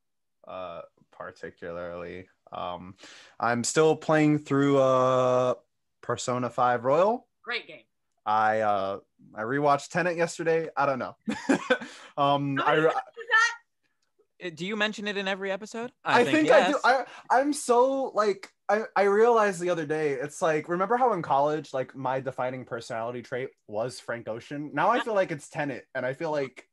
uh, 0.46 0.82
particularly. 1.10 2.28
Um, 2.54 2.94
I'm 3.38 3.64
still 3.64 3.96
playing 3.96 4.38
through 4.38 4.78
uh 4.78 5.54
Persona 6.00 6.50
5 6.50 6.84
Royal. 6.84 7.26
Great 7.42 7.66
game. 7.66 7.82
I 8.26 8.60
uh 8.60 8.98
I 9.34 9.42
rewatched 9.42 9.88
Tenet 9.90 10.16
yesterday. 10.16 10.68
I 10.76 10.86
don't 10.86 10.98
know. 10.98 11.16
um, 12.16 12.56
How 12.56 12.64
I, 12.64 12.76
many 12.76 12.82
times 12.82 12.94
is 12.96 13.28
that? 13.30 14.46
Uh, 14.46 14.50
Do 14.54 14.66
you 14.66 14.76
mention 14.76 15.08
it 15.08 15.16
in 15.16 15.28
every 15.28 15.50
episode? 15.50 15.92
I, 16.04 16.24
think, 16.24 16.50
I 16.50 16.70
do. 16.70 16.78
I 16.84 17.04
I'm 17.30 17.52
so 17.52 18.12
like 18.14 18.50
I 18.68 18.82
I 18.96 19.02
realized 19.04 19.60
the 19.60 19.70
other 19.70 19.86
day. 19.86 20.12
It's 20.12 20.40
like 20.40 20.68
remember 20.68 20.96
how 20.96 21.12
in 21.12 21.22
college 21.22 21.72
like 21.72 21.94
my 21.94 22.20
defining 22.20 22.64
personality 22.64 23.22
trait 23.22 23.50
was 23.66 24.00
Frank 24.00 24.28
Ocean. 24.28 24.70
Now 24.72 24.90
I 24.90 25.00
feel 25.00 25.14
like 25.14 25.30
it's 25.30 25.48
Tenet, 25.48 25.86
and 25.94 26.06
I 26.06 26.14
feel 26.14 26.30
like 26.30 26.68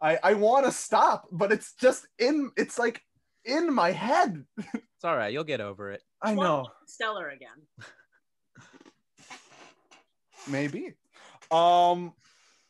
I 0.00 0.18
I 0.22 0.34
want 0.34 0.66
to 0.66 0.72
stop, 0.72 1.26
but 1.32 1.52
it's 1.52 1.74
just 1.74 2.06
in. 2.18 2.50
It's 2.56 2.78
like 2.78 3.02
in 3.46 3.72
my 3.72 3.92
head. 3.92 4.44
It's 4.74 5.04
all 5.04 5.16
right. 5.16 5.32
You'll 5.32 5.44
get 5.44 5.60
over 5.60 5.92
it. 5.92 6.02
I 6.22 6.34
Well, 6.34 6.64
know. 6.64 6.70
Stellar 6.86 7.28
again. 7.28 7.66
Maybe. 10.48 10.94
Um, 11.50 12.12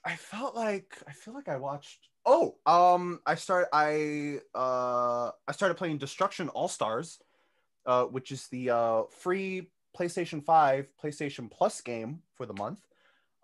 I 0.05 0.17
felt 0.17 0.55
like 0.55 0.97
I 1.07 1.13
feel 1.13 1.35
like 1.35 1.49
I 1.49 1.57
watched. 1.57 2.09
Oh, 2.25 2.57
um, 2.67 3.21
I 3.27 3.35
started. 3.35 3.69
I 3.73 4.41
uh, 4.55 5.31
I 5.47 5.53
started 5.53 5.77
playing 5.77 5.99
Destruction 5.99 6.49
All 6.51 6.69
Stars, 6.69 7.21
uh, 7.87 8.05
which 8.05 8.33
is 8.33 8.49
the 8.49 8.71
uh 8.71 9.03
free 9.11 9.71
PlayStation 9.97 10.45
Five, 10.45 10.89
PlayStation 11.03 11.51
Plus 11.51 11.81
game 11.81 12.23
for 12.35 12.47
the 12.47 12.55
month. 12.55 12.81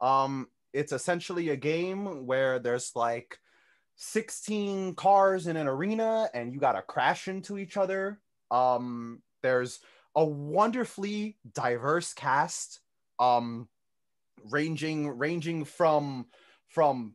Um, 0.01 0.49
it's 0.72 0.93
essentially 0.93 1.51
a 1.51 1.57
game 1.57 2.26
where 2.26 2.59
there's 2.59 2.93
like 2.97 3.39
16 3.97 4.95
cars 4.95 5.47
in 5.47 5.57
an 5.57 5.68
arena 5.68 6.28
and 6.34 6.53
you 6.53 6.61
got 6.61 6.72
to 6.72 6.82
crash 6.82 7.28
into 7.28 7.59
each 7.59 7.76
other. 7.76 8.20
Um, 8.51 9.22
there's 9.43 9.80
a 10.14 10.24
wonderfully 10.24 11.36
diverse 11.55 12.12
cast. 12.12 12.80
Um, 13.18 13.68
ranging 14.51 15.09
ranging 15.18 15.64
from 15.64 16.26
from 16.68 17.14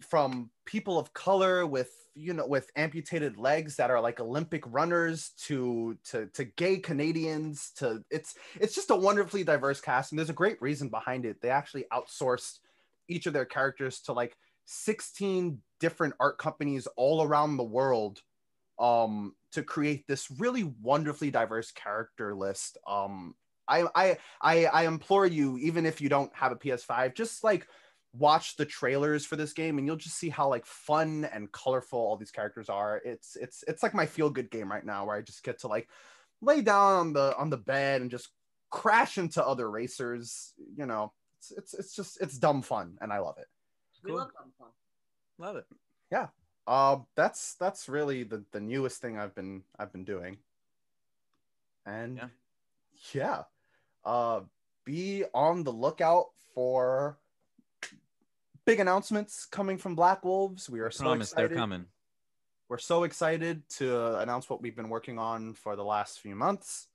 from 0.00 0.50
people 0.64 0.98
of 0.98 1.12
color 1.14 1.66
with 1.66 1.90
you 2.14 2.32
know 2.32 2.46
with 2.46 2.70
amputated 2.76 3.38
legs 3.38 3.76
that 3.76 3.90
are 3.90 4.00
like 4.00 4.20
olympic 4.20 4.62
runners 4.66 5.30
to 5.38 5.96
to 6.04 6.26
to 6.34 6.44
gay 6.44 6.78
canadians 6.78 7.72
to 7.74 8.02
it's 8.10 8.34
it's 8.60 8.74
just 8.74 8.90
a 8.90 8.96
wonderfully 8.96 9.42
diverse 9.42 9.80
cast 9.80 10.12
and 10.12 10.18
there's 10.18 10.30
a 10.30 10.34
great 10.34 10.60
reason 10.60 10.88
behind 10.88 11.24
it 11.24 11.40
they 11.40 11.48
actually 11.48 11.84
outsourced 11.92 12.58
each 13.08 13.26
of 13.26 13.32
their 13.32 13.44
characters 13.44 14.00
to 14.00 14.12
like 14.12 14.36
16 14.66 15.60
different 15.80 16.14
art 16.20 16.38
companies 16.38 16.86
all 16.96 17.22
around 17.22 17.56
the 17.56 17.64
world 17.64 18.22
um 18.78 19.34
to 19.52 19.62
create 19.62 20.06
this 20.06 20.30
really 20.30 20.64
wonderfully 20.82 21.30
diverse 21.30 21.70
character 21.70 22.34
list 22.34 22.76
um 22.86 23.34
I, 23.68 23.86
I 23.94 24.18
I 24.40 24.66
I 24.66 24.86
implore 24.86 25.26
you, 25.26 25.58
even 25.58 25.86
if 25.86 26.00
you 26.00 26.08
don't 26.08 26.34
have 26.34 26.52
a 26.52 26.56
PS5, 26.56 27.14
just 27.14 27.42
like 27.42 27.66
watch 28.12 28.56
the 28.56 28.64
trailers 28.64 29.26
for 29.26 29.36
this 29.36 29.52
game, 29.52 29.78
and 29.78 29.86
you'll 29.86 29.96
just 29.96 30.16
see 30.16 30.28
how 30.28 30.48
like 30.48 30.66
fun 30.66 31.24
and 31.32 31.50
colorful 31.52 31.98
all 31.98 32.16
these 32.16 32.30
characters 32.30 32.68
are. 32.68 33.00
It's 33.04 33.36
it's 33.36 33.64
it's 33.66 33.82
like 33.82 33.94
my 33.94 34.06
feel 34.06 34.30
good 34.30 34.50
game 34.50 34.70
right 34.70 34.84
now, 34.84 35.06
where 35.06 35.16
I 35.16 35.22
just 35.22 35.42
get 35.42 35.60
to 35.60 35.68
like 35.68 35.88
lay 36.40 36.60
down 36.60 36.92
on 36.92 37.12
the 37.12 37.36
on 37.36 37.50
the 37.50 37.56
bed 37.56 38.02
and 38.02 38.10
just 38.10 38.28
crash 38.70 39.18
into 39.18 39.44
other 39.44 39.70
racers. 39.70 40.54
You 40.76 40.86
know, 40.86 41.12
it's 41.38 41.50
it's 41.52 41.74
it's 41.74 41.96
just 41.96 42.20
it's 42.20 42.38
dumb 42.38 42.62
fun, 42.62 42.98
and 43.00 43.12
I 43.12 43.18
love 43.18 43.36
it. 43.38 43.46
We 44.06 44.12
Cool. 44.12 44.20
love 44.20 44.32
them 44.38 44.52
fun. 44.58 44.68
Love 45.38 45.56
it. 45.56 45.66
Uh, 46.68 46.98
that's 47.14 47.54
that's 47.54 47.88
really 47.88 48.24
the 48.24 48.44
the 48.50 48.58
newest 48.60 49.00
thing 49.00 49.16
I've 49.16 49.34
been 49.36 49.62
I've 49.78 49.92
been 49.92 50.02
doing, 50.04 50.38
and 51.84 52.16
Yeah. 52.16 52.28
yeah, 53.12 53.42
uh, 54.04 54.40
be 54.84 55.24
on 55.32 55.62
the 55.62 55.72
lookout 55.72 56.30
for 56.54 57.18
big 58.64 58.80
announcements 58.80 59.46
coming 59.46 59.78
from 59.78 59.94
Black 59.94 60.24
Wolves. 60.24 60.68
We 60.68 60.80
are 60.80 60.90
so 60.90 61.04
Promise 61.04 61.30
excited. 61.32 61.50
they're 61.52 61.56
coming. 61.56 61.86
We're 62.68 62.78
so 62.78 63.04
excited 63.04 63.68
to 63.78 64.18
announce 64.18 64.50
what 64.50 64.60
we've 64.60 64.74
been 64.74 64.88
working 64.88 65.20
on 65.20 65.54
for 65.54 65.76
the 65.76 65.84
last 65.84 66.18
few 66.18 66.34
months. 66.34 66.88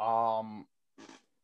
Um, 0.00 0.66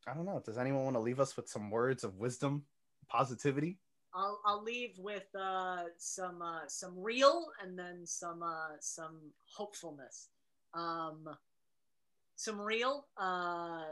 I 0.06 0.14
don't 0.14 0.24
know. 0.24 0.40
Does 0.42 0.56
anyone 0.56 0.84
want 0.84 0.96
to 0.96 1.00
leave 1.00 1.20
us 1.20 1.36
with 1.36 1.46
some 1.46 1.70
words 1.70 2.04
of 2.04 2.16
wisdom, 2.16 2.64
positivity? 3.06 3.76
I'll 4.18 4.40
I'll 4.44 4.62
leave 4.62 4.98
with 4.98 5.26
uh, 5.38 5.84
some 5.96 6.42
uh, 6.42 6.66
some 6.66 6.92
real 6.96 7.46
and 7.62 7.78
then 7.78 8.04
some 8.04 8.42
uh, 8.42 8.76
some 8.80 9.16
hopefulness. 9.56 10.28
Um, 10.74 11.28
some 12.34 12.60
real. 12.60 13.06
Uh, 13.16 13.84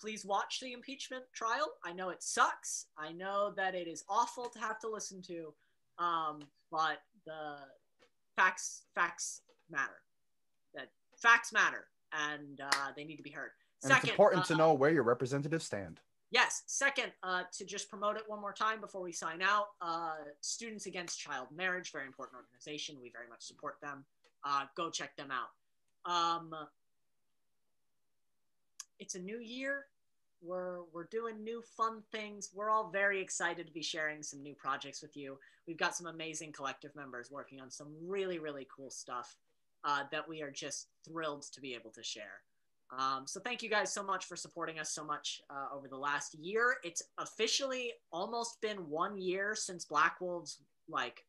please 0.00 0.24
watch 0.24 0.60
the 0.60 0.72
impeachment 0.72 1.24
trial. 1.34 1.72
I 1.84 1.92
know 1.92 2.08
it 2.08 2.22
sucks. 2.22 2.86
I 2.98 3.12
know 3.12 3.52
that 3.56 3.74
it 3.74 3.86
is 3.86 4.04
awful 4.08 4.46
to 4.46 4.58
have 4.58 4.80
to 4.80 4.88
listen 4.88 5.20
to, 5.22 5.52
um, 5.98 6.40
but 6.70 7.02
the 7.26 7.56
facts 8.34 8.82
facts 8.94 9.42
matter. 9.70 10.00
That 10.74 10.88
facts 11.18 11.52
matter, 11.52 11.84
and 12.12 12.62
uh, 12.62 12.92
they 12.96 13.04
need 13.04 13.16
to 13.16 13.22
be 13.22 13.30
heard. 13.30 13.50
And 13.82 13.92
it's 13.92 14.08
important 14.08 14.46
to 14.46 14.54
uh, 14.54 14.56
know 14.56 14.72
where 14.72 14.90
your 14.90 15.02
representatives 15.02 15.66
stand. 15.66 16.00
Yes. 16.34 16.64
Second, 16.66 17.12
uh, 17.22 17.44
to 17.52 17.64
just 17.64 17.88
promote 17.88 18.16
it 18.16 18.24
one 18.26 18.40
more 18.40 18.52
time 18.52 18.80
before 18.80 19.00
we 19.00 19.12
sign 19.12 19.40
out, 19.40 19.66
uh, 19.80 20.16
Students 20.40 20.86
Against 20.86 21.20
Child 21.20 21.46
Marriage, 21.54 21.92
very 21.92 22.06
important 22.06 22.36
organization. 22.36 22.96
We 23.00 23.10
very 23.10 23.28
much 23.28 23.42
support 23.42 23.76
them. 23.80 24.04
Uh, 24.44 24.64
go 24.76 24.90
check 24.90 25.16
them 25.16 25.28
out. 25.30 26.10
Um, 26.12 26.52
it's 28.98 29.14
a 29.14 29.20
new 29.20 29.38
year. 29.38 29.84
We're 30.42 30.80
we're 30.92 31.04
doing 31.04 31.44
new 31.44 31.62
fun 31.76 32.02
things. 32.10 32.50
We're 32.52 32.68
all 32.68 32.90
very 32.90 33.20
excited 33.20 33.68
to 33.68 33.72
be 33.72 33.82
sharing 33.82 34.20
some 34.20 34.42
new 34.42 34.54
projects 34.54 35.02
with 35.02 35.16
you. 35.16 35.38
We've 35.68 35.78
got 35.78 35.94
some 35.94 36.08
amazing 36.08 36.50
collective 36.50 36.96
members 36.96 37.30
working 37.30 37.60
on 37.60 37.70
some 37.70 37.94
really 38.04 38.40
really 38.40 38.66
cool 38.76 38.90
stuff 38.90 39.36
uh, 39.84 40.02
that 40.10 40.28
we 40.28 40.42
are 40.42 40.50
just 40.50 40.88
thrilled 41.04 41.42
to 41.52 41.60
be 41.60 41.74
able 41.74 41.90
to 41.92 42.02
share. 42.02 42.42
Um, 42.98 43.26
so 43.26 43.40
thank 43.40 43.62
you 43.62 43.70
guys 43.70 43.92
so 43.92 44.02
much 44.02 44.26
for 44.26 44.36
supporting 44.36 44.78
us 44.78 44.90
so 44.90 45.04
much 45.04 45.40
uh, 45.50 45.74
over 45.74 45.88
the 45.88 45.96
last 45.96 46.34
year. 46.34 46.76
It's 46.84 47.02
officially 47.18 47.92
almost 48.12 48.60
been 48.60 48.78
one 48.88 49.18
year 49.18 49.54
since 49.54 49.84
Black 49.84 50.20
Wolves 50.20 50.58
like 50.88 51.24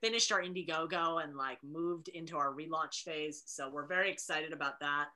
finished 0.00 0.32
our 0.32 0.40
Indiegogo 0.40 1.22
and 1.22 1.36
like 1.36 1.58
moved 1.62 2.08
into 2.08 2.36
our 2.36 2.52
relaunch 2.52 3.02
phase. 3.02 3.42
So 3.46 3.68
we're 3.70 3.86
very 3.86 4.10
excited 4.10 4.52
about 4.52 4.80
that. 4.80 5.08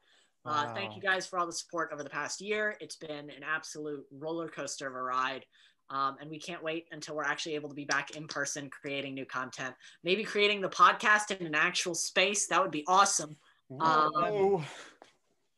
Uh, 0.46 0.74
Thank 0.74 0.94
you 0.94 1.00
guys 1.00 1.26
for 1.26 1.38
all 1.38 1.46
the 1.46 1.52
support 1.52 1.90
over 1.90 2.02
the 2.02 2.10
past 2.10 2.42
year. 2.42 2.76
It's 2.80 2.96
been 2.96 3.30
an 3.30 3.42
absolute 3.42 4.04
roller 4.12 4.48
coaster 4.48 4.88
of 4.88 4.94
a 4.94 5.02
ride. 5.02 5.46
Um, 5.90 6.16
and 6.20 6.30
we 6.30 6.38
can't 6.38 6.62
wait 6.62 6.86
until 6.92 7.16
we're 7.16 7.24
actually 7.24 7.54
able 7.54 7.68
to 7.68 7.74
be 7.74 7.84
back 7.84 8.16
in 8.16 8.26
person 8.26 8.68
creating 8.68 9.14
new 9.14 9.26
content. 9.26 9.74
Maybe 10.02 10.22
creating 10.24 10.60
the 10.60 10.68
podcast 10.68 11.30
in 11.30 11.46
an 11.46 11.54
actual 11.54 11.94
space. 11.94 12.46
That 12.46 12.60
would 12.60 12.70
be 12.70 12.84
awesome. 12.86 13.36
Um, 13.80 14.64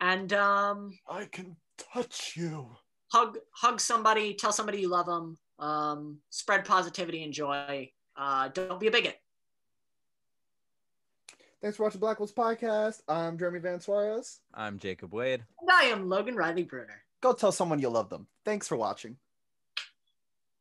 And 0.01 0.33
um, 0.33 0.99
I 1.09 1.25
can 1.25 1.57
touch 1.93 2.35
you. 2.37 2.69
hug 3.09 3.39
hug 3.53 3.81
somebody, 3.81 4.35
tell 4.35 4.53
somebody 4.53 4.81
you 4.81 4.89
love 4.89 5.07
them, 5.07 5.39
um, 5.59 6.19
spread 6.31 6.65
positivity 6.65 7.25
and 7.25 7.33
joy. 7.33 7.91
Uh, 8.17 8.49
don't 8.49 8.81
be 8.81 8.87
a 8.89 8.91
bigot. 8.91 9.21
Thanks 11.63 11.79
for 11.79 11.85
watching 11.85 12.01
Black 12.01 12.21
Wolves 12.21 12.33
podcast. 12.33 13.01
I'm 13.09 13.39
Jeremy 13.39 13.59
Van 13.61 13.81
Suarez. 13.81 14.41
I'm 14.55 14.79
Jacob 14.79 15.13
Wade. 15.13 15.43
And 15.61 15.71
I 15.71 15.85
am 15.85 16.09
Logan 16.09 16.37
Riley 16.37 16.65
Bruner. 16.65 17.03
Go 17.23 17.33
tell 17.33 17.51
someone 17.51 17.81
you 17.81 17.89
love 17.89 18.11
them. 18.11 18.27
Thanks 18.45 18.69
for 18.69 18.77
watching. 18.77 19.17